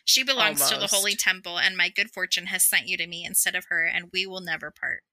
She 0.05 0.23
belongs 0.23 0.69
to 0.69 0.77
the 0.77 0.87
holy 0.87 1.15
temple, 1.15 1.59
and 1.59 1.75
my 1.75 1.89
good 1.89 2.11
fortune 2.11 2.47
has 2.47 2.63
sent 2.63 2.87
you 2.87 2.95
to 2.97 3.07
me 3.07 3.25
instead 3.25 3.55
of 3.55 3.65
her, 3.65 3.85
and 3.85 4.09
we 4.13 4.25
will 4.25 4.39
never 4.39 4.71
part. 4.71 5.03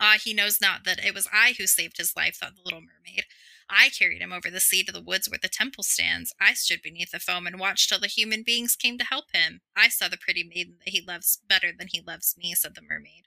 Ah, 0.00 0.16
he 0.22 0.34
knows 0.34 0.60
not 0.60 0.84
that 0.84 1.04
it 1.04 1.14
was 1.14 1.28
I 1.32 1.54
who 1.58 1.66
saved 1.66 1.98
his 1.98 2.14
life, 2.16 2.36
thought 2.36 2.54
the 2.54 2.62
little 2.64 2.80
mermaid. 2.80 3.24
I 3.68 3.88
carried 3.88 4.20
him 4.20 4.32
over 4.32 4.50
the 4.50 4.60
sea 4.60 4.82
to 4.84 4.92
the 4.92 5.00
woods 5.00 5.28
where 5.28 5.38
the 5.40 5.48
temple 5.48 5.84
stands. 5.84 6.34
I 6.40 6.54
stood 6.54 6.82
beneath 6.82 7.10
the 7.10 7.18
foam 7.18 7.46
and 7.46 7.58
watched 7.58 7.88
till 7.88 7.98
the 7.98 8.06
human 8.06 8.42
beings 8.42 8.76
came 8.76 8.98
to 8.98 9.04
help 9.04 9.26
him. 9.32 9.60
I 9.76 9.88
saw 9.88 10.08
the 10.08 10.16
pretty 10.16 10.44
maiden 10.44 10.76
that 10.84 10.90
he 10.90 11.00
loves 11.00 11.40
better 11.48 11.72
than 11.76 11.88
he 11.90 12.00
loves 12.00 12.34
me, 12.36 12.54
said 12.54 12.74
the 12.74 12.82
mermaid. 12.82 13.26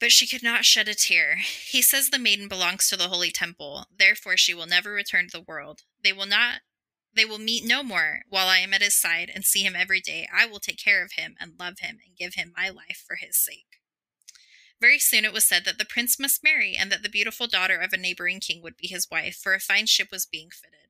But 0.00 0.12
she 0.12 0.26
could 0.26 0.42
not 0.42 0.64
shed 0.64 0.88
a 0.88 0.94
tear. 0.94 1.36
He 1.36 1.82
says 1.82 2.10
the 2.10 2.18
maiden 2.18 2.48
belongs 2.48 2.88
to 2.88 2.96
the 2.96 3.08
holy 3.08 3.30
temple, 3.30 3.86
therefore 3.96 4.36
she 4.36 4.54
will 4.54 4.66
never 4.66 4.92
return 4.92 5.26
to 5.26 5.38
the 5.38 5.44
world. 5.46 5.82
They 6.02 6.12
will 6.12 6.26
not 6.26 6.60
they 7.14 7.24
will 7.24 7.38
meet 7.38 7.64
no 7.64 7.82
more 7.82 8.22
while 8.28 8.46
I 8.46 8.58
am 8.58 8.72
at 8.74 8.82
his 8.82 8.94
side 8.94 9.30
and 9.34 9.44
see 9.44 9.64
him 9.64 9.74
every 9.74 10.00
day. 10.00 10.28
I 10.32 10.46
will 10.46 10.60
take 10.60 10.78
care 10.78 11.02
of 11.02 11.12
him 11.12 11.34
and 11.40 11.58
love 11.58 11.80
him 11.80 11.98
and 12.06 12.16
give 12.16 12.34
him 12.34 12.52
my 12.56 12.68
life 12.68 13.02
for 13.04 13.16
his 13.16 13.36
sake. 13.36 13.80
Very 14.80 14.98
soon 14.98 15.24
it 15.24 15.32
was 15.32 15.44
said 15.44 15.64
that 15.64 15.78
the 15.78 15.84
prince 15.84 16.18
must 16.18 16.44
marry 16.44 16.76
and 16.76 16.90
that 16.92 17.02
the 17.02 17.08
beautiful 17.08 17.46
daughter 17.46 17.78
of 17.78 17.92
a 17.92 17.96
neighboring 17.96 18.40
king 18.40 18.62
would 18.62 18.76
be 18.76 18.86
his 18.86 19.10
wife, 19.10 19.36
for 19.36 19.54
a 19.54 19.60
fine 19.60 19.86
ship 19.86 20.08
was 20.12 20.26
being 20.26 20.50
fitted. 20.50 20.88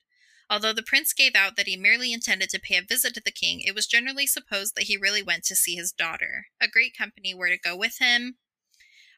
Although 0.50 0.72
the 0.72 0.82
prince 0.82 1.12
gave 1.12 1.34
out 1.34 1.56
that 1.56 1.66
he 1.66 1.76
merely 1.76 2.12
intended 2.12 2.48
to 2.50 2.60
pay 2.60 2.76
a 2.76 2.82
visit 2.82 3.14
to 3.14 3.20
the 3.22 3.30
king, 3.30 3.60
it 3.60 3.74
was 3.74 3.86
generally 3.86 4.26
supposed 4.26 4.74
that 4.74 4.84
he 4.84 4.96
really 4.96 5.22
went 5.22 5.44
to 5.44 5.56
see 5.56 5.74
his 5.74 5.92
daughter. 5.92 6.46
A 6.60 6.68
great 6.68 6.96
company 6.96 7.34
were 7.34 7.48
to 7.48 7.58
go 7.58 7.76
with 7.76 7.98
him. 7.98 8.36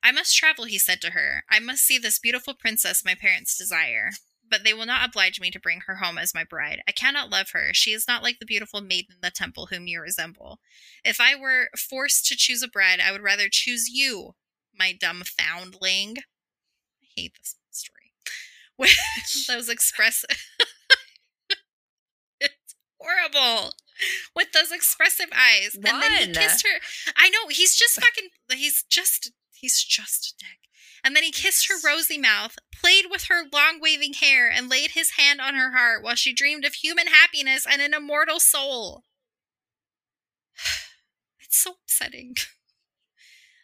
I 0.03 0.12
must 0.12 0.37
travel, 0.37 0.64
he 0.64 0.79
said 0.79 1.01
to 1.03 1.11
her. 1.11 1.45
I 1.49 1.61
must 1.61 1.85
see 1.85 1.99
this 1.99 2.18
beautiful 2.18 2.55
princess 2.55 3.05
my 3.05 3.14
parents 3.14 3.57
desire. 3.57 4.11
But 4.49 4.64
they 4.64 4.75
will 4.75 4.87
not 4.87 5.09
oblige 5.09 5.41
me 5.41 5.53
to 5.53 5.61
bring 5.61 5.83
her 5.87 5.97
home 5.97 6.18
as 6.18 6.35
my 6.35 6.43
bride. 6.43 6.83
I 6.89 6.93
cannot 6.93 7.31
love 7.31 7.51
her. 7.53 7.71
She 7.73 7.93
is 7.93 8.09
not 8.09 8.25
like 8.25 8.41
the 8.41 8.47
beautiful 8.47 8.81
maiden 8.81 9.14
in 9.14 9.21
the 9.23 9.31
temple 9.31 9.66
whom 9.66 9.87
you 9.87 10.01
resemble. 10.01 10.59
If 11.05 11.21
I 11.21 11.37
were 11.37 11.68
forced 11.77 12.27
to 12.27 12.37
choose 12.37 12.62
a 12.62 12.68
bride, 12.68 12.99
I 12.99 13.12
would 13.12 13.23
rather 13.23 13.49
choose 13.49 13.89
you, 13.89 14.35
my 14.77 14.93
dumb 14.99 15.23
foundling. 15.25 16.18
I 16.18 17.07
hate 17.16 17.35
this 17.39 17.57
story. 17.71 18.12
With 18.79 18.97
those 19.49 19.68
express 19.68 20.25
it's 22.41 22.75
horrible. 22.99 23.73
With 24.35 24.53
those 24.53 24.73
expressive 24.73 25.29
eyes. 25.33 25.75
And 25.75 25.85
then 25.85 26.12
he 26.12 26.33
kissed 26.33 26.66
her. 26.66 26.81
I 27.16 27.29
know, 27.29 27.49
he's 27.51 27.77
just 27.77 28.01
fucking 28.01 28.31
he's 28.51 28.83
just 28.85 29.33
he's 29.53 29.83
just 29.83 30.35
a 30.35 30.45
dick. 30.45 30.59
And 31.05 31.16
then 31.16 31.23
he 31.23 31.31
kissed 31.31 31.68
her 31.68 31.75
rosy 31.85 32.18
mouth, 32.18 32.57
played 32.75 33.07
with 33.11 33.25
her 33.25 33.45
long 33.53 33.79
waving 33.81 34.14
hair, 34.14 34.51
and 34.51 34.68
laid 34.68 34.93
his 34.93 35.12
hand 35.12 35.41
on 35.41 35.55
her 35.55 35.77
heart 35.77 36.03
while 36.03 36.14
she 36.14 36.35
dreamed 36.35 36.64
of 36.64 36.75
human 36.75 37.07
happiness 37.07 37.66
and 37.71 37.81
an 37.81 37.95
immortal 37.95 38.41
soul. 38.41 39.05
It's 41.43 41.59
so 41.59 41.79
upsetting. 41.83 42.37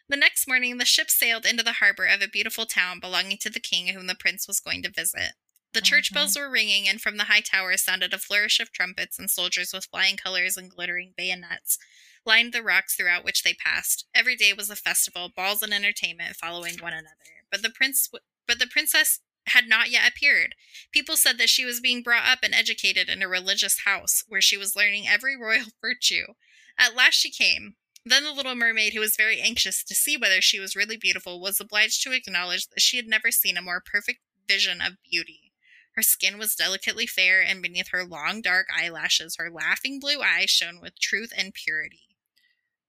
The 0.09 0.17
next 0.17 0.47
morning, 0.47 0.77
the 0.77 0.85
ship 0.85 1.09
sailed 1.11 1.45
into 1.45 1.63
the 1.63 1.73
harbor 1.73 2.05
of 2.05 2.21
a 2.21 2.27
beautiful 2.27 2.65
town 2.65 2.99
belonging 2.99 3.37
to 3.39 3.49
the 3.49 3.59
king 3.59 3.87
whom 3.87 4.07
the 4.07 4.15
prince 4.15 4.47
was 4.47 4.59
going 4.61 4.81
to 4.83 4.89
visit. 4.89 5.33
The 5.73 5.81
church 5.81 6.11
Mhm. 6.11 6.13
bells 6.13 6.35
were 6.37 6.49
ringing, 6.49 6.87
and 6.87 7.01
from 7.01 7.17
the 7.17 7.25
high 7.25 7.41
towers 7.41 7.83
sounded 7.83 8.13
a 8.13 8.19
flourish 8.19 8.59
of 8.59 8.71
trumpets, 8.71 9.19
and 9.19 9.29
soldiers 9.29 9.73
with 9.73 9.85
flying 9.85 10.15
colors 10.15 10.55
and 10.55 10.71
glittering 10.71 11.13
bayonets 11.17 11.77
lined 12.25 12.53
the 12.53 12.63
rocks 12.63 12.95
throughout 12.95 13.25
which 13.25 13.43
they 13.43 13.53
passed. 13.53 14.05
Every 14.13 14.35
day 14.37 14.53
was 14.53 14.69
a 14.69 14.75
festival, 14.77 15.29
balls 15.29 15.61
and 15.61 15.73
entertainment 15.73 16.37
following 16.37 16.77
one 16.79 16.93
another. 16.93 17.43
But 17.51 17.61
the 17.61 17.69
prince, 17.69 18.07
w- 18.07 18.23
but 18.45 18.59
the 18.59 18.67
princess 18.67 19.19
had 19.47 19.67
not 19.67 19.89
yet 19.89 20.09
appeared. 20.09 20.55
People 20.91 21.15
said 21.17 21.37
that 21.37 21.49
she 21.49 21.63
was 21.65 21.79
being 21.79 22.01
brought 22.01 22.25
up 22.25 22.43
and 22.43 22.53
educated 22.55 23.09
in 23.09 23.21
a 23.21 23.27
religious 23.27 23.79
house, 23.79 24.23
where 24.27 24.41
she 24.41 24.57
was 24.57 24.75
learning 24.75 25.07
every 25.07 25.35
royal 25.35 25.67
virtue. 25.81 26.33
At 26.77 26.95
last 26.95 27.15
she 27.15 27.29
came. 27.29 27.75
Then 28.07 28.23
the 28.23 28.31
little 28.31 28.55
mermaid, 28.55 28.93
who 28.93 29.01
was 29.01 29.17
very 29.17 29.41
anxious 29.41 29.83
to 29.83 29.93
see 29.93 30.15
whether 30.15 30.41
she 30.41 30.61
was 30.61 30.77
really 30.77 30.95
beautiful, 30.95 31.41
was 31.41 31.59
obliged 31.59 32.01
to 32.03 32.13
acknowledge 32.13 32.67
that 32.69 32.79
she 32.79 32.95
had 32.95 33.05
never 33.05 33.31
seen 33.31 33.57
a 33.57 33.61
more 33.61 33.83
perfect 33.85 34.19
vision 34.47 34.79
of 34.81 34.93
beauty. 35.09 35.51
Her 35.91 36.01
skin 36.01 36.37
was 36.37 36.55
delicately 36.55 37.05
fair, 37.05 37.41
and 37.41 37.61
beneath 37.61 37.89
her 37.89 38.05
long 38.05 38.41
dark 38.41 38.67
eyelashes, 38.73 39.35
her 39.37 39.51
laughing 39.51 39.99
blue 39.99 40.21
eyes 40.21 40.49
shone 40.49 40.79
with 40.81 40.97
truth 40.99 41.33
and 41.35 41.53
purity. 41.53 42.15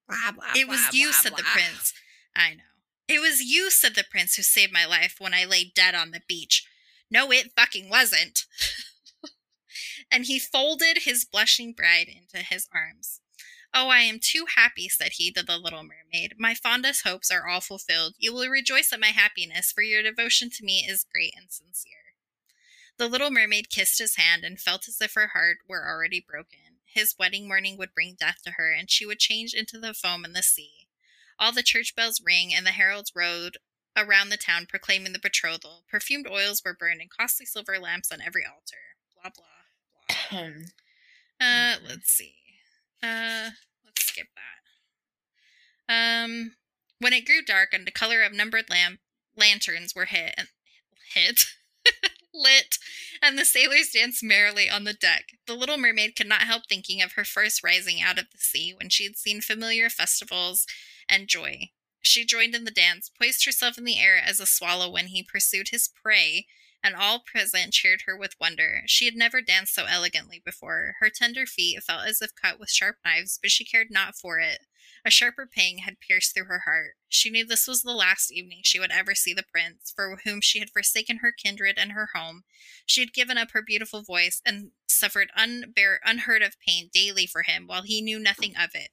Blah, 0.07 0.31
blah, 0.31 0.53
It 0.55 0.69
was 0.69 0.79
blah, 0.89 0.89
you, 0.93 1.11
said 1.11 1.35
the 1.35 1.43
prince. 1.43 1.93
I 2.33 2.53
know. 2.53 2.63
It 3.09 3.19
was 3.19 3.41
you, 3.41 3.71
said 3.71 3.95
the 3.95 4.05
prince, 4.09 4.35
who 4.35 4.41
saved 4.41 4.71
my 4.71 4.85
life 4.85 5.15
when 5.19 5.33
I 5.33 5.43
lay 5.43 5.69
dead 5.75 5.95
on 5.95 6.11
the 6.11 6.21
beach. 6.29 6.65
No, 7.11 7.29
it 7.31 7.51
fucking 7.57 7.89
wasn't. 7.89 8.45
and 10.11 10.25
he 10.25 10.39
folded 10.39 10.99
his 10.99 11.25
blushing 11.25 11.73
bride 11.73 12.07
into 12.07 12.37
his 12.37 12.69
arms. 12.73 13.18
Oh, 13.73 13.89
I 13.89 13.99
am 13.99 14.19
too 14.19 14.45
happy, 14.55 14.89
said 14.89 15.13
he 15.13 15.31
to 15.31 15.43
the 15.43 15.57
little 15.57 15.83
mermaid. 15.83 16.35
My 16.37 16.55
fondest 16.55 17.05
hopes 17.05 17.29
are 17.29 17.47
all 17.47 17.61
fulfilled. 17.61 18.15
You 18.17 18.33
will 18.33 18.47
rejoice 18.47 18.91
at 18.91 18.99
my 18.99 19.07
happiness, 19.07 19.71
for 19.71 19.81
your 19.81 20.01
devotion 20.01 20.49
to 20.51 20.63
me 20.63 20.85
is 20.87 21.05
great 21.11 21.33
and 21.37 21.51
sincere. 21.51 21.93
The 22.97 23.07
little 23.07 23.31
mermaid 23.31 23.69
kissed 23.69 23.99
his 23.99 24.15
hand 24.15 24.43
and 24.43 24.59
felt 24.59 24.87
as 24.87 24.99
if 24.99 25.13
her 25.13 25.27
heart 25.27 25.59
were 25.67 25.87
already 25.87 26.19
broken. 26.19 26.59
His 26.85 27.15
wedding 27.19 27.47
morning 27.47 27.77
would 27.77 27.93
bring 27.93 28.15
death 28.19 28.39
to 28.45 28.53
her, 28.57 28.71
and 28.71 28.89
she 28.89 29.05
would 29.05 29.19
change 29.19 29.53
into 29.53 29.79
the 29.79 29.93
foam 29.93 30.25
in 30.25 30.33
the 30.33 30.43
sea. 30.43 30.87
All 31.37 31.51
the 31.51 31.63
church 31.63 31.95
bells 31.95 32.21
rang, 32.25 32.53
and 32.53 32.65
the 32.65 32.71
heralds 32.71 33.13
rode 33.15 33.57
around 33.95 34.29
the 34.29 34.37
town 34.37 34.65
proclaiming 34.67 35.13
the 35.13 35.19
betrothal. 35.19 35.83
Perfumed 35.89 36.27
oils 36.27 36.63
were 36.65 36.73
burned, 36.73 37.01
and 37.01 37.09
costly 37.09 37.45
silver 37.45 37.77
lamps 37.79 38.11
on 38.11 38.19
every 38.19 38.43
altar. 38.45 38.97
Blah 39.21 39.31
blah 39.35 40.39
blah. 40.41 40.49
Uh, 41.39 41.75
let's 41.87 42.11
see. 42.11 42.38
Uh, 43.01 43.49
let's 43.85 44.05
skip 44.05 44.27
that. 45.87 46.23
Um, 46.23 46.55
when 46.99 47.13
it 47.13 47.25
grew 47.25 47.41
dark 47.41 47.69
and 47.73 47.85
the 47.85 47.91
color 47.91 48.21
of 48.21 48.33
numbered 48.33 48.69
lamp 48.69 48.99
lanterns 49.35 49.95
were 49.95 50.05
hit 50.05 50.35
and 50.37 50.47
hit 51.13 51.45
lit, 52.33 52.77
and 53.21 53.37
the 53.37 53.45
sailors 53.45 53.91
danced 53.91 54.23
merrily 54.23 54.69
on 54.69 54.83
the 54.83 54.93
deck, 54.93 55.31
the 55.47 55.55
little 55.55 55.77
mermaid 55.77 56.15
could 56.15 56.27
not 56.27 56.41
help 56.41 56.63
thinking 56.67 57.01
of 57.01 57.13
her 57.13 57.25
first 57.25 57.63
rising 57.63 58.01
out 58.01 58.19
of 58.19 58.29
the 58.31 58.37
sea 58.37 58.73
when 58.77 58.89
she 58.89 59.05
had 59.05 59.17
seen 59.17 59.41
familiar 59.41 59.89
festivals 59.89 60.67
and 61.07 61.27
joy. 61.27 61.69
She 62.01 62.25
joined 62.25 62.55
in 62.55 62.65
the 62.65 62.71
dance, 62.71 63.09
poised 63.09 63.45
herself 63.45 63.77
in 63.77 63.83
the 63.83 63.99
air 63.99 64.17
as 64.17 64.39
a 64.39 64.45
swallow 64.45 64.89
when 64.89 65.07
he 65.07 65.23
pursued 65.23 65.69
his 65.69 65.87
prey, 65.89 66.47
and 66.83 66.95
all 66.95 67.19
present 67.19 67.73
cheered 67.73 68.03
her 68.05 68.15
with 68.15 68.35
wonder. 68.39 68.83
She 68.85 69.05
had 69.05 69.15
never 69.15 69.41
danced 69.41 69.75
so 69.75 69.85
elegantly 69.85 70.41
before. 70.43 70.95
Her 70.99 71.09
tender 71.09 71.45
feet 71.45 71.83
felt 71.83 72.07
as 72.07 72.21
if 72.21 72.35
cut 72.35 72.59
with 72.59 72.69
sharp 72.69 72.97
knives, 73.03 73.39
but 73.41 73.51
she 73.51 73.65
cared 73.65 73.87
not 73.89 74.15
for 74.15 74.39
it. 74.39 74.65
A 75.05 75.11
sharper 75.11 75.47
pang 75.47 75.79
had 75.79 75.99
pierced 75.99 76.33
through 76.33 76.45
her 76.45 76.63
heart. 76.65 76.95
She 77.07 77.29
knew 77.29 77.45
this 77.45 77.67
was 77.67 77.81
the 77.81 77.91
last 77.93 78.31
evening 78.31 78.61
she 78.63 78.79
would 78.79 78.91
ever 78.91 79.15
see 79.15 79.33
the 79.33 79.43
prince, 79.43 79.93
for 79.95 80.19
whom 80.23 80.41
she 80.41 80.59
had 80.59 80.69
forsaken 80.69 81.17
her 81.17 81.31
kindred 81.31 81.77
and 81.77 81.93
her 81.93 82.09
home. 82.13 82.43
She 82.85 83.01
had 83.01 83.13
given 83.13 83.37
up 83.37 83.51
her 83.51 83.61
beautiful 83.61 84.01
voice 84.01 84.41
and 84.45 84.71
suffered 84.87 85.31
unbear- 85.37 85.99
unheard 86.03 86.41
of 86.41 86.59
pain 86.59 86.89
daily 86.93 87.25
for 87.25 87.43
him, 87.43 87.67
while 87.67 87.83
he 87.83 88.01
knew 88.01 88.19
nothing 88.19 88.55
of 88.57 88.71
it. 88.73 88.89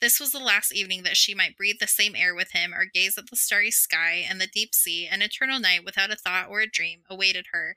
This 0.00 0.20
was 0.20 0.32
the 0.32 0.38
last 0.38 0.72
evening 0.74 1.02
that 1.04 1.16
she 1.16 1.34
might 1.34 1.56
breathe 1.56 1.78
the 1.80 1.86
same 1.86 2.14
air 2.14 2.34
with 2.34 2.52
him, 2.52 2.74
or 2.74 2.84
gaze 2.84 3.16
at 3.16 3.30
the 3.30 3.36
starry 3.36 3.70
sky 3.70 4.24
and 4.28 4.40
the 4.40 4.46
deep 4.46 4.74
sea. 4.74 5.06
An 5.06 5.22
eternal 5.22 5.58
night 5.58 5.84
without 5.84 6.10
a 6.10 6.16
thought 6.16 6.48
or 6.48 6.60
a 6.60 6.66
dream 6.66 7.02
awaited 7.08 7.46
her. 7.52 7.76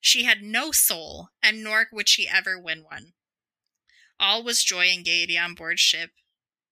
She 0.00 0.24
had 0.24 0.42
no 0.42 0.72
soul, 0.72 1.30
and 1.42 1.62
nor 1.62 1.88
would 1.92 2.08
she 2.08 2.28
ever 2.28 2.58
win 2.58 2.84
one. 2.84 3.12
All 4.20 4.42
was 4.42 4.64
joy 4.64 4.86
and 4.86 5.04
gaiety 5.04 5.36
on 5.36 5.54
board 5.54 5.78
ship, 5.78 6.10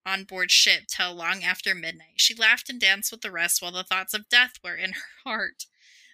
on 0.05 0.25
board 0.25 0.51
ship 0.51 0.85
till 0.89 1.15
long 1.15 1.45
after 1.45 1.75
midnight. 1.75 2.15
She 2.17 2.35
laughed 2.35 2.71
and 2.71 2.81
danced 2.81 3.11
with 3.11 3.21
the 3.21 3.31
rest, 3.31 3.61
while 3.61 3.73
the 3.73 3.85
thoughts 3.85 4.15
of 4.15 4.29
death 4.29 4.55
were 4.63 4.77
in 4.77 4.93
her 4.93 5.01
heart. 5.25 5.67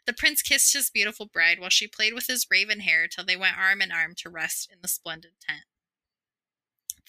The 0.06 0.12
prince 0.12 0.42
kissed 0.42 0.72
his 0.72 0.90
beautiful 0.90 1.26
bride 1.26 1.60
while 1.60 1.70
she 1.70 1.86
played 1.86 2.14
with 2.14 2.26
his 2.26 2.46
raven 2.50 2.80
hair 2.80 3.06
till 3.06 3.24
they 3.24 3.36
went 3.36 3.58
arm 3.58 3.80
in 3.80 3.92
arm 3.92 4.14
to 4.16 4.30
rest 4.30 4.68
in 4.72 4.78
the 4.82 4.88
splendid 4.88 5.32
tent. 5.40 5.62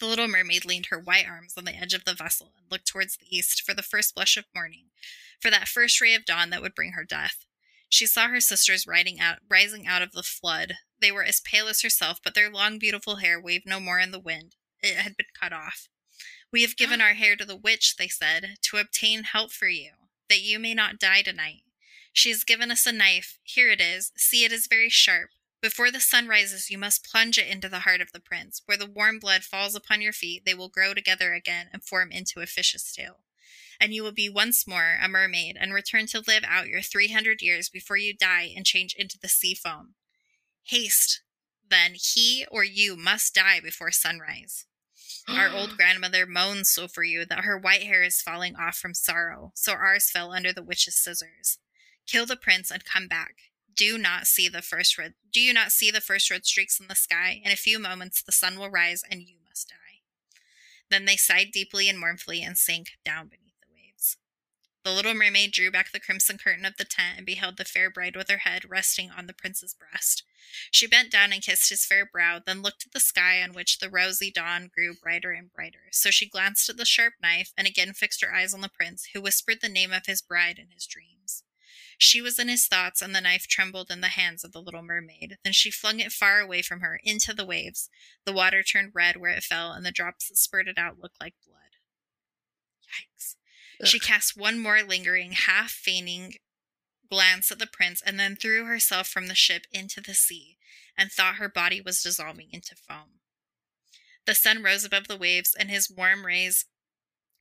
The 0.00 0.06
little 0.06 0.28
mermaid 0.28 0.64
leaned 0.64 0.86
her 0.86 0.98
white 0.98 1.26
arms 1.28 1.54
on 1.56 1.64
the 1.64 1.76
edge 1.76 1.94
of 1.94 2.04
the 2.04 2.14
vessel 2.14 2.52
and 2.58 2.66
looked 2.70 2.86
towards 2.86 3.16
the 3.16 3.26
east 3.36 3.62
for 3.62 3.74
the 3.74 3.82
first 3.82 4.14
blush 4.14 4.36
of 4.36 4.44
morning, 4.54 4.86
for 5.40 5.50
that 5.50 5.68
first 5.68 6.00
ray 6.00 6.14
of 6.14 6.24
dawn 6.24 6.50
that 6.50 6.62
would 6.62 6.74
bring 6.74 6.92
her 6.92 7.04
death. 7.04 7.44
She 7.88 8.06
saw 8.06 8.26
her 8.26 8.40
sisters 8.40 8.86
riding 8.86 9.20
out, 9.20 9.38
rising 9.48 9.86
out 9.86 10.02
of 10.02 10.12
the 10.12 10.24
flood. 10.24 10.74
They 11.00 11.12
were 11.12 11.22
as 11.22 11.40
pale 11.40 11.68
as 11.68 11.82
herself, 11.82 12.18
but 12.24 12.34
their 12.34 12.50
long, 12.50 12.78
beautiful 12.78 13.16
hair 13.16 13.40
waved 13.40 13.66
no 13.66 13.78
more 13.78 14.00
in 14.00 14.10
the 14.10 14.18
wind. 14.18 14.56
It 14.82 14.96
had 14.96 15.16
been 15.16 15.26
cut 15.40 15.52
off. 15.52 15.88
We 16.52 16.62
have 16.62 16.76
given 16.76 17.00
ah. 17.00 17.04
our 17.04 17.14
hair 17.14 17.36
to 17.36 17.44
the 17.44 17.56
witch, 17.56 17.96
they 17.96 18.08
said, 18.08 18.56
to 18.62 18.78
obtain 18.78 19.22
help 19.24 19.52
for 19.52 19.68
you, 19.68 19.90
that 20.28 20.40
you 20.40 20.58
may 20.58 20.74
not 20.74 20.98
die 20.98 21.22
tonight. 21.22 21.62
She 22.12 22.30
has 22.30 22.44
given 22.44 22.70
us 22.70 22.86
a 22.86 22.92
knife. 22.92 23.38
Here 23.42 23.70
it 23.70 23.80
is. 23.80 24.12
See, 24.16 24.44
it 24.44 24.52
is 24.52 24.68
very 24.68 24.88
sharp. 24.88 25.30
Before 25.64 25.90
the 25.90 25.98
sun 25.98 26.28
rises, 26.28 26.68
you 26.68 26.76
must 26.76 27.10
plunge 27.10 27.38
it 27.38 27.46
into 27.46 27.70
the 27.70 27.78
heart 27.78 28.02
of 28.02 28.12
the 28.12 28.20
prince. 28.20 28.60
Where 28.66 28.76
the 28.76 28.84
warm 28.84 29.18
blood 29.18 29.44
falls 29.44 29.74
upon 29.74 30.02
your 30.02 30.12
feet, 30.12 30.44
they 30.44 30.52
will 30.52 30.68
grow 30.68 30.92
together 30.92 31.32
again 31.32 31.70
and 31.72 31.82
form 31.82 32.12
into 32.12 32.40
a 32.40 32.46
fish's 32.46 32.92
tail. 32.92 33.20
And 33.80 33.94
you 33.94 34.02
will 34.02 34.12
be 34.12 34.28
once 34.28 34.66
more 34.66 34.98
a 35.02 35.08
mermaid 35.08 35.56
and 35.58 35.72
return 35.72 36.04
to 36.08 36.22
live 36.28 36.44
out 36.46 36.68
your 36.68 36.82
300 36.82 37.40
years 37.40 37.70
before 37.70 37.96
you 37.96 38.12
die 38.14 38.52
and 38.54 38.66
change 38.66 38.94
into 38.94 39.18
the 39.18 39.26
sea 39.26 39.54
foam. 39.54 39.94
Haste, 40.64 41.22
then, 41.66 41.92
he 41.94 42.44
or 42.50 42.62
you 42.62 42.94
must 42.94 43.34
die 43.34 43.60
before 43.60 43.90
sunrise. 43.90 44.66
Our 45.26 45.48
old 45.48 45.70
grandmother 45.78 46.26
moans 46.26 46.68
so 46.68 46.88
for 46.88 47.04
you 47.04 47.24
that 47.24 47.44
her 47.44 47.56
white 47.56 47.84
hair 47.84 48.02
is 48.02 48.20
falling 48.20 48.54
off 48.54 48.76
from 48.76 48.92
sorrow, 48.92 49.52
so 49.54 49.72
ours 49.72 50.10
fell 50.10 50.30
under 50.30 50.52
the 50.52 50.62
witch's 50.62 50.96
scissors. 50.96 51.56
Kill 52.06 52.26
the 52.26 52.36
prince 52.36 52.70
and 52.70 52.84
come 52.84 53.08
back. 53.08 53.53
Do 53.76 53.98
not 53.98 54.26
see 54.26 54.48
the 54.48 54.62
first 54.62 54.98
red 54.98 55.14
do 55.32 55.40
you 55.40 55.52
not 55.52 55.72
see 55.72 55.90
the 55.90 56.00
first 56.00 56.30
red 56.30 56.46
streaks 56.46 56.78
in 56.78 56.86
the 56.86 56.94
sky? 56.94 57.40
In 57.44 57.50
a 57.50 57.56
few 57.56 57.78
moments 57.78 58.22
the 58.22 58.32
sun 58.32 58.58
will 58.58 58.70
rise 58.70 59.02
and 59.10 59.22
you 59.22 59.36
must 59.48 59.68
die. 59.68 59.84
Then 60.90 61.06
they 61.06 61.16
sighed 61.16 61.50
deeply 61.52 61.88
and 61.88 61.98
mournfully 61.98 62.42
and 62.42 62.56
sank 62.56 62.98
down 63.04 63.28
beneath 63.28 63.58
the 63.60 63.72
waves. 63.74 64.16
The 64.84 64.92
little 64.92 65.14
mermaid 65.14 65.52
drew 65.52 65.70
back 65.70 65.90
the 65.90 66.00
crimson 66.00 66.38
curtain 66.38 66.64
of 66.64 66.76
the 66.76 66.84
tent 66.84 67.16
and 67.16 67.26
beheld 67.26 67.56
the 67.56 67.64
fair 67.64 67.90
bride 67.90 68.16
with 68.16 68.28
her 68.28 68.38
head 68.38 68.68
resting 68.68 69.10
on 69.10 69.26
the 69.26 69.32
prince's 69.32 69.74
breast. 69.74 70.22
She 70.70 70.86
bent 70.86 71.10
down 71.10 71.32
and 71.32 71.42
kissed 71.42 71.70
his 71.70 71.86
fair 71.86 72.04
brow, 72.04 72.38
then 72.44 72.62
looked 72.62 72.86
at 72.86 72.92
the 72.92 73.00
sky 73.00 73.42
on 73.42 73.54
which 73.54 73.78
the 73.78 73.88
rosy 73.88 74.30
dawn 74.30 74.70
grew 74.72 74.94
brighter 74.94 75.32
and 75.32 75.52
brighter. 75.52 75.88
So 75.90 76.10
she 76.10 76.28
glanced 76.28 76.68
at 76.68 76.76
the 76.76 76.84
sharp 76.84 77.14
knife 77.22 77.52
and 77.56 77.66
again 77.66 77.94
fixed 77.94 78.22
her 78.22 78.34
eyes 78.34 78.52
on 78.52 78.60
the 78.60 78.68
prince, 78.68 79.08
who 79.14 79.22
whispered 79.22 79.60
the 79.62 79.68
name 79.70 79.92
of 79.92 80.06
his 80.06 80.20
bride 80.20 80.58
in 80.58 80.70
his 80.70 80.86
dreams. 80.86 81.43
She 82.04 82.20
was 82.20 82.38
in 82.38 82.48
his 82.48 82.66
thoughts, 82.66 83.00
and 83.00 83.14
the 83.14 83.22
knife 83.22 83.46
trembled 83.46 83.90
in 83.90 84.02
the 84.02 84.08
hands 84.08 84.44
of 84.44 84.52
the 84.52 84.60
little 84.60 84.82
mermaid. 84.82 85.38
Then 85.42 85.54
she 85.54 85.70
flung 85.70 86.00
it 86.00 86.12
far 86.12 86.38
away 86.38 86.60
from 86.60 86.80
her, 86.80 87.00
into 87.02 87.32
the 87.32 87.46
waves. 87.46 87.88
The 88.26 88.32
water 88.32 88.62
turned 88.62 88.92
red 88.94 89.16
where 89.16 89.30
it 89.30 89.42
fell, 89.42 89.72
and 89.72 89.86
the 89.86 89.90
drops 89.90 90.28
that 90.28 90.36
spurted 90.36 90.78
out 90.78 91.00
looked 91.00 91.18
like 91.18 91.34
blood. 91.46 91.78
Yikes. 92.84 93.36
She 93.86 93.98
cast 93.98 94.36
one 94.36 94.58
more 94.58 94.82
lingering, 94.82 95.32
half 95.32 95.70
feigning 95.70 96.34
glance 97.10 97.50
at 97.50 97.58
the 97.58 97.66
prince 97.66 98.02
and 98.04 98.20
then 98.20 98.36
threw 98.36 98.66
herself 98.66 99.08
from 99.08 99.28
the 99.28 99.34
ship 99.34 99.66
into 99.72 100.00
the 100.00 100.14
sea 100.14 100.58
and 100.98 101.10
thought 101.10 101.36
her 101.36 101.48
body 101.48 101.80
was 101.80 102.02
dissolving 102.02 102.48
into 102.50 102.74
foam. 102.74 103.20
The 104.26 104.34
sun 104.34 104.62
rose 104.62 104.84
above 104.84 105.08
the 105.08 105.16
waves, 105.16 105.54
and 105.58 105.70
his 105.70 105.90
warm 105.90 106.26
rays 106.26 106.66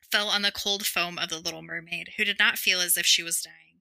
fell 0.10 0.30
on 0.30 0.42
the 0.42 0.52
cold 0.52 0.86
foam 0.86 1.18
of 1.18 1.30
the 1.30 1.40
little 1.40 1.62
mermaid, 1.62 2.14
who 2.16 2.24
did 2.24 2.40
not 2.40 2.58
feel 2.58 2.80
as 2.80 2.98
if 2.98 3.06
she 3.06 3.24
was 3.24 3.42
dying. 3.42 3.73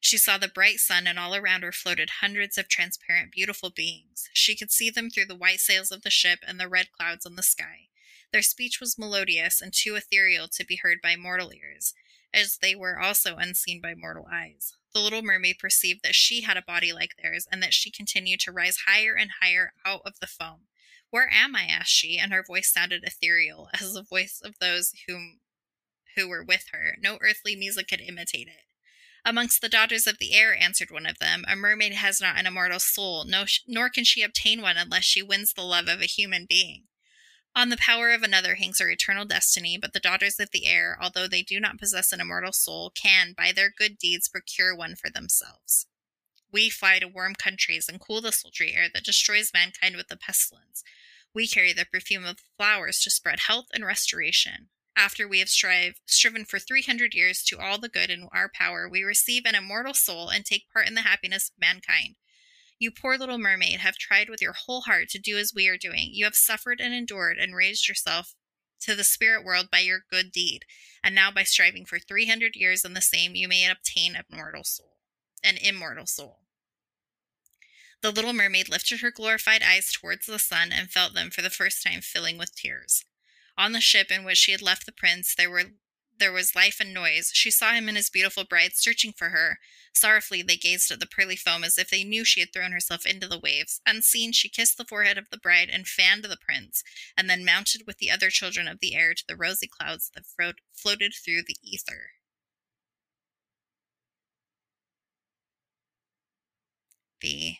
She 0.00 0.18
saw 0.18 0.38
the 0.38 0.48
bright 0.48 0.78
sun, 0.78 1.06
and 1.06 1.18
all 1.18 1.34
around 1.34 1.62
her 1.62 1.72
floated 1.72 2.10
hundreds 2.20 2.58
of 2.58 2.68
transparent, 2.68 3.32
beautiful 3.32 3.70
beings. 3.70 4.28
She 4.32 4.56
could 4.56 4.70
see 4.70 4.90
them 4.90 5.10
through 5.10 5.26
the 5.26 5.36
white 5.36 5.60
sails 5.60 5.90
of 5.90 6.02
the 6.02 6.10
ship 6.10 6.40
and 6.46 6.60
the 6.60 6.68
red 6.68 6.92
clouds 6.92 7.26
on 7.26 7.36
the 7.36 7.42
sky. 7.42 7.88
Their 8.32 8.42
speech 8.42 8.80
was 8.80 8.98
melodious 8.98 9.60
and 9.60 9.72
too 9.72 9.94
ethereal 9.94 10.48
to 10.48 10.64
be 10.64 10.76
heard 10.76 11.00
by 11.02 11.16
mortal 11.16 11.52
ears, 11.52 11.94
as 12.34 12.58
they 12.58 12.74
were 12.74 13.00
also 13.00 13.36
unseen 13.36 13.80
by 13.80 13.94
mortal 13.94 14.26
eyes. 14.30 14.74
The 14.92 15.00
little 15.00 15.22
mermaid 15.22 15.58
perceived 15.58 16.02
that 16.04 16.14
she 16.14 16.42
had 16.42 16.56
a 16.56 16.62
body 16.62 16.92
like 16.92 17.16
theirs, 17.16 17.46
and 17.50 17.62
that 17.62 17.74
she 17.74 17.90
continued 17.90 18.40
to 18.40 18.52
rise 18.52 18.78
higher 18.86 19.14
and 19.14 19.30
higher 19.40 19.72
out 19.84 20.02
of 20.04 20.20
the 20.20 20.26
foam. 20.26 20.66
Where 21.10 21.32
am 21.32 21.56
I? 21.56 21.64
asked 21.64 21.92
she, 21.92 22.18
and 22.18 22.32
her 22.32 22.42
voice 22.42 22.70
sounded 22.70 23.04
ethereal, 23.04 23.70
as 23.80 23.94
the 23.94 24.02
voice 24.02 24.40
of 24.44 24.58
those 24.58 24.92
whom 25.06 25.40
who 26.16 26.28
were 26.28 26.44
with 26.44 26.66
her. 26.72 26.96
No 27.00 27.18
earthly 27.20 27.56
music 27.56 27.88
could 27.88 28.00
imitate 28.00 28.48
it. 28.48 28.65
Amongst 29.28 29.60
the 29.60 29.68
daughters 29.68 30.06
of 30.06 30.18
the 30.18 30.34
air, 30.34 30.56
answered 30.56 30.92
one 30.92 31.04
of 31.04 31.18
them, 31.18 31.44
a 31.48 31.56
mermaid 31.56 31.94
has 31.94 32.20
not 32.20 32.38
an 32.38 32.46
immortal 32.46 32.78
soul, 32.78 33.24
no, 33.24 33.44
nor 33.66 33.90
can 33.90 34.04
she 34.04 34.22
obtain 34.22 34.62
one 34.62 34.76
unless 34.76 35.02
she 35.02 35.20
wins 35.20 35.52
the 35.52 35.62
love 35.62 35.88
of 35.88 36.00
a 36.00 36.06
human 36.06 36.46
being. 36.48 36.84
On 37.52 37.68
the 37.68 37.76
power 37.76 38.12
of 38.12 38.22
another 38.22 38.54
hangs 38.54 38.78
her 38.78 38.88
eternal 38.88 39.24
destiny, 39.24 39.76
but 39.76 39.92
the 39.92 39.98
daughters 39.98 40.38
of 40.38 40.52
the 40.52 40.66
air, 40.66 40.96
although 41.02 41.26
they 41.26 41.42
do 41.42 41.58
not 41.58 41.76
possess 41.76 42.12
an 42.12 42.20
immortal 42.20 42.52
soul, 42.52 42.90
can, 42.90 43.32
by 43.36 43.50
their 43.50 43.68
good 43.68 43.98
deeds, 43.98 44.28
procure 44.28 44.76
one 44.76 44.94
for 44.94 45.10
themselves. 45.10 45.88
We 46.52 46.70
fly 46.70 47.00
to 47.00 47.08
warm 47.08 47.34
countries 47.34 47.88
and 47.88 48.00
cool 48.00 48.20
the 48.20 48.30
sultry 48.30 48.74
air 48.74 48.86
that 48.94 49.04
destroys 49.04 49.50
mankind 49.52 49.96
with 49.96 50.06
the 50.06 50.16
pestilence. 50.16 50.84
We 51.34 51.48
carry 51.48 51.72
the 51.72 51.84
perfume 51.84 52.24
of 52.24 52.38
flowers 52.56 53.00
to 53.00 53.10
spread 53.10 53.40
health 53.40 53.66
and 53.74 53.84
restoration. 53.84 54.68
After 54.96 55.28
we 55.28 55.40
have 55.40 55.50
strive, 55.50 56.00
striven 56.06 56.46
for 56.46 56.58
300 56.58 57.14
years 57.14 57.42
to 57.44 57.58
all 57.58 57.78
the 57.78 57.88
good 57.88 58.08
in 58.08 58.28
our 58.32 58.50
power, 58.52 58.88
we 58.88 59.02
receive 59.02 59.42
an 59.44 59.54
immortal 59.54 59.92
soul 59.92 60.30
and 60.30 60.44
take 60.44 60.70
part 60.72 60.88
in 60.88 60.94
the 60.94 61.02
happiness 61.02 61.50
of 61.50 61.60
mankind. 61.60 62.16
You 62.78 62.90
poor 62.90 63.18
little 63.18 63.38
mermaid 63.38 63.80
have 63.80 63.98
tried 63.98 64.30
with 64.30 64.40
your 64.40 64.54
whole 64.54 64.82
heart 64.82 65.10
to 65.10 65.18
do 65.18 65.36
as 65.36 65.52
we 65.54 65.68
are 65.68 65.76
doing. 65.76 66.10
You 66.12 66.24
have 66.24 66.34
suffered 66.34 66.80
and 66.80 66.94
endured 66.94 67.36
and 67.36 67.54
raised 67.54 67.88
yourself 67.88 68.34
to 68.80 68.94
the 68.94 69.04
spirit 69.04 69.44
world 69.44 69.68
by 69.70 69.80
your 69.80 70.00
good 70.10 70.32
deed. 70.32 70.64
And 71.04 71.14
now 71.14 71.30
by 71.30 71.42
striving 71.42 71.84
for 71.84 71.98
300 71.98 72.56
years 72.56 72.84
in 72.84 72.94
the 72.94 73.02
same, 73.02 73.34
you 73.34 73.48
may 73.48 73.68
obtain 73.70 74.16
a 74.16 74.24
mortal 74.34 74.64
soul, 74.64 74.98
an 75.44 75.56
immortal 75.58 76.06
soul. 76.06 76.40
The 78.02 78.10
little 78.10 78.34
mermaid 78.34 78.68
lifted 78.68 79.00
her 79.00 79.10
glorified 79.10 79.62
eyes 79.62 79.90
towards 79.92 80.26
the 80.26 80.38
sun 80.38 80.70
and 80.72 80.90
felt 80.90 81.14
them 81.14 81.30
for 81.30 81.42
the 81.42 81.50
first 81.50 81.82
time 81.82 82.00
filling 82.00 82.38
with 82.38 82.54
tears. 82.54 83.04
On 83.58 83.72
the 83.72 83.80
ship 83.82 84.10
in 84.10 84.24
which 84.24 84.38
she 84.38 84.52
had 84.52 84.62
left 84.62 84.86
the 84.86 84.92
prince, 84.92 85.34
there 85.34 85.50
were 85.50 85.72
there 86.18 86.32
was 86.32 86.54
life 86.54 86.80
and 86.80 86.94
noise. 86.94 87.30
She 87.34 87.50
saw 87.50 87.72
him 87.72 87.88
and 87.88 87.96
his 87.98 88.08
beautiful 88.08 88.44
bride 88.44 88.76
searching 88.76 89.12
for 89.12 89.28
her. 89.30 89.58
Sorrowfully 89.92 90.40
they 90.42 90.56
gazed 90.56 90.90
at 90.90 91.00
the 91.00 91.06
pearly 91.06 91.36
foam 91.36 91.62
as 91.64 91.76
if 91.76 91.90
they 91.90 92.04
knew 92.04 92.24
she 92.24 92.40
had 92.40 92.52
thrown 92.52 92.72
herself 92.72 93.04
into 93.04 93.28
the 93.28 93.38
waves. 93.38 93.82
Unseen, 93.84 94.32
she 94.32 94.48
kissed 94.48 94.78
the 94.78 94.86
forehead 94.86 95.18
of 95.18 95.28
the 95.28 95.36
bride 95.36 95.68
and 95.68 95.86
fanned 95.86 96.24
the 96.24 96.38
prince, 96.38 96.82
and 97.16 97.28
then 97.28 97.44
mounted 97.44 97.86
with 97.86 97.98
the 97.98 98.10
other 98.10 98.30
children 98.30 98.66
of 98.68 98.80
the 98.80 98.94
air 98.94 99.12
to 99.12 99.26
the 99.26 99.36
rosy 99.36 99.66
clouds 99.66 100.10
that 100.14 100.24
fro- 100.26 100.52
floated 100.72 101.12
through 101.14 101.42
the 101.42 101.56
ether. 101.62 102.12
The 107.20 107.58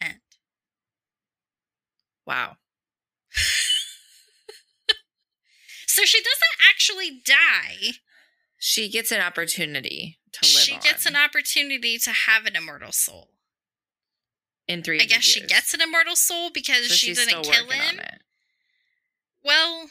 end. 0.00 0.20
Wow. 2.26 2.56
So 5.92 6.06
she 6.06 6.20
doesn't 6.20 6.70
actually 6.70 7.20
die. 7.22 7.98
She 8.56 8.88
gets 8.88 9.12
an 9.12 9.20
opportunity 9.20 10.18
to 10.32 10.40
live 10.40 10.50
She 10.50 10.78
gets 10.78 11.06
on 11.06 11.14
an 11.14 11.22
opportunity 11.22 11.98
to 11.98 12.10
have 12.10 12.46
an 12.46 12.56
immortal 12.56 12.92
soul. 12.92 13.28
in 14.66 14.82
three. 14.82 15.02
I 15.02 15.04
guess 15.04 15.22
she 15.22 15.42
gets 15.42 15.74
an 15.74 15.82
immortal 15.82 16.16
soul 16.16 16.48
because 16.48 16.88
so 16.88 16.94
she 16.94 17.08
she's 17.08 17.18
didn't 17.18 17.42
kill 17.42 17.68
him. 17.68 18.00
Well, 19.44 19.90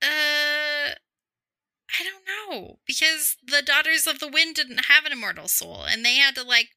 uh, 0.00 0.94
I 0.94 2.02
don't 2.02 2.24
know 2.24 2.78
because 2.86 3.36
the 3.46 3.60
daughters 3.60 4.06
of 4.06 4.18
the 4.18 4.28
wind 4.28 4.54
didn't 4.54 4.86
have 4.86 5.04
an 5.04 5.12
immortal 5.12 5.48
soul, 5.48 5.84
and 5.84 6.02
they 6.02 6.14
had 6.14 6.34
to 6.36 6.42
like 6.42 6.70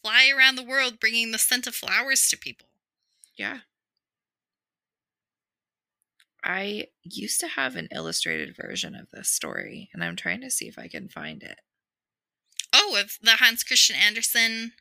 fly 0.00 0.28
around 0.28 0.54
the 0.54 0.62
world 0.62 1.00
bringing 1.00 1.32
the 1.32 1.38
scent 1.40 1.66
of 1.66 1.74
flowers 1.74 2.28
to 2.28 2.36
people. 2.38 2.68
Yeah. 3.36 3.60
I 6.46 6.88
used 7.02 7.40
to 7.40 7.48
have 7.48 7.74
an 7.74 7.88
illustrated 7.90 8.54
version 8.54 8.94
of 8.94 9.10
this 9.10 9.30
story, 9.30 9.88
and 9.94 10.04
I'm 10.04 10.14
trying 10.16 10.42
to 10.42 10.50
see 10.50 10.68
if 10.68 10.78
I 10.78 10.88
can 10.88 11.08
find 11.08 11.42
it. 11.42 11.58
Oh, 12.72 12.98
of 13.00 13.18
the 13.22 13.32
Hans 13.36 13.62
Christian 13.64 13.96
Andersen. 13.96 14.72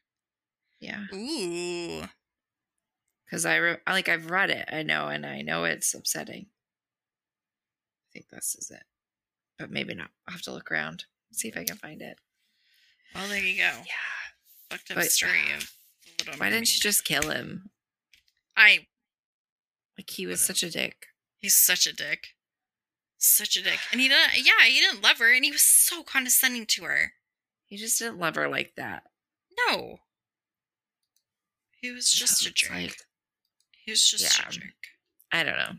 Yeah, 0.80 1.06
Ooh, 1.14 2.04
because 3.26 3.46
I 3.46 3.56
re- 3.56 3.78
like 3.88 4.10
I've 4.10 4.30
read 4.30 4.50
it, 4.50 4.68
I 4.70 4.84
know, 4.84 5.08
and 5.08 5.26
I 5.26 5.42
know 5.42 5.64
it's 5.64 5.94
upsetting. 5.94 6.48
I 6.48 8.08
think 8.12 8.26
this 8.30 8.56
is 8.60 8.70
it, 8.70 8.84
but 9.58 9.72
maybe 9.72 9.94
not. 9.96 10.10
I'll 10.28 10.34
have 10.34 10.42
to 10.44 10.52
look 10.52 10.70
around, 10.70 11.06
see 11.32 11.48
if 11.48 11.56
I 11.56 11.64
can 11.64 11.78
find 11.78 12.02
it. 12.02 12.18
well 13.16 13.30
there 13.30 13.40
you 13.40 13.56
go. 13.56 13.62
Yeah. 13.64 14.70
Fucked 14.70 14.92
up 14.92 14.98
But- 14.98 15.12
story 15.12 15.54
of 15.56 15.72
the 16.18 16.26
Little 16.26 16.40
Why 16.42 16.50
didn't 16.50 16.74
you 16.76 16.82
just 16.82 17.06
kill 17.06 17.30
him? 17.30 17.70
I 18.58 18.88
Like 19.98 20.10
he 20.10 20.28
was 20.28 20.42
such 20.42 20.62
a 20.64 20.70
dick. 20.70 21.08
He's 21.44 21.56
such 21.56 21.86
a 21.86 21.94
dick. 21.94 22.30
Such 23.18 23.58
a 23.58 23.62
dick. 23.62 23.80
And 23.92 24.00
he 24.00 24.08
didn't 24.08 24.38
yeah, 24.38 24.66
he 24.66 24.80
didn't 24.80 25.04
love 25.04 25.18
her 25.18 25.34
and 25.34 25.44
he 25.44 25.52
was 25.52 25.62
so 25.62 26.02
condescending 26.02 26.66
to 26.68 26.86
her. 26.86 27.12
He 27.66 27.76
just 27.76 28.00
didn't 28.00 28.18
love 28.18 28.36
her 28.36 28.48
like 28.48 28.72
that. 28.78 29.04
No. 29.68 29.98
He 31.82 31.92
was 31.92 32.10
just 32.10 32.46
a 32.46 32.54
jerk. 32.54 32.72
like, 32.72 32.96
he 33.72 33.92
was 33.92 34.08
just 34.08 34.40
yeah. 34.40 34.48
a 34.48 34.52
jerk. 34.52 34.64
I 35.34 35.44
don't 35.44 35.58
know. 35.58 35.74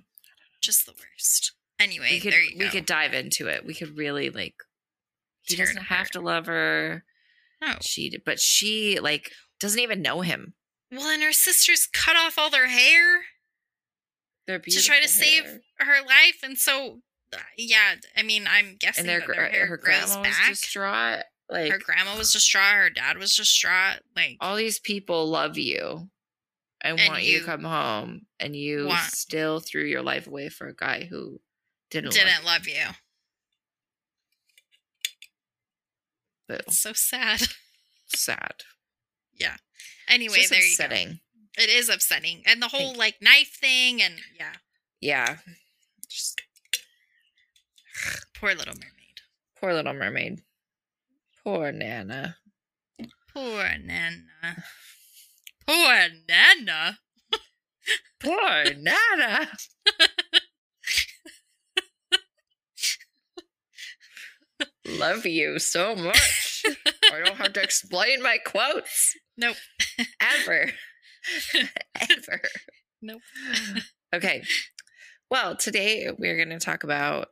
Just 0.60 0.84
the 0.84 0.92
worst. 0.92 1.52
Anyway, 1.80 2.08
we 2.10 2.20
could 2.20 2.34
there 2.34 2.42
you 2.42 2.58
we 2.58 2.66
go. 2.66 2.70
could 2.70 2.84
dive 2.84 3.14
into 3.14 3.48
it. 3.48 3.64
We 3.64 3.72
could 3.72 3.96
really 3.96 4.28
like. 4.28 4.56
He 5.44 5.56
Tear 5.56 5.64
doesn't 5.64 5.84
have 5.84 6.10
to 6.10 6.20
love 6.20 6.44
her. 6.44 7.04
no. 7.62 7.76
She, 7.80 8.18
but 8.22 8.38
she 8.38 9.00
like 9.00 9.32
doesn't 9.60 9.80
even 9.80 10.02
know 10.02 10.20
him. 10.20 10.52
Well, 10.92 11.08
and 11.08 11.22
her 11.22 11.32
sisters 11.32 11.88
cut 11.90 12.16
off 12.16 12.36
all 12.36 12.50
their 12.50 12.68
hair 12.68 13.22
They're 14.46 14.58
to 14.58 14.82
try 14.82 15.00
to 15.00 15.02
beautiful 15.02 15.22
save 15.22 15.60
her 15.78 16.06
life, 16.06 16.38
and 16.42 16.58
so 16.58 17.00
uh, 17.32 17.38
yeah, 17.56 17.94
I 18.16 18.22
mean, 18.22 18.46
I'm 18.48 18.76
guessing 18.78 19.06
their, 19.06 19.20
their 19.26 19.48
hair 19.48 19.66
her 19.66 19.76
grandma 19.76 20.18
was 20.18 20.28
back. 20.28 20.48
distraught. 20.50 21.22
Like 21.50 21.70
her 21.72 21.78
grandma 21.78 22.16
was 22.16 22.32
distraught. 22.32 22.74
Her 22.74 22.90
dad 22.90 23.18
was 23.18 23.34
distraught. 23.34 24.00
Like 24.16 24.36
all 24.40 24.56
these 24.56 24.78
people 24.78 25.28
love 25.28 25.58
you 25.58 26.08
and, 26.80 27.00
And 27.00 27.08
want 27.08 27.22
you, 27.22 27.34
you 27.34 27.38
to 27.40 27.46
come 27.46 27.64
home, 27.64 28.26
and 28.38 28.54
you 28.54 28.86
want- 28.86 29.00
still 29.12 29.60
threw 29.60 29.84
your 29.84 30.02
life 30.02 30.26
away 30.26 30.48
for 30.48 30.68
a 30.68 30.74
guy 30.74 31.04
who 31.08 31.40
didn't. 31.90 32.12
didn't 32.12 32.44
love 32.44 32.66
love 32.66 32.68
you. 32.68 32.74
you. 32.74 32.88
Boo. 36.48 36.58
So 36.68 36.92
sad. 36.92 37.42
sad. 38.06 38.64
yeah. 39.34 39.56
Anyway, 40.08 40.44
there 40.50 40.60
you 40.60 40.76
go. 40.76 40.84
It 41.56 41.70
is 41.70 41.88
upsetting, 41.88 42.42
and 42.46 42.60
the 42.60 42.68
whole 42.68 42.94
like 42.96 43.16
knife 43.22 43.56
thing, 43.60 44.02
and 44.02 44.14
yeah, 44.38 44.54
Yeah. 45.00 45.36
Just 46.08 46.40
poor 48.38 48.54
little 48.54 48.74
mermaid. 48.74 49.20
poor 49.60 49.72
little 49.74 49.92
mermaid. 49.94 50.42
Poor 51.44 51.70
Nana. 51.72 52.36
Poor 53.32 53.64
Nana. 53.78 54.64
Poor 55.66 56.08
Nana. 56.28 56.98
Poor 58.20 58.64
Nana. 58.76 59.48
Love 64.86 65.24
you 65.26 65.58
so 65.58 65.94
much. 65.94 66.64
I 67.12 67.20
don't 67.24 67.36
have 67.36 67.52
to 67.54 67.62
explain 67.62 68.22
my 68.22 68.38
quotes 68.44 69.14
Nope. 69.36 69.56
ever. 70.20 70.70
ever. 72.10 72.40
Nope. 73.02 73.22
Okay. 74.14 74.44
Well, 75.28 75.56
today 75.56 76.08
we're 76.16 76.36
going 76.36 76.56
to 76.56 76.64
talk 76.64 76.84
about. 76.84 77.28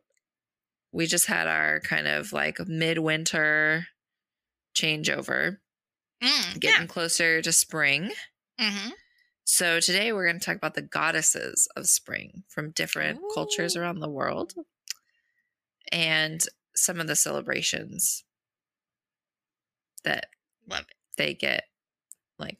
We 0.91 1.07
just 1.07 1.27
had 1.27 1.47
our 1.47 1.79
kind 1.81 2.09
of 2.09 2.33
like 2.33 2.59
midwinter 2.67 3.87
changeover, 4.75 5.59
Mm, 6.23 6.59
getting 6.61 6.89
closer 6.89 7.41
to 7.41 7.53
spring. 7.53 8.11
yeah. 8.59 8.71
hmm 8.71 8.91
So 9.45 9.79
today 9.81 10.13
we're 10.13 10.27
going 10.27 10.41
to 10.41 10.45
talk 10.45 10.57
about 10.57 10.75
the 10.75 10.83
goddesses 10.83 11.69
of 11.77 11.87
spring 11.87 12.43
from 12.49 12.73
different 12.73 13.21
cultures 13.33 13.77
around 13.77 14.01
the 14.01 14.09
world 14.11 14.55
and 15.93 16.45
some 16.75 16.99
of 17.01 17.07
the 17.07 17.17
celebrations 17.17 18.25
that 20.05 20.27
Love 20.69 20.81
it. 20.83 20.97
they 21.17 21.35
get 21.35 21.65
like 22.39 22.59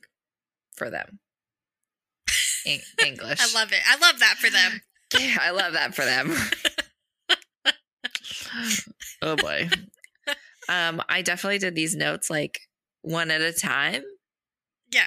for 0.77 0.91
them. 0.91 1.19
En- 2.67 2.81
English. 3.05 3.41
I 3.41 3.59
love 3.59 3.73
it. 3.73 3.81
I 3.87 3.97
love 3.99 4.19
that 4.21 4.37
for 4.39 4.51
them. 4.51 4.81
Yeah, 5.21 5.37
I 5.43 5.51
love 5.51 5.75
that 5.75 5.95
for 5.95 6.07
them. 6.07 6.35
oh 9.23 9.37
boy. 9.37 9.69
Um, 10.71 11.03
I 11.09 11.21
definitely 11.21 11.59
did 11.59 11.75
these 11.75 11.95
notes 11.95 12.31
like 12.31 12.61
one 13.03 13.31
at 13.31 13.43
a 13.43 13.53
time. 13.53 14.03
Yeah. 14.91 15.05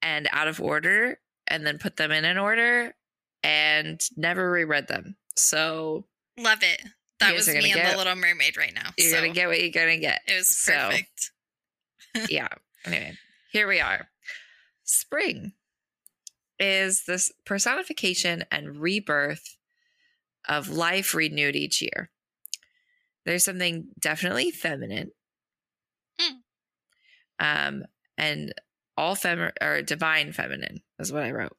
And 0.00 0.28
out 0.32 0.46
of 0.46 0.60
order, 0.60 1.18
and 1.48 1.66
then 1.66 1.78
put 1.78 1.96
them 1.96 2.12
in 2.12 2.24
an 2.24 2.38
order 2.38 2.94
and 3.42 4.00
never 4.16 4.48
reread 4.48 4.86
them. 4.86 5.16
So 5.36 6.04
Love 6.38 6.62
it. 6.62 6.82
That 7.18 7.34
was 7.34 7.48
me 7.48 7.54
gonna 7.54 7.66
and 7.66 7.74
get- 7.74 7.90
the 7.92 7.98
Little 7.98 8.14
Mermaid 8.14 8.56
right 8.56 8.72
now. 8.72 8.90
you're 8.96 9.10
so 9.10 9.16
gonna 9.20 9.32
get 9.32 9.48
what 9.48 9.60
you're 9.60 9.70
gonna 9.72 9.98
get. 9.98 10.20
it 10.28 10.36
was 10.36 10.56
So, 10.56 10.72
perfect. 10.72 11.32
yeah. 12.30 12.46
Anyway, 12.84 13.18
here 13.50 13.66
we 13.66 13.80
are. 13.80 14.08
Spring 14.88 15.52
is 16.58 17.04
this 17.04 17.30
personification 17.44 18.44
and 18.50 18.80
rebirth 18.80 19.56
of 20.48 20.70
life 20.70 21.14
renewed 21.14 21.54
each 21.54 21.82
year. 21.82 22.10
There's 23.26 23.44
something 23.44 23.88
definitely 24.00 24.50
feminine. 24.50 25.10
Hmm. 26.18 26.36
Um, 27.38 27.84
and 28.16 28.54
all 28.96 29.14
fem 29.14 29.50
or 29.60 29.82
divine 29.82 30.32
feminine 30.32 30.80
is 30.98 31.12
what 31.12 31.22
I 31.22 31.32
wrote. 31.32 31.56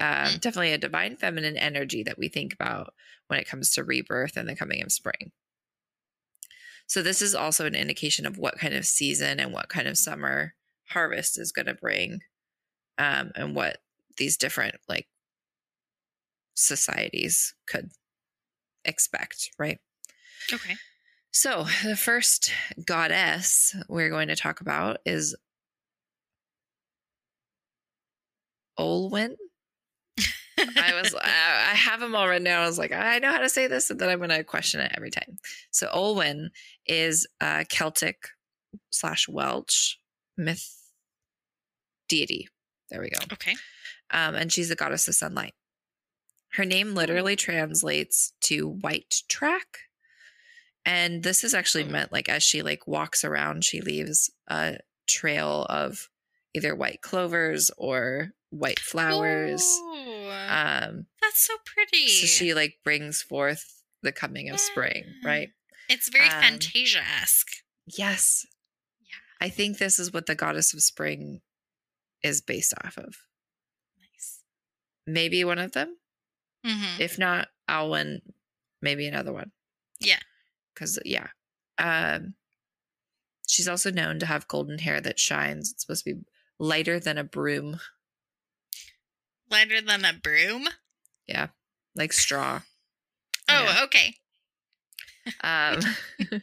Um, 0.00 0.30
Hmm. 0.30 0.36
Definitely 0.38 0.72
a 0.72 0.78
divine 0.78 1.16
feminine 1.16 1.58
energy 1.58 2.02
that 2.04 2.18
we 2.18 2.28
think 2.28 2.54
about 2.54 2.94
when 3.28 3.38
it 3.38 3.46
comes 3.46 3.70
to 3.72 3.84
rebirth 3.84 4.38
and 4.38 4.48
the 4.48 4.56
coming 4.56 4.82
of 4.82 4.90
spring. 4.90 5.32
So 6.86 7.02
this 7.02 7.20
is 7.20 7.34
also 7.34 7.66
an 7.66 7.74
indication 7.74 8.24
of 8.24 8.38
what 8.38 8.58
kind 8.58 8.72
of 8.72 8.86
season 8.86 9.38
and 9.38 9.52
what 9.52 9.68
kind 9.68 9.86
of 9.86 9.98
summer 9.98 10.54
harvest 10.88 11.38
is 11.38 11.52
going 11.52 11.66
to 11.66 11.74
bring, 11.74 12.20
um, 13.02 13.32
and 13.34 13.54
what 13.56 13.78
these 14.16 14.36
different 14.36 14.76
like 14.88 15.08
societies 16.54 17.54
could 17.66 17.90
expect, 18.84 19.50
right? 19.58 19.78
Okay. 20.52 20.74
So 21.32 21.66
the 21.84 21.96
first 21.96 22.52
goddess 22.84 23.74
we're 23.88 24.10
going 24.10 24.28
to 24.28 24.36
talk 24.36 24.60
about 24.60 24.98
is 25.04 25.34
Olwen. 28.78 29.34
I 30.76 31.00
was 31.02 31.14
I 31.22 31.74
have 31.74 31.98
them 31.98 32.14
all 32.14 32.28
written 32.28 32.44
down. 32.44 32.62
I 32.62 32.66
was 32.66 32.78
like, 32.78 32.92
I 32.92 33.18
know 33.18 33.32
how 33.32 33.38
to 33.38 33.48
say 33.48 33.66
this, 33.66 33.90
and 33.90 33.98
then 33.98 34.10
I'm 34.10 34.18
going 34.18 34.30
to 34.30 34.44
question 34.44 34.80
it 34.80 34.92
every 34.94 35.10
time. 35.10 35.38
So 35.72 35.88
Olwen 35.88 36.50
is 36.86 37.26
a 37.40 37.64
Celtic 37.68 38.28
slash 38.90 39.28
Welsh 39.28 39.96
myth 40.36 40.76
deity. 42.08 42.48
There 42.92 43.00
we 43.00 43.10
go. 43.10 43.18
Okay. 43.32 43.56
Um, 44.10 44.34
and 44.36 44.52
she's 44.52 44.68
the 44.68 44.76
goddess 44.76 45.08
of 45.08 45.14
sunlight. 45.14 45.54
Her 46.52 46.64
name 46.66 46.94
literally 46.94 47.34
translates 47.34 48.34
to 48.42 48.68
white 48.68 49.22
track. 49.28 49.78
And 50.84 51.22
this 51.22 51.42
is 51.44 51.54
actually 51.54 51.84
Oh. 51.84 51.88
meant 51.88 52.12
like 52.12 52.28
as 52.28 52.42
she 52.42 52.62
like 52.62 52.86
walks 52.86 53.24
around, 53.24 53.64
she 53.64 53.80
leaves 53.80 54.30
a 54.48 54.78
trail 55.08 55.64
of 55.70 56.08
either 56.54 56.74
white 56.74 57.00
clovers 57.00 57.70
or 57.78 58.32
white 58.50 58.78
flowers. 58.80 59.62
Ooh, 59.62 60.28
Um, 60.30 61.06
that's 61.22 61.40
so 61.40 61.54
pretty. 61.64 62.08
so 62.08 62.26
she 62.26 62.52
like 62.52 62.78
brings 62.84 63.22
forth 63.22 63.82
the 64.02 64.12
coming 64.12 64.50
of 64.50 64.60
spring, 64.60 65.04
right? 65.24 65.48
It's 65.88 66.08
very 66.10 66.28
um, 66.28 66.42
Fantasia 66.42 67.00
esque. 67.22 67.48
Yes. 67.86 68.44
Yeah. 69.00 69.46
I 69.46 69.48
think 69.48 69.78
this 69.78 69.98
is 69.98 70.12
what 70.12 70.26
the 70.26 70.34
goddess 70.34 70.74
of 70.74 70.82
spring 70.82 71.40
is 72.22 72.40
based 72.40 72.74
off 72.84 72.96
of. 72.98 73.14
Nice. 73.98 74.42
Maybe 75.06 75.44
one 75.44 75.58
of 75.58 75.72
them. 75.72 75.96
hmm 76.64 77.00
If 77.00 77.18
not, 77.18 77.48
Olwen, 77.68 78.20
maybe 78.80 79.06
another 79.06 79.32
one. 79.32 79.50
Yeah. 80.00 80.20
Because 80.74 80.98
yeah. 81.04 81.28
Um 81.78 82.34
she's 83.48 83.68
also 83.68 83.90
known 83.90 84.18
to 84.20 84.26
have 84.26 84.48
golden 84.48 84.78
hair 84.78 85.00
that 85.00 85.18
shines. 85.18 85.70
It's 85.72 85.82
supposed 85.82 86.04
to 86.04 86.14
be 86.14 86.20
lighter 86.58 86.98
than 87.00 87.18
a 87.18 87.24
broom. 87.24 87.80
Lighter 89.50 89.80
than 89.80 90.04
a 90.04 90.12
broom. 90.14 90.68
Yeah. 91.26 91.48
Like 91.94 92.12
straw. 92.12 92.60
Oh, 93.48 93.64
Yeah. 93.64 93.84
okay. 93.84 94.14
Um 95.42 95.80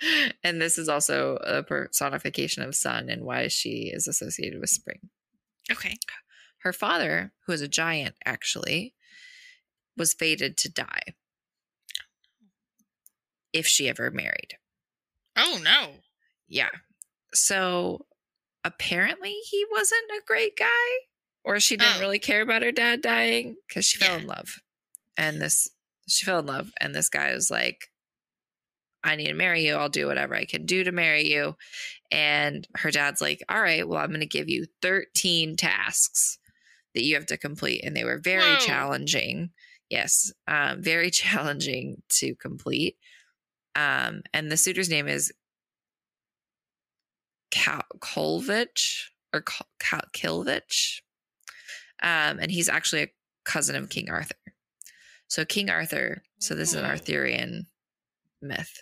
and 0.44 0.60
this 0.60 0.78
is 0.78 0.88
also 0.88 1.36
a 1.36 1.62
personification 1.62 2.62
of 2.62 2.74
sun 2.74 3.08
and 3.08 3.24
why 3.24 3.48
she 3.48 3.90
is 3.92 4.06
associated 4.06 4.60
with 4.60 4.70
spring. 4.70 5.10
Okay. 5.70 5.96
Her 6.58 6.72
father, 6.72 7.32
who 7.46 7.52
is 7.52 7.60
a 7.60 7.68
giant 7.68 8.14
actually, 8.24 8.94
was 9.96 10.12
fated 10.14 10.56
to 10.58 10.70
die 10.70 11.14
if 13.52 13.66
she 13.66 13.88
ever 13.88 14.10
married. 14.10 14.58
Oh 15.36 15.58
no. 15.62 15.94
Yeah. 16.48 16.70
So 17.32 18.06
apparently 18.64 19.34
he 19.50 19.64
wasn't 19.70 20.10
a 20.10 20.22
great 20.26 20.56
guy, 20.56 20.66
or 21.44 21.60
she 21.60 21.76
didn't 21.76 21.96
Oh. 21.96 22.00
really 22.00 22.18
care 22.18 22.42
about 22.42 22.62
her 22.62 22.72
dad 22.72 23.02
dying 23.02 23.56
because 23.66 23.84
she 23.84 23.98
fell 23.98 24.16
in 24.18 24.26
love. 24.26 24.60
And 25.16 25.40
this, 25.40 25.68
she 26.08 26.24
fell 26.26 26.40
in 26.40 26.46
love, 26.46 26.72
and 26.80 26.94
this 26.94 27.08
guy 27.08 27.32
was 27.34 27.50
like, 27.50 27.90
I 29.06 29.16
need 29.16 29.28
to 29.28 29.34
marry 29.34 29.64
you. 29.64 29.74
I'll 29.74 29.88
do 29.88 30.06
whatever 30.06 30.34
I 30.34 30.44
can 30.44 30.66
do 30.66 30.84
to 30.84 30.92
marry 30.92 31.30
you. 31.30 31.56
And 32.10 32.66
her 32.76 32.90
dad's 32.90 33.20
like, 33.20 33.42
All 33.48 33.60
right, 33.60 33.86
well, 33.86 34.00
I'm 34.00 34.08
going 34.10 34.20
to 34.20 34.26
give 34.26 34.48
you 34.48 34.66
13 34.82 35.56
tasks 35.56 36.38
that 36.94 37.04
you 37.04 37.14
have 37.14 37.26
to 37.26 37.36
complete. 37.36 37.82
And 37.84 37.96
they 37.96 38.04
were 38.04 38.18
very 38.18 38.54
Whoa. 38.54 38.58
challenging. 38.58 39.50
Yes, 39.88 40.32
um, 40.48 40.82
very 40.82 41.10
challenging 41.22 42.02
to 42.10 42.34
complete. 42.34 42.96
Um, 43.74 44.22
and 44.32 44.50
the 44.50 44.56
suitor's 44.56 44.88
name 44.88 45.06
is 45.06 45.32
Kolvich 47.52 49.04
or 49.32 49.42
Kal- 49.42 49.68
Kal- 49.78 50.08
Kilvich. 50.12 51.00
Um, 52.02 52.38
and 52.40 52.50
he's 52.50 52.68
actually 52.68 53.02
a 53.02 53.12
cousin 53.44 53.76
of 53.76 53.88
King 53.88 54.10
Arthur. 54.10 54.34
So 55.28 55.44
King 55.44 55.70
Arthur, 55.70 56.22
so 56.38 56.54
this 56.54 56.70
is 56.70 56.76
an 56.76 56.84
Arthurian 56.84 57.66
myth. 58.40 58.80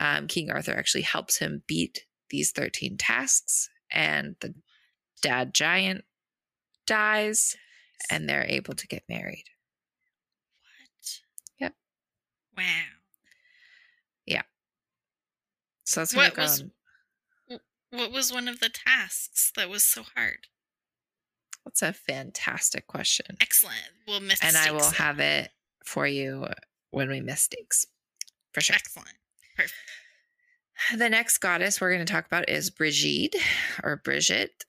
Um, 0.00 0.26
King 0.26 0.50
Arthur 0.50 0.72
actually 0.76 1.02
helps 1.02 1.38
him 1.38 1.62
beat 1.66 2.04
these 2.30 2.52
13 2.52 2.96
tasks, 2.98 3.68
and 3.90 4.36
the 4.40 4.54
dad 5.22 5.54
giant 5.54 6.04
dies, 6.86 7.56
and 8.10 8.28
they're 8.28 8.44
able 8.48 8.74
to 8.74 8.86
get 8.86 9.04
married. 9.08 9.44
What? 10.60 11.20
Yep. 11.58 11.74
Wow. 12.56 12.64
Yeah. 14.26 14.42
So 15.84 16.00
that's 16.00 16.14
What 16.14 16.36
was- 16.36 16.64
What 17.90 18.10
was 18.12 18.32
one 18.32 18.48
of 18.48 18.58
the 18.60 18.68
tasks 18.68 19.52
that 19.56 19.70
was 19.70 19.82
so 19.84 20.02
hard? 20.02 20.48
That's 21.64 21.82
a 21.82 21.92
fantastic 21.92 22.86
question. 22.86 23.36
Excellent. 23.40 23.80
We'll 24.06 24.20
miss 24.20 24.40
and 24.42 24.56
I 24.56 24.70
will 24.72 24.90
have 24.90 25.20
it 25.20 25.52
for 25.84 26.06
you 26.06 26.46
when 26.90 27.08
we 27.08 27.20
miss 27.20 27.42
stakes. 27.42 27.86
For 28.52 28.60
sure. 28.60 28.76
Excellent. 28.76 29.16
The 30.96 31.08
next 31.08 31.38
goddess 31.38 31.80
we're 31.80 31.92
going 31.94 32.04
to 32.04 32.12
talk 32.12 32.26
about 32.26 32.48
is 32.48 32.70
Brigitte 32.70 33.34
or 33.82 33.96
Brigitte. 33.96 34.64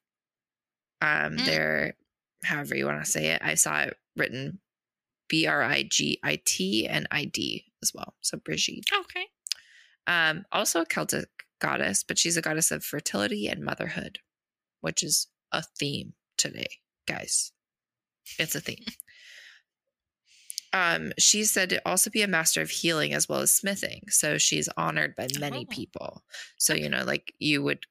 Um, 1.02 1.38
Mm. 1.38 1.46
There, 1.46 1.94
however 2.44 2.76
you 2.76 2.86
want 2.86 3.04
to 3.04 3.10
say 3.12 3.28
it. 3.28 3.42
I 3.44 3.56
saw 3.56 3.82
it 3.82 3.98
written 4.16 4.60
B 5.28 5.46
R 5.46 5.62
I 5.62 5.84
G 5.84 6.20
I 6.24 6.40
T 6.46 6.88
and 6.88 7.08
I 7.12 7.26
D 7.26 7.66
as 7.84 7.92
well. 7.94 8.16
So 8.22 8.38
Brigitte. 8.38 8.86
Okay. 9.02 9.26
Um, 10.08 10.46
also 10.52 10.82
a 10.82 10.86
Celtic 10.86 11.28
goddess, 11.60 12.04
but 12.04 12.18
she's 12.18 12.38
a 12.38 12.42
goddess 12.42 12.72
of 12.72 12.84
fertility 12.84 13.48
and 13.48 13.64
motherhood, 13.64 14.20
which 14.82 15.04
is 15.04 15.28
a 15.52 15.62
theme 15.78 16.14
today, 16.38 16.80
guys. 17.06 17.52
It's 18.40 18.56
a 18.56 18.62
theme. 18.62 18.86
Um, 20.78 21.12
she's 21.18 21.50
said 21.50 21.70
to 21.72 21.82
also 21.90 22.10
be 22.12 22.22
a 22.22 22.28
master 22.28 22.62
of 22.62 22.70
healing 22.70 23.14
as 23.14 23.28
well 23.28 23.40
as 23.40 23.52
smithing. 23.52 24.04
So 24.10 24.38
she's 24.38 24.70
honored 24.78 25.16
by 25.16 25.28
many 25.40 25.66
Oh. 25.66 25.74
people. 25.74 26.24
So, 26.58 26.74
you 26.76 26.88
know, 26.90 27.04
like 27.04 27.34
you 27.40 27.64
would 27.64 27.86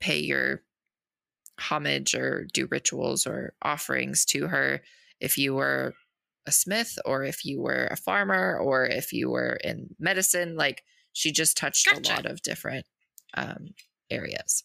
pay 0.00 0.18
your 0.18 0.62
homage 1.60 2.14
or 2.14 2.46
do 2.52 2.66
rituals 2.70 3.26
or 3.26 3.54
offerings 3.62 4.24
to 4.26 4.48
her 4.48 4.82
if 5.20 5.36
you 5.38 5.54
were 5.54 5.94
a 6.46 6.52
smith 6.52 6.98
or 7.04 7.24
if 7.24 7.44
you 7.44 7.60
were 7.60 7.86
a 7.90 7.96
farmer 7.96 8.58
or 8.58 8.86
if 8.86 9.12
you 9.12 9.30
were 9.30 9.58
in 9.62 9.94
medicine. 9.98 10.56
Like 10.56 10.82
she 11.12 11.30
just 11.30 11.56
touched 11.56 11.86
Gotcha. 11.86 12.00
a 12.00 12.14
lot 12.14 12.26
of 12.26 12.42
different 12.42 12.86
um, 13.34 13.68
areas. 14.10 14.64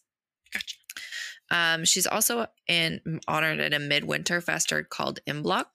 Gotcha. 0.52 0.76
Um, 1.50 1.84
she's 1.84 2.06
also 2.06 2.46
in 2.68 3.20
honored 3.28 3.60
in 3.60 3.72
a 3.74 3.78
midwinter 3.78 4.40
festival 4.40 4.84
called 4.88 5.20
Imbolc. 5.26 5.66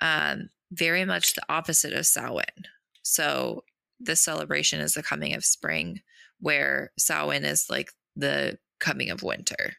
Um, 0.00 0.48
very 0.74 1.04
much 1.04 1.34
the 1.34 1.42
opposite 1.48 1.92
of 1.92 2.06
Samhain. 2.06 2.66
So 3.02 3.64
the 4.00 4.16
celebration 4.16 4.80
is 4.80 4.94
the 4.94 5.02
coming 5.02 5.34
of 5.34 5.44
spring, 5.44 6.00
where 6.40 6.92
Samhain 6.98 7.44
is 7.44 7.70
like 7.70 7.92
the 8.16 8.58
coming 8.80 9.10
of 9.10 9.22
winter. 9.22 9.74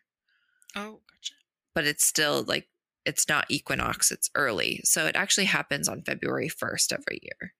Oh, 0.75 1.01
gotcha. 1.11 1.33
But 1.73 1.85
it's 1.85 2.07
still 2.07 2.43
like 2.47 2.67
it's 3.05 3.27
not 3.27 3.45
equinox; 3.49 4.11
it's 4.11 4.29
early. 4.35 4.81
So 4.83 5.05
it 5.05 5.15
actually 5.15 5.45
happens 5.45 5.89
on 5.89 6.01
February 6.01 6.49
first 6.49 6.93
every 6.93 7.19
year, 7.21 7.53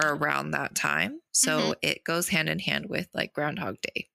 or 0.00 0.14
around 0.14 0.52
that 0.52 0.74
time. 0.74 1.20
So 1.32 1.74
it 1.82 2.04
goes 2.04 2.28
hand 2.28 2.48
in 2.48 2.60
hand 2.60 2.86
with 2.88 3.08
like 3.12 3.32
Groundhog 3.32 3.76
Day. 3.82 4.08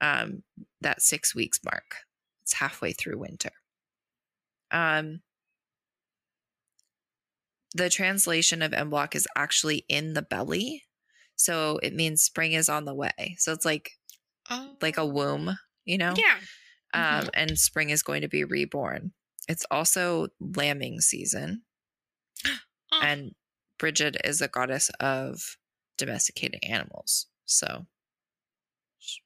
Um, 0.00 0.42
that 0.80 1.02
six 1.02 1.34
weeks 1.34 1.60
mark. 1.64 1.96
It's 2.42 2.54
halfway 2.54 2.92
through 2.92 3.18
winter. 3.18 3.52
Um, 4.70 5.20
the 7.74 7.90
translation 7.90 8.62
of 8.62 8.70
Imbolc 8.72 9.14
is 9.14 9.26
actually 9.36 9.84
in 9.88 10.14
the 10.14 10.22
belly. 10.22 10.84
So 11.36 11.78
it 11.82 11.92
means 11.94 12.22
spring 12.22 12.52
is 12.52 12.68
on 12.68 12.84
the 12.84 12.94
way. 12.94 13.34
So 13.38 13.52
it's 13.52 13.64
like 13.64 13.90
Oh, 14.50 14.76
like 14.82 14.98
a 14.98 15.06
womb, 15.06 15.56
you 15.84 15.96
know? 15.98 16.14
Yeah. 16.16 16.38
Um, 16.92 17.28
and 17.34 17.58
spring 17.58 17.90
is 17.90 18.02
going 18.02 18.20
to 18.20 18.28
be 18.28 18.44
reborn. 18.44 19.12
It's 19.48 19.64
also 19.70 20.28
lambing 20.38 21.00
season. 21.00 21.62
Oh, 22.92 23.00
And 23.02 23.32
Bridget 23.78 24.16
is 24.22 24.40
a 24.40 24.48
goddess 24.48 24.90
of 25.00 25.56
domesticated 25.98 26.60
animals. 26.62 27.26
So 27.46 27.86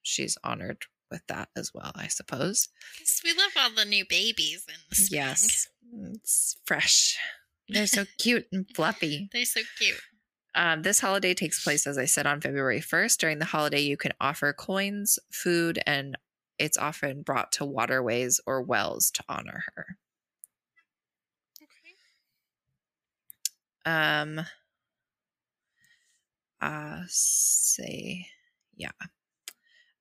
she's 0.02 0.38
honored 0.42 0.84
with 1.10 1.22
that 1.28 1.48
as 1.56 1.72
well, 1.74 1.92
I 1.94 2.06
suppose. 2.08 2.68
we 3.24 3.32
love 3.32 3.52
all 3.56 3.70
the 3.74 3.84
new 3.84 4.04
babies 4.08 4.64
in 4.68 4.74
the 4.88 4.94
spring. 4.96 5.20
Yes. 5.20 5.68
It's 6.14 6.56
fresh. 6.64 7.16
They're 7.68 7.86
so 7.86 8.04
cute 8.18 8.46
and 8.52 8.66
fluffy. 8.74 9.28
They're 9.32 9.44
so 9.44 9.60
cute. 9.78 10.00
Um, 10.54 10.82
this 10.82 11.00
holiday 11.00 11.34
takes 11.34 11.62
place, 11.62 11.86
as 11.86 11.98
I 11.98 12.06
said, 12.06 12.26
on 12.26 12.40
February 12.40 12.80
1st. 12.80 13.18
During 13.18 13.38
the 13.38 13.44
holiday, 13.44 13.80
you 13.80 13.96
can 13.96 14.12
offer 14.20 14.52
coins, 14.52 15.18
food, 15.30 15.78
and 15.86 16.16
it's 16.58 16.76
often 16.76 17.22
brought 17.22 17.52
to 17.52 17.64
waterways 17.64 18.40
or 18.46 18.60
wells 18.62 19.10
to 19.12 19.22
honor 19.28 19.64
her. 19.76 19.96
Okay. 21.62 21.94
Um, 23.86 24.46
say, 27.06 28.26
yeah. 28.76 28.90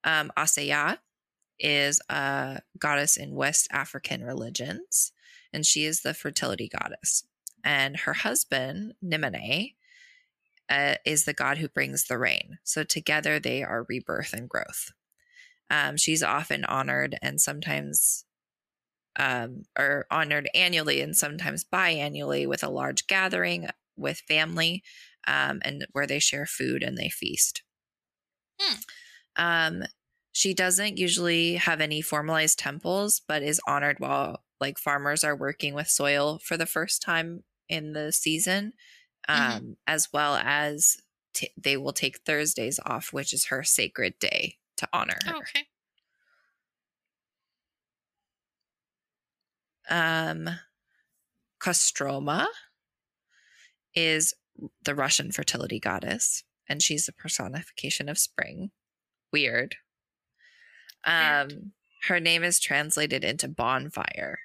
Um, 0.03 0.31
Asaya 0.37 0.97
is 1.59 2.01
a 2.09 2.61
goddess 2.79 3.17
in 3.17 3.35
West 3.35 3.67
African 3.71 4.23
religions, 4.23 5.11
and 5.53 5.65
she 5.65 5.85
is 5.85 6.01
the 6.01 6.13
fertility 6.13 6.69
goddess. 6.69 7.23
And 7.67 7.97
her 7.97 8.13
husband, 8.13 8.93
Nimene, 9.03 9.75
uh, 10.69 10.95
is 11.05 11.25
the 11.25 11.33
god 11.33 11.57
who 11.57 11.67
brings 11.67 12.05
the 12.05 12.17
rain. 12.17 12.59
So 12.63 12.85
together 12.85 13.39
they 13.39 13.61
are 13.61 13.85
rebirth 13.89 14.31
and 14.31 14.47
growth. 14.47 14.91
Um, 15.69 15.97
she's 15.97 16.23
often 16.23 16.63
honored 16.63 17.17
and 17.21 17.41
sometimes 17.41 18.23
um, 19.19 19.63
or 19.77 20.05
honored 20.09 20.49
annually 20.55 21.01
and 21.01 21.15
sometimes 21.17 21.65
biannually 21.65 22.47
with 22.47 22.63
a 22.63 22.69
large 22.69 23.05
gathering 23.07 23.67
with 23.97 24.23
family 24.29 24.81
um, 25.27 25.59
and 25.65 25.85
where 25.91 26.07
they 26.07 26.19
share 26.19 26.45
food 26.45 26.83
and 26.83 26.97
they 26.97 27.09
feast. 27.09 27.63
Hmm. 28.61 28.75
Um, 29.35 29.83
she 30.31 30.53
doesn't 30.53 30.97
usually 30.97 31.55
have 31.55 31.81
any 31.81 32.01
formalized 32.01 32.59
temples, 32.59 33.21
but 33.27 33.43
is 33.43 33.59
honored 33.67 33.99
while 33.99 34.43
like 34.61 34.77
farmers 34.77 35.25
are 35.25 35.35
working 35.35 35.73
with 35.73 35.89
soil 35.89 36.39
for 36.41 36.55
the 36.55 36.65
first 36.65 37.01
time 37.01 37.43
in 37.69 37.93
the 37.93 38.11
season, 38.11 38.73
um, 39.27 39.37
Mhm. 39.61 39.77
as 39.87 40.11
well 40.13 40.35
as 40.35 40.97
t- 41.33 41.51
they 41.57 41.77
will 41.77 41.93
take 41.93 42.19
Thursdays 42.19 42.79
off, 42.85 43.11
which 43.13 43.33
is 43.33 43.45
her 43.45 43.63
sacred 43.63 44.17
day 44.19 44.57
to 44.77 44.87
honor 44.93 45.17
her. 45.25 45.35
Oh, 45.35 45.39
okay. 45.39 45.67
Um, 49.89 50.49
Kostroma 51.59 52.47
is 53.95 54.33
the 54.83 54.95
Russian 54.95 55.31
fertility 55.31 55.79
goddess, 55.79 56.43
and 56.67 56.81
she's 56.81 57.05
the 57.05 57.13
personification 57.13 58.09
of 58.09 58.17
spring. 58.17 58.71
Weird. 59.31 59.77
Um, 61.03 61.47
Weird. 61.47 61.71
her 62.07 62.19
name 62.19 62.43
is 62.43 62.59
translated 62.59 63.23
into 63.23 63.47
bonfire. 63.47 64.39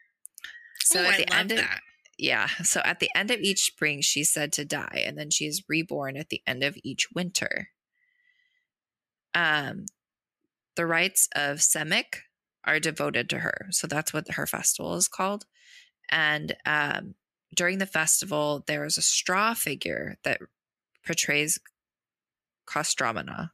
So 0.80 1.00
Ooh, 1.02 1.06
at 1.06 1.16
the 1.16 1.32
end 1.34 1.52
of 1.52 1.58
that. 1.58 1.80
Yeah, 2.22 2.46
so 2.62 2.80
at 2.84 3.00
the 3.00 3.10
end 3.16 3.32
of 3.32 3.40
each 3.40 3.64
spring, 3.64 4.00
she's 4.00 4.30
said 4.30 4.52
to 4.52 4.64
die, 4.64 5.02
and 5.04 5.18
then 5.18 5.30
she 5.30 5.44
is 5.44 5.64
reborn 5.68 6.16
at 6.16 6.28
the 6.28 6.40
end 6.46 6.62
of 6.62 6.78
each 6.84 7.08
winter. 7.12 7.70
Um, 9.34 9.86
the 10.76 10.86
rites 10.86 11.28
of 11.34 11.58
Semik 11.58 12.20
are 12.64 12.78
devoted 12.78 13.28
to 13.30 13.40
her, 13.40 13.66
so 13.70 13.88
that's 13.88 14.12
what 14.14 14.30
her 14.34 14.46
festival 14.46 14.94
is 14.94 15.08
called. 15.08 15.46
And 16.10 16.54
um, 16.64 17.16
during 17.56 17.78
the 17.78 17.86
festival, 17.86 18.62
there 18.68 18.84
is 18.84 18.96
a 18.96 19.02
straw 19.02 19.54
figure 19.54 20.16
that 20.22 20.38
portrays 21.04 21.58
Kostromana. 22.68 23.50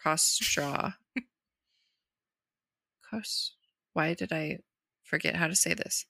Kostra. 0.00 0.94
Kos. 3.10 3.56
Why 3.92 4.14
did 4.14 4.32
I 4.32 4.60
forget 5.02 5.34
how 5.34 5.48
to 5.48 5.56
say 5.56 5.74
this? 5.74 6.06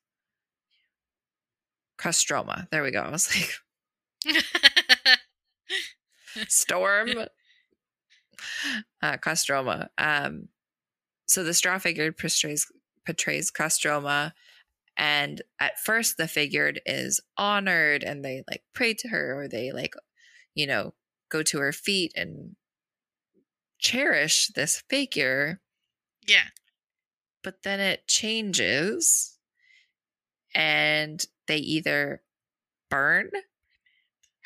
Kostroma. 1.98 2.68
There 2.70 2.82
we 2.82 2.90
go. 2.90 3.00
I 3.00 3.10
was 3.10 3.34
like, 3.34 4.36
storm 6.48 7.10
uh 9.02 9.16
Kostroma. 9.18 9.88
Um 9.98 10.48
so 11.26 11.44
the 11.44 11.54
straw 11.54 11.78
figure 11.78 12.12
portrays 12.12 12.66
portrays 13.06 13.50
Kostroma 13.50 14.32
and 14.96 15.42
at 15.60 15.78
first 15.78 16.16
the 16.16 16.28
figured 16.28 16.80
is 16.86 17.20
honored 17.36 18.02
and 18.02 18.24
they 18.24 18.42
like 18.48 18.62
pray 18.74 18.94
to 18.94 19.08
her 19.08 19.38
or 19.38 19.48
they 19.48 19.72
like 19.72 19.94
you 20.54 20.66
know 20.66 20.94
go 21.30 21.42
to 21.42 21.58
her 21.58 21.72
feet 21.72 22.12
and 22.14 22.54
cherish 23.78 24.48
this 24.54 24.82
figure 24.88 25.60
yeah. 26.26 26.48
but 27.42 27.62
then 27.64 27.80
it 27.80 28.06
changes 28.06 29.38
and 30.54 31.26
they 31.46 31.58
either 31.58 32.22
burn 32.90 33.30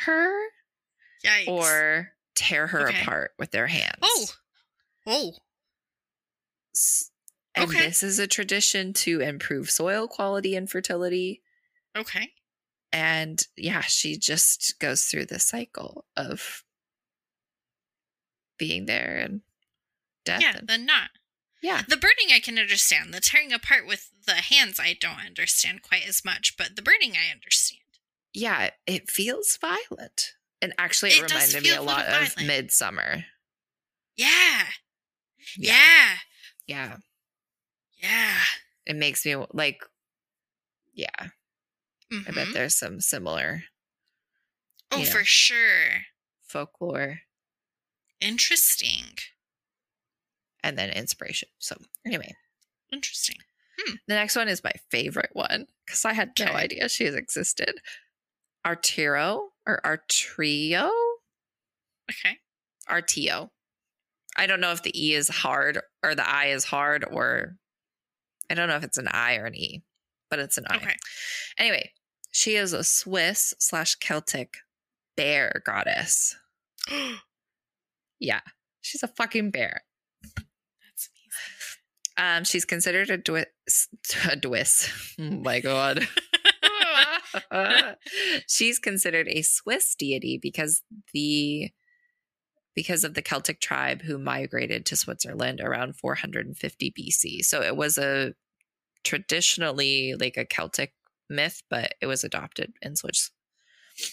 her 0.01 0.49
Yikes. 1.24 1.49
or 1.49 2.12
tear 2.34 2.66
her 2.68 2.88
Okay. 2.88 3.01
apart 3.03 3.32
with 3.38 3.51
their 3.51 3.66
hands. 3.66 3.99
Oh. 4.03 4.26
Oh. 5.07 5.32
And 7.55 7.70
Okay. 7.70 7.86
this 7.86 8.03
is 8.03 8.18
a 8.18 8.26
tradition 8.26 8.92
to 8.94 9.20
improve 9.20 9.70
soil 9.70 10.07
quality 10.07 10.55
and 10.55 10.70
fertility. 10.70 11.42
Okay. 11.96 12.32
And 12.92 13.44
yeah, 13.57 13.80
she 13.82 14.16
just 14.16 14.78
goes 14.78 15.05
through 15.05 15.26
the 15.26 15.40
cycle 15.40 16.07
of 16.16 16.64
being 18.59 18.86
there 18.86 19.16
and 19.18 19.42
death. 20.24 20.40
Yeah, 20.40 20.59
and, 20.59 20.68
then 20.68 20.86
not. 20.86 21.11
Yeah. 21.62 21.82
The 21.88 21.96
burning 21.96 22.32
I 22.32 22.40
can 22.40 22.59
understand. 22.59 23.12
The 23.12 23.20
tearing 23.20 23.52
apart 23.52 23.86
with 23.86 24.11
the 24.26 24.34
hands 24.34 24.78
I 24.80 24.96
don't 24.98 25.24
understand 25.24 25.82
quite 25.82 26.06
as 26.06 26.24
much, 26.24 26.56
but 26.56 26.76
the 26.76 26.82
burning 26.82 27.12
I 27.16 27.32
understand. 27.32 27.80
Yeah, 28.34 28.70
it 28.86 29.11
feels 29.11 29.56
violent. 29.61 30.34
And 30.61 30.74
actually, 30.78 31.11
it, 31.11 31.18
It 31.24 31.32
reminded 31.32 31.62
me 31.62 31.70
a 31.70 31.82
lot 31.82 32.06
little 32.06 32.22
of. 32.24 32.46
Midsummer. 32.46 33.24
Yeah. 34.16 34.64
Yeah. 35.56 35.72
Yeah. 35.76 36.16
Yeah. 36.66 36.96
Yeah. 38.02 38.36
It 38.86 38.96
makes 38.96 39.24
me 39.24 39.36
like, 39.52 39.82
yeah, 40.92 41.09
I 42.11 42.30
bet 42.32 42.48
Mhm. 42.48 42.52
there's 42.54 42.74
some 42.76 43.00
similar 43.00 43.64
Oh, 44.90 44.98
you 44.98 45.04
know. 45.04 45.11
for 45.11 45.24
sure. 45.24 46.06
folklore 46.42 47.20
Interesting. 48.20 49.16
And 50.62 50.76
then 50.78 50.90
inspiration. 50.90 51.48
So, 51.59 51.76
anyway, 52.06 52.34
Interesting. 52.92 53.36
Hmm. 53.80 53.94
the 54.09 54.14
next 54.14 54.34
one 54.36 54.48
is 54.48 54.64
my 54.64 54.72
favorite 54.90 55.30
one 55.34 55.66
because 55.86 56.04
I 56.04 56.12
had 56.14 56.32
no 56.38 56.46
Okay. 56.46 56.54
idea 56.54 56.88
she 56.88 57.04
has 57.04 57.14
existed. 57.14 57.80
Arturo 58.66 59.50
or 59.66 59.80
Artrio. 59.84 60.90
Okay. 62.11 62.38
Artio. 62.90 63.50
I 64.36 64.46
don't 64.46 64.61
know 64.61 64.72
if 64.72 64.82
the 64.82 64.92
E 65.00 65.14
is 65.14 65.28
hard 65.28 65.80
or 66.02 66.14
the 66.14 66.28
I 66.28 66.46
is 66.46 66.64
hard 66.64 67.04
or 67.11 67.56
I 68.50 68.54
don't 68.54 68.68
know 68.68 68.76
if 68.76 68.84
it's 68.84 68.98
an 68.98 69.09
I 69.09 69.36
or 69.36 69.44
an 69.46 69.54
E, 69.54 69.82
but 70.30 70.38
it's 70.38 70.56
an 70.59 70.64
I. 70.70 70.76
Okay. 70.76 70.94
Anyway, 71.59 71.92
she 72.32 72.54
is 72.56 72.72
a 72.72 72.82
Swiss 72.84 73.52
slash 73.59 73.94
Celtic 73.96 74.56
bear 75.16 75.62
goddess. 75.64 76.36
Yeah, 78.20 78.40
she's 78.80 79.04
a 79.04 79.09
fucking 79.09 79.50
bear. 79.52 79.82
Um, 82.19 82.45
she's 82.45 82.64
considered 82.64 83.11
a 83.11 83.16
Dwiss. 83.16 83.89
A 84.31 84.37
Dwiss. 84.37 84.91
Oh 85.21 85.31
my 85.31 85.61
god. 85.61 86.07
she's 88.49 88.79
considered 88.79 89.29
a 89.29 89.43
Swiss 89.43 89.95
deity 89.95 90.39
because 90.41 90.83
the 91.12 91.71
because 92.75 93.03
of 93.03 93.14
the 93.14 93.23
Celtic 93.23 93.61
tribe 93.61 94.03
who 94.03 94.19
migrated 94.19 94.87
to 94.87 94.97
Switzerland 94.97 95.61
around 95.61 95.97
450 95.97 96.95
BC. 96.97 97.45
So 97.45 97.61
it 97.61 97.77
was 97.77 97.99
a 97.99 98.35
traditionally 99.05 100.14
like 100.19 100.37
a 100.37 100.45
Celtic 100.45 100.93
myth, 101.29 101.62
but 101.71 101.95
it 102.01 102.07
was 102.07 102.25
adopted 102.25 102.73
in 102.83 102.97
Swiss. 102.97 103.31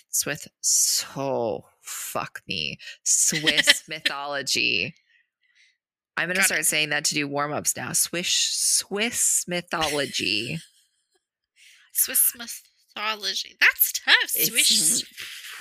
Swiss, 0.10 0.48
so 0.62 1.66
fuck 1.82 2.42
me, 2.48 2.78
Swiss 3.04 3.84
mythology. 3.90 4.96
I'm 6.18 6.28
gonna 6.30 6.40
Got 6.40 6.46
start 6.46 6.62
it. 6.62 6.66
saying 6.66 6.90
that 6.90 7.06
to 7.06 7.14
do 7.16 7.28
warm 7.28 7.52
ups 7.52 7.76
now. 7.76 7.92
Swiss, 7.94 8.30
Swiss 8.30 9.46
mythology. 9.48 10.60
Swiss 11.94 12.32
mythology. 12.38 13.56
That's 13.60 13.92
tough. 13.92 14.30
Swish. 14.30 15.04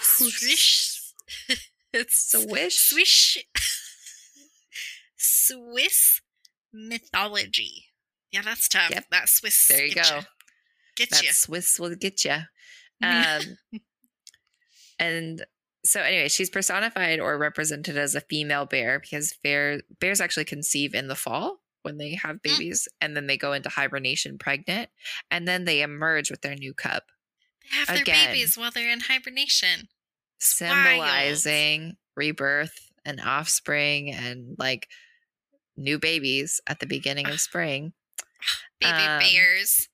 Swish. 0.00 1.00
It's 1.96 2.32
Swish. 2.32 2.74
Swish. 2.74 3.38
Swiss 5.16 6.20
mythology. 6.72 7.84
Yeah, 8.32 8.42
that's 8.42 8.68
tough. 8.68 8.90
Yep. 8.90 9.04
That 9.12 9.28
Swiss. 9.28 9.68
There 9.68 9.84
you 9.86 9.94
get 9.94 10.10
go. 10.10 10.16
ya. 10.16 10.22
Get 10.96 11.10
That 11.10 11.22
you. 11.22 11.32
Swiss 11.32 11.78
will 11.78 11.94
get 11.94 12.24
you. 12.24 12.34
Um, 13.00 13.58
and 14.98 15.44
so, 15.84 16.00
anyway, 16.00 16.28
she's 16.28 16.50
personified 16.50 17.20
or 17.20 17.36
represented 17.38 17.96
as 17.96 18.14
a 18.14 18.20
female 18.22 18.66
bear 18.66 18.98
because 18.98 19.34
bear, 19.42 19.80
bears 20.00 20.20
actually 20.20 20.46
conceive 20.46 20.94
in 20.94 21.08
the 21.08 21.14
fall 21.14 21.60
when 21.82 21.98
they 21.98 22.14
have 22.14 22.40
babies, 22.40 22.88
and 23.02 23.14
then 23.14 23.26
they 23.26 23.36
go 23.36 23.52
into 23.52 23.68
hibernation 23.68 24.38
pregnant, 24.38 24.88
and 25.30 25.46
then 25.46 25.66
they 25.66 25.82
emerge 25.82 26.30
with 26.30 26.40
their 26.40 26.54
new 26.54 26.72
cub, 26.72 27.02
they 27.70 27.76
have 27.76 27.86
their 27.88 28.04
babies 28.04 28.56
while 28.56 28.70
they're 28.70 28.90
in 28.90 29.00
hibernation. 29.00 29.88
It's 30.38 30.60
wild. 30.60 30.72
symbolizing 30.72 31.96
rebirth 32.16 32.90
and 33.04 33.20
offspring 33.20 34.10
and 34.12 34.56
like 34.58 34.88
new 35.76 35.98
babies 35.98 36.60
at 36.66 36.80
the 36.80 36.86
beginning 36.86 37.28
of 37.28 37.40
spring. 37.40 37.92
Baby 38.80 38.92
Um, 38.92 39.20
bears. 39.20 39.88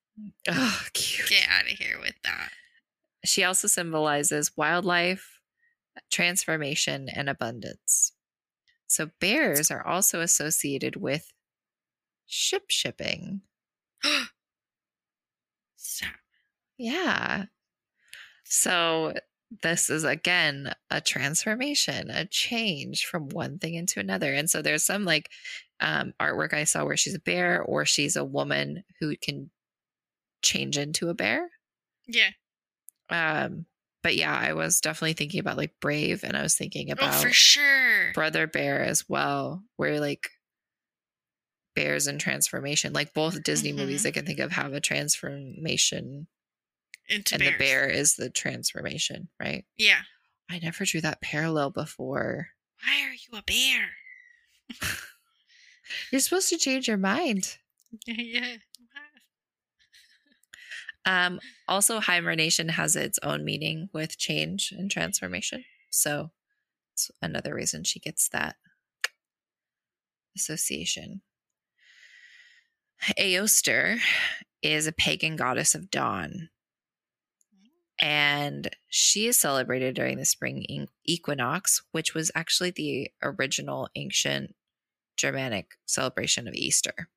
Oh, 0.49 0.83
cute. 0.93 1.29
Get 1.29 1.49
out 1.49 1.63
of 1.71 1.79
here 1.79 1.99
with 2.01 2.15
that. 2.25 2.51
She 3.25 3.45
also 3.45 3.69
symbolizes 3.69 4.57
wildlife, 4.57 5.30
transformation, 6.11 7.09
and 7.09 7.29
abundance. 7.29 8.13
So 8.87 9.11
bears 9.21 9.71
are 9.71 9.87
also 9.87 10.21
associated 10.21 10.97
with 10.97 11.33
ship 12.27 12.65
shipping. 12.71 13.43
Yeah. 16.79 17.47
So 18.45 19.15
this 19.63 19.91
is 19.91 20.05
again 20.05 20.73
a 20.91 21.01
transformation, 21.01 22.11
a 22.11 22.25
change 22.27 23.05
from 23.07 23.29
one 23.31 23.59
thing 23.59 23.75
into 23.75 24.01
another. 24.01 24.33
And 24.33 24.49
so 24.49 24.63
there's 24.63 24.83
some 24.83 25.05
like 25.05 25.31
um, 25.81 26.15
artwork 26.21 26.55
I 26.55 26.65
saw 26.65 26.85
where 26.85 26.97
she's 26.97 27.15
a 27.15 27.21
bear 27.21 27.63
or 27.63 27.85
she's 27.85 28.17
a 28.17 28.25
woman 28.25 28.85
who 29.01 29.17
can 29.17 29.51
change 30.43 30.79
into 30.79 31.09
a 31.11 31.15
bear. 31.15 31.51
Yeah. 32.07 32.31
Um, 33.11 33.67
but 34.03 34.17
yeah, 34.17 34.35
I 34.35 34.53
was 34.55 34.81
definitely 34.81 35.13
thinking 35.15 35.41
about 35.41 35.57
like 35.57 35.75
Brave, 35.81 36.25
and 36.25 36.37
I 36.37 36.43
was 36.43 36.55
thinking 36.57 36.89
Oh, 36.91 36.93
about 36.95 37.15
for 37.23 37.31
sure. 37.33 38.13
Brother 38.15 38.47
Bear 38.47 38.83
as 38.85 39.09
well, 39.09 39.63
where 39.77 40.01
like 40.01 40.31
bears 41.77 42.07
and 42.07 42.21
transformation, 42.21 42.93
like 42.93 43.15
both 43.15 43.43
Disney 43.43 43.73
movies 43.73 44.03
Mhm. 44.03 44.07
I 44.07 44.11
can 44.11 44.27
think 44.27 44.39
of 44.41 44.53
have 44.53 44.73
a 44.75 44.81
transformation, 44.81 46.27
Into 47.09 47.35
and 47.35 47.41
bears. 47.43 47.53
the 47.53 47.59
bear 47.59 47.89
is 47.89 48.15
the 48.17 48.31
transformation, 48.31 49.29
right? 49.39 49.65
Yeah. 49.77 50.03
I 50.49 50.59
never 50.59 50.85
drew 50.85 51.01
that 51.03 51.21
parallel 51.21 51.71
before. 51.71 52.51
Why 52.85 53.03
are 53.03 53.13
you 53.13 53.39
a 53.39 53.43
bear? 53.43 53.91
You're 56.11 56.21
supposed 56.21 56.49
to 56.51 56.59
change 56.59 56.89
your 56.89 56.97
mind. 56.97 57.57
yeah. 58.07 58.57
Um, 61.07 61.41
also, 61.67 62.01
hibernation 62.01 62.69
has 62.69 62.95
its 62.95 63.19
own 63.23 63.45
meaning 63.45 63.89
with 63.93 64.19
change 64.19 64.73
and 64.77 64.91
transformation. 64.91 65.65
So 65.91 66.31
it's 66.93 67.11
another 67.23 67.55
reason 67.55 67.85
she 67.85 68.01
gets 68.01 68.29
that 68.29 68.57
association. 70.37 71.23
Aoster 73.19 73.99
is 74.63 74.87
a 74.87 74.93
pagan 74.93 75.37
goddess 75.37 75.75
of 75.75 75.91
dawn, 75.91 76.51
and 77.99 78.77
she 78.89 79.27
is 79.27 79.39
celebrated 79.39 79.95
during 79.95 80.19
the 80.19 80.27
spring 80.27 80.87
equinox, 81.05 81.83
which 81.93 82.15
was 82.15 82.31
actually 82.35 82.71
the 82.71 83.11
original 83.23 83.89
ancient 83.95 84.55
Germanic 85.17 85.79
celebration 85.87 86.47
of 86.47 86.55
Easter. 86.55 87.09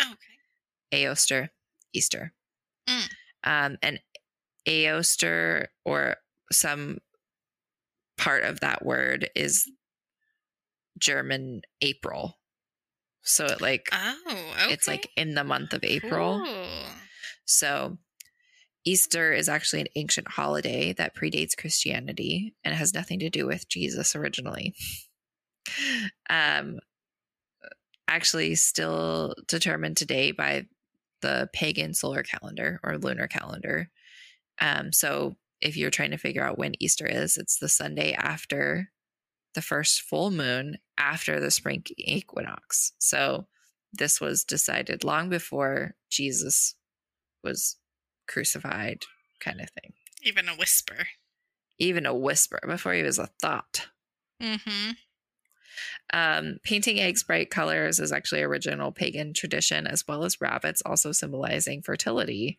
Oh, 0.00 0.12
okay. 0.12 1.04
Aoster, 1.04 1.50
Easter. 1.92 2.32
Mm. 2.88 3.08
Um, 3.44 3.76
and 3.82 4.00
Aoster, 4.66 5.66
or 5.84 6.16
some 6.52 6.98
part 8.16 8.44
of 8.44 8.60
that 8.60 8.84
word, 8.84 9.28
is 9.34 9.70
German 10.98 11.62
April. 11.80 12.38
So 13.22 13.46
it 13.46 13.60
like 13.60 13.88
Oh, 13.92 14.16
okay. 14.26 14.72
it's 14.72 14.86
like 14.86 15.10
in 15.16 15.34
the 15.34 15.44
month 15.44 15.72
of 15.72 15.82
April. 15.82 16.46
So 17.46 17.98
Easter 18.84 19.32
is 19.32 19.48
actually 19.48 19.80
an 19.80 19.88
ancient 19.96 20.28
holiday 20.28 20.92
that 20.92 21.16
predates 21.16 21.56
Christianity 21.56 22.54
and 22.64 22.74
has 22.74 22.92
nothing 22.92 23.18
to 23.20 23.30
do 23.30 23.46
with 23.46 23.68
Jesus 23.68 24.14
originally. 24.14 24.74
um 26.30 26.78
actually 28.06 28.54
still 28.54 29.34
determined 29.48 29.96
today 29.96 30.30
by 30.30 30.66
the 31.24 31.48
pagan 31.52 31.94
solar 31.94 32.22
calendar 32.22 32.78
or 32.84 32.98
lunar 32.98 33.26
calendar. 33.26 33.90
Um 34.60 34.92
so 34.92 35.36
if 35.60 35.76
you're 35.76 35.90
trying 35.90 36.10
to 36.10 36.18
figure 36.18 36.44
out 36.44 36.58
when 36.58 36.74
Easter 36.78 37.06
is, 37.06 37.38
it's 37.38 37.58
the 37.58 37.68
Sunday 37.68 38.12
after 38.12 38.90
the 39.54 39.62
first 39.62 40.02
full 40.02 40.30
moon 40.30 40.76
after 40.98 41.40
the 41.40 41.50
spring 41.50 41.82
equinox. 41.96 42.92
So 42.98 43.46
this 43.92 44.20
was 44.20 44.44
decided 44.44 45.04
long 45.04 45.30
before 45.30 45.94
Jesus 46.10 46.74
was 47.42 47.76
crucified, 48.28 49.04
kind 49.40 49.60
of 49.60 49.70
thing. 49.70 49.94
Even 50.22 50.48
a 50.48 50.54
whisper. 50.54 51.06
Even 51.78 52.04
a 52.04 52.14
whisper 52.14 52.60
before 52.66 52.92
he 52.94 53.02
was 53.02 53.18
a 53.18 53.30
thought. 53.40 53.88
Mm-hmm. 54.42 54.92
Um, 56.12 56.58
painting 56.62 57.00
eggs 57.00 57.22
bright 57.22 57.50
colors 57.50 57.98
is 58.00 58.12
actually 58.12 58.42
original 58.42 58.92
pagan 58.92 59.32
tradition, 59.32 59.86
as 59.86 60.06
well 60.06 60.24
as 60.24 60.40
rabbits, 60.40 60.82
also 60.84 61.12
symbolizing 61.12 61.82
fertility. 61.82 62.58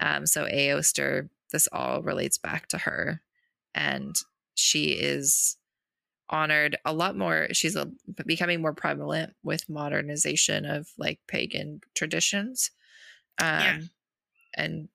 Um, 0.00 0.26
so 0.26 0.46
Aoster, 0.46 1.28
this 1.52 1.68
all 1.72 2.02
relates 2.02 2.38
back 2.38 2.68
to 2.68 2.78
her, 2.78 3.22
and 3.74 4.16
she 4.54 4.90
is 4.92 5.56
honored 6.30 6.76
a 6.84 6.92
lot 6.92 7.16
more. 7.16 7.48
She's 7.52 7.76
a, 7.76 7.90
becoming 8.26 8.60
more 8.60 8.74
prevalent 8.74 9.34
with 9.42 9.68
modernization 9.68 10.66
of 10.66 10.90
like 10.98 11.20
pagan 11.26 11.80
traditions. 11.94 12.70
Um, 13.38 13.62
Yeah. 13.62 13.78
and 14.54 14.88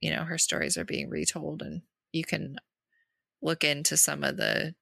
you 0.00 0.10
know 0.10 0.24
her 0.24 0.38
stories 0.38 0.76
are 0.76 0.84
being 0.84 1.08
retold, 1.10 1.62
and 1.62 1.82
you 2.12 2.24
can 2.24 2.58
look 3.42 3.64
into 3.64 3.96
some 3.96 4.24
of 4.24 4.36
the 4.36 4.74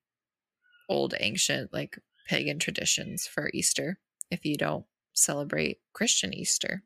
old 0.88 1.14
ancient 1.20 1.72
like 1.72 1.98
pagan 2.26 2.58
traditions 2.58 3.26
for 3.26 3.50
Easter 3.54 3.98
if 4.30 4.44
you 4.44 4.56
don't 4.56 4.84
celebrate 5.12 5.80
Christian 5.92 6.34
Easter. 6.34 6.82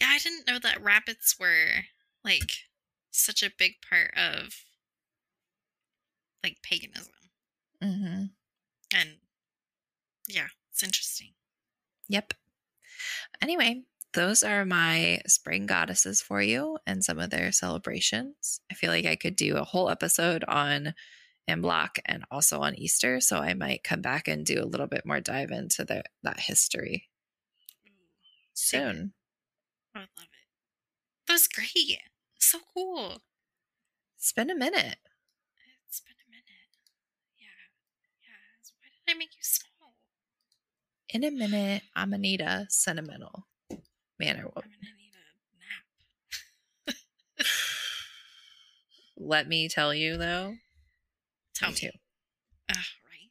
Yeah, 0.00 0.08
I 0.10 0.18
didn't 0.18 0.46
know 0.46 0.58
that 0.58 0.82
rabbits 0.82 1.36
were 1.38 1.84
like 2.24 2.52
such 3.10 3.42
a 3.42 3.52
big 3.56 3.74
part 3.88 4.12
of 4.16 4.54
like 6.42 6.58
paganism. 6.62 7.12
Mm-hmm. 7.82 8.24
And 8.94 9.10
yeah, 10.28 10.48
it's 10.70 10.82
interesting. 10.82 11.28
Yep. 12.08 12.34
Anyway, 13.40 13.82
those 14.12 14.42
are 14.42 14.64
my 14.64 15.20
spring 15.26 15.66
goddesses 15.66 16.20
for 16.20 16.42
you 16.42 16.78
and 16.86 17.04
some 17.04 17.18
of 17.18 17.30
their 17.30 17.52
celebrations. 17.52 18.60
I 18.70 18.74
feel 18.74 18.90
like 18.90 19.06
I 19.06 19.16
could 19.16 19.36
do 19.36 19.56
a 19.56 19.64
whole 19.64 19.88
episode 19.88 20.44
on 20.48 20.94
Imbolc 21.50 21.98
and 22.06 22.24
also 22.30 22.60
on 22.60 22.74
Easter, 22.76 23.20
so 23.20 23.38
I 23.38 23.54
might 23.54 23.82
come 23.84 24.00
back 24.00 24.28
and 24.28 24.46
do 24.46 24.62
a 24.62 24.66
little 24.66 24.86
bit 24.86 25.04
more 25.04 25.20
dive 25.20 25.50
into 25.50 25.84
the, 25.84 26.04
that 26.22 26.40
history 26.40 27.08
soon. 28.54 29.12
Oh, 29.94 29.98
I 29.98 30.02
love 30.02 30.08
it. 30.18 31.26
That 31.26 31.34
was 31.34 31.48
great. 31.48 31.98
So 32.38 32.58
cool. 32.74 33.22
It's 34.16 34.32
been 34.32 34.50
a 34.50 34.54
minute. 34.54 34.98
It's 35.88 36.00
been 36.00 36.14
a 36.14 36.30
minute. 36.30 36.70
Yeah. 37.38 37.48
Yeah. 38.22 38.36
Why 38.78 38.88
did 39.06 39.14
I 39.14 39.18
make 39.18 39.34
you 39.36 39.42
small? 39.42 39.94
In 41.12 41.24
a 41.24 41.30
minute, 41.30 41.82
Amanita 41.96 42.66
sentimental 42.68 43.46
manner. 44.18 44.44
I'm 44.46 44.52
gonna 44.52 44.94
need 44.96 45.14
a. 46.88 47.44
Let 49.16 49.48
me 49.48 49.68
tell 49.68 49.92
you 49.92 50.16
though. 50.16 50.54
Tell 51.60 51.68
me 51.70 51.74
me. 51.74 51.80
too. 51.80 51.90
Ugh, 52.70 52.76
right. 52.76 53.30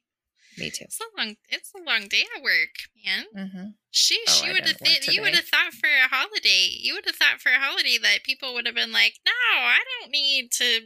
Me 0.58 0.70
too. 0.70 0.84
It's 0.84 1.00
a 1.00 1.04
long. 1.20 1.36
It's 1.48 1.72
a 1.74 1.82
long 1.82 2.08
day 2.08 2.24
at 2.36 2.42
work, 2.42 2.74
man. 3.04 3.24
Mm-hmm. 3.36 3.66
She 3.90 4.18
Oh, 4.28 4.32
she 4.32 4.52
would 4.52 4.66
have 4.66 4.78
th- 4.78 5.08
you 5.08 5.20
would 5.22 5.34
have 5.34 5.44
thought 5.44 5.74
for 5.74 5.88
a 5.88 6.08
holiday. 6.08 6.68
You 6.70 6.94
would 6.94 7.06
have 7.06 7.16
thought 7.16 7.40
for 7.40 7.50
a 7.52 7.58
holiday 7.60 7.98
that 8.02 8.24
people 8.24 8.54
would 8.54 8.66
have 8.66 8.74
been 8.74 8.92
like, 8.92 9.14
"No, 9.26 9.32
I 9.60 9.78
don't 10.00 10.10
need 10.12 10.50
to 10.52 10.80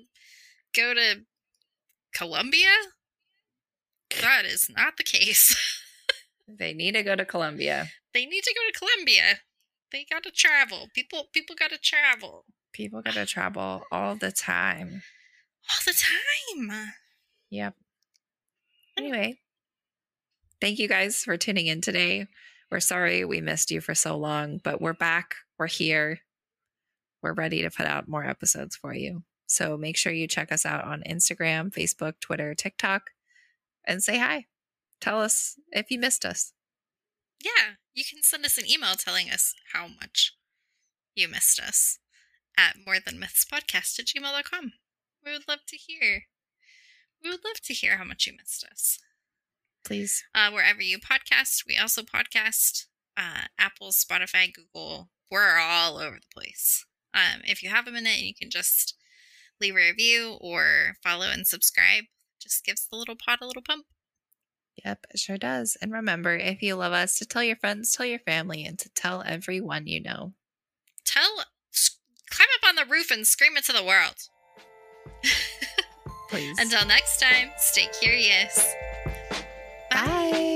go 0.75 0.95
to 0.95 1.21
Colombia." 2.15 2.71
That 4.21 4.45
is 4.45 4.69
not 4.71 4.97
the 4.97 5.05
case. 5.05 5.57
They 6.47 6.75
need 6.75 6.93
to 6.93 7.03
go 7.03 7.17
to 7.17 7.25
Colombia. 7.25 7.89
they 8.13 8.27
need 8.27 8.43
to 8.45 8.55
go 8.55 8.61
to 8.71 8.79
Colombia. 8.79 9.41
They 9.91 10.05
got 10.11 10.23
to 10.25 10.31
travel. 10.31 10.89
People 10.95 11.29
people 11.33 11.57
got 11.59 11.71
to 11.71 11.79
travel 11.79 12.45
People 12.75 13.01
got 13.01 13.15
to 13.15 13.25
travel 13.35 13.85
all 13.91 14.15
the 14.15 14.31
time. 14.31 15.03
all 15.71 15.79
the 15.87 15.95
time. 15.95 16.93
Yep. 17.55 17.75
Anyway, 18.99 19.39
thank 20.61 20.81
you 20.81 20.89
guys 20.89 21.23
for 21.23 21.37
tuning 21.37 21.69
in 21.69 21.81
today. 21.81 22.27
We're 22.69 22.81
sorry 22.81 23.25
we 23.25 23.41
missed 23.41 23.71
you 23.71 23.81
for 23.81 23.95
so 23.95 24.17
long, 24.17 24.59
but 24.65 24.81
we're 24.81 24.93
back. 24.93 25.37
We're 25.57 25.69
here. 25.69 26.19
We're 27.23 27.33
ready 27.33 27.63
to 27.63 27.71
put 27.71 27.87
out 27.87 28.09
more 28.09 28.25
episodes 28.25 28.75
for 28.75 28.93
you. 28.93 29.23
So 29.47 29.77
make 29.77 29.97
sure 29.97 30.13
you 30.13 30.27
check 30.27 30.51
us 30.51 30.67
out 30.67 30.85
on 30.85 31.05
Instagram, 31.09 31.73
Facebook, 31.73 32.15
Twitter, 32.21 32.57
TikTok, 32.57 33.11
and 33.87 34.03
say 34.03 34.19
hi. 34.19 34.47
Tell 35.01 35.21
us 35.21 35.55
if 35.71 35.93
you 35.93 35.99
missed 36.01 36.25
us. 36.25 36.55
Yeah, 37.41 37.75
you 37.95 38.03
can 38.03 38.25
send 38.25 38.45
us 38.45 38.59
an 38.59 38.69
email 38.69 38.97
telling 38.97 39.31
us 39.31 39.55
how 39.73 39.87
much 39.87 40.37
you 41.15 41.29
missed 41.29 41.61
us 41.61 42.01
at 42.59 42.79
more 42.85 42.97
than 42.99 43.21
myths 43.21 43.45
podcast 43.45 44.01
at 44.01 44.07
gmail.com. 44.07 44.73
We 45.25 45.31
would 45.31 45.47
love 45.47 45.61
to 45.69 45.77
hear. 45.77 46.25
We 47.25 47.31
would 47.31 47.45
love 47.45 47.61
to 47.64 47.72
hear 47.72 47.97
how 47.97 48.05
much 48.05 48.27
you 48.27 48.35
missed 48.37 48.64
us. 48.70 48.99
Please. 49.85 50.22
Uh, 50.35 50.51
wherever 50.51 50.83
you 50.83 50.99
podcast, 50.99 51.64
we 51.66 51.79
also 51.79 52.03
podcast. 52.03 52.85
Uh, 53.16 53.47
Apple, 53.59 53.91
Spotify, 53.91 54.53
Google. 54.53 55.09
We're 55.31 55.59
all 55.59 55.99
over 55.99 56.16
the 56.16 56.41
place. 56.41 56.85
Um, 57.14 57.41
if 57.45 57.62
you 57.62 57.70
have 57.70 57.87
a 57.87 57.93
minute, 57.93 58.18
you 58.18 58.35
can 58.35 58.51
just 58.51 58.95
leave 59.61 59.75
a 59.75 59.77
review 59.77 60.37
or 60.41 60.97
follow 61.03 61.27
and 61.31 61.47
subscribe. 61.47 62.05
Just 62.43 62.64
gives 62.64 62.87
the 62.87 62.97
little 62.97 63.16
pod 63.16 63.39
a 63.41 63.47
little 63.47 63.62
pump. 63.62 63.87
Yep, 64.85 65.07
it 65.11 65.20
sure 65.20 65.39
does. 65.39 65.77
And 65.81 65.93
remember, 65.93 66.37
if 66.37 66.61
you 66.61 66.75
love 66.75 66.93
us, 66.93 67.18
to 67.18 67.25
tell 67.25 67.43
your 67.43 67.57
friends, 67.57 67.93
tell 67.93 68.05
your 68.05 68.18
family, 68.18 68.64
and 68.64 68.79
to 68.81 68.91
tell 68.91 69.22
everyone 69.25 69.87
you 69.87 70.03
know. 70.03 70.35
Tell, 71.05 71.45
climb 72.31 72.49
up 72.61 72.68
on 72.68 72.75
the 72.75 72.85
roof 72.85 73.11
and 73.11 73.27
scream 73.27 73.57
it 73.57 73.64
to 73.64 73.72
the 73.72 73.85
world. 73.85 74.16
Please. 76.35 76.59
Until 76.59 76.85
next 76.87 77.20
time, 77.20 77.53
stay 77.57 77.87
curious. 78.01 78.74
Bye. 79.89 80.54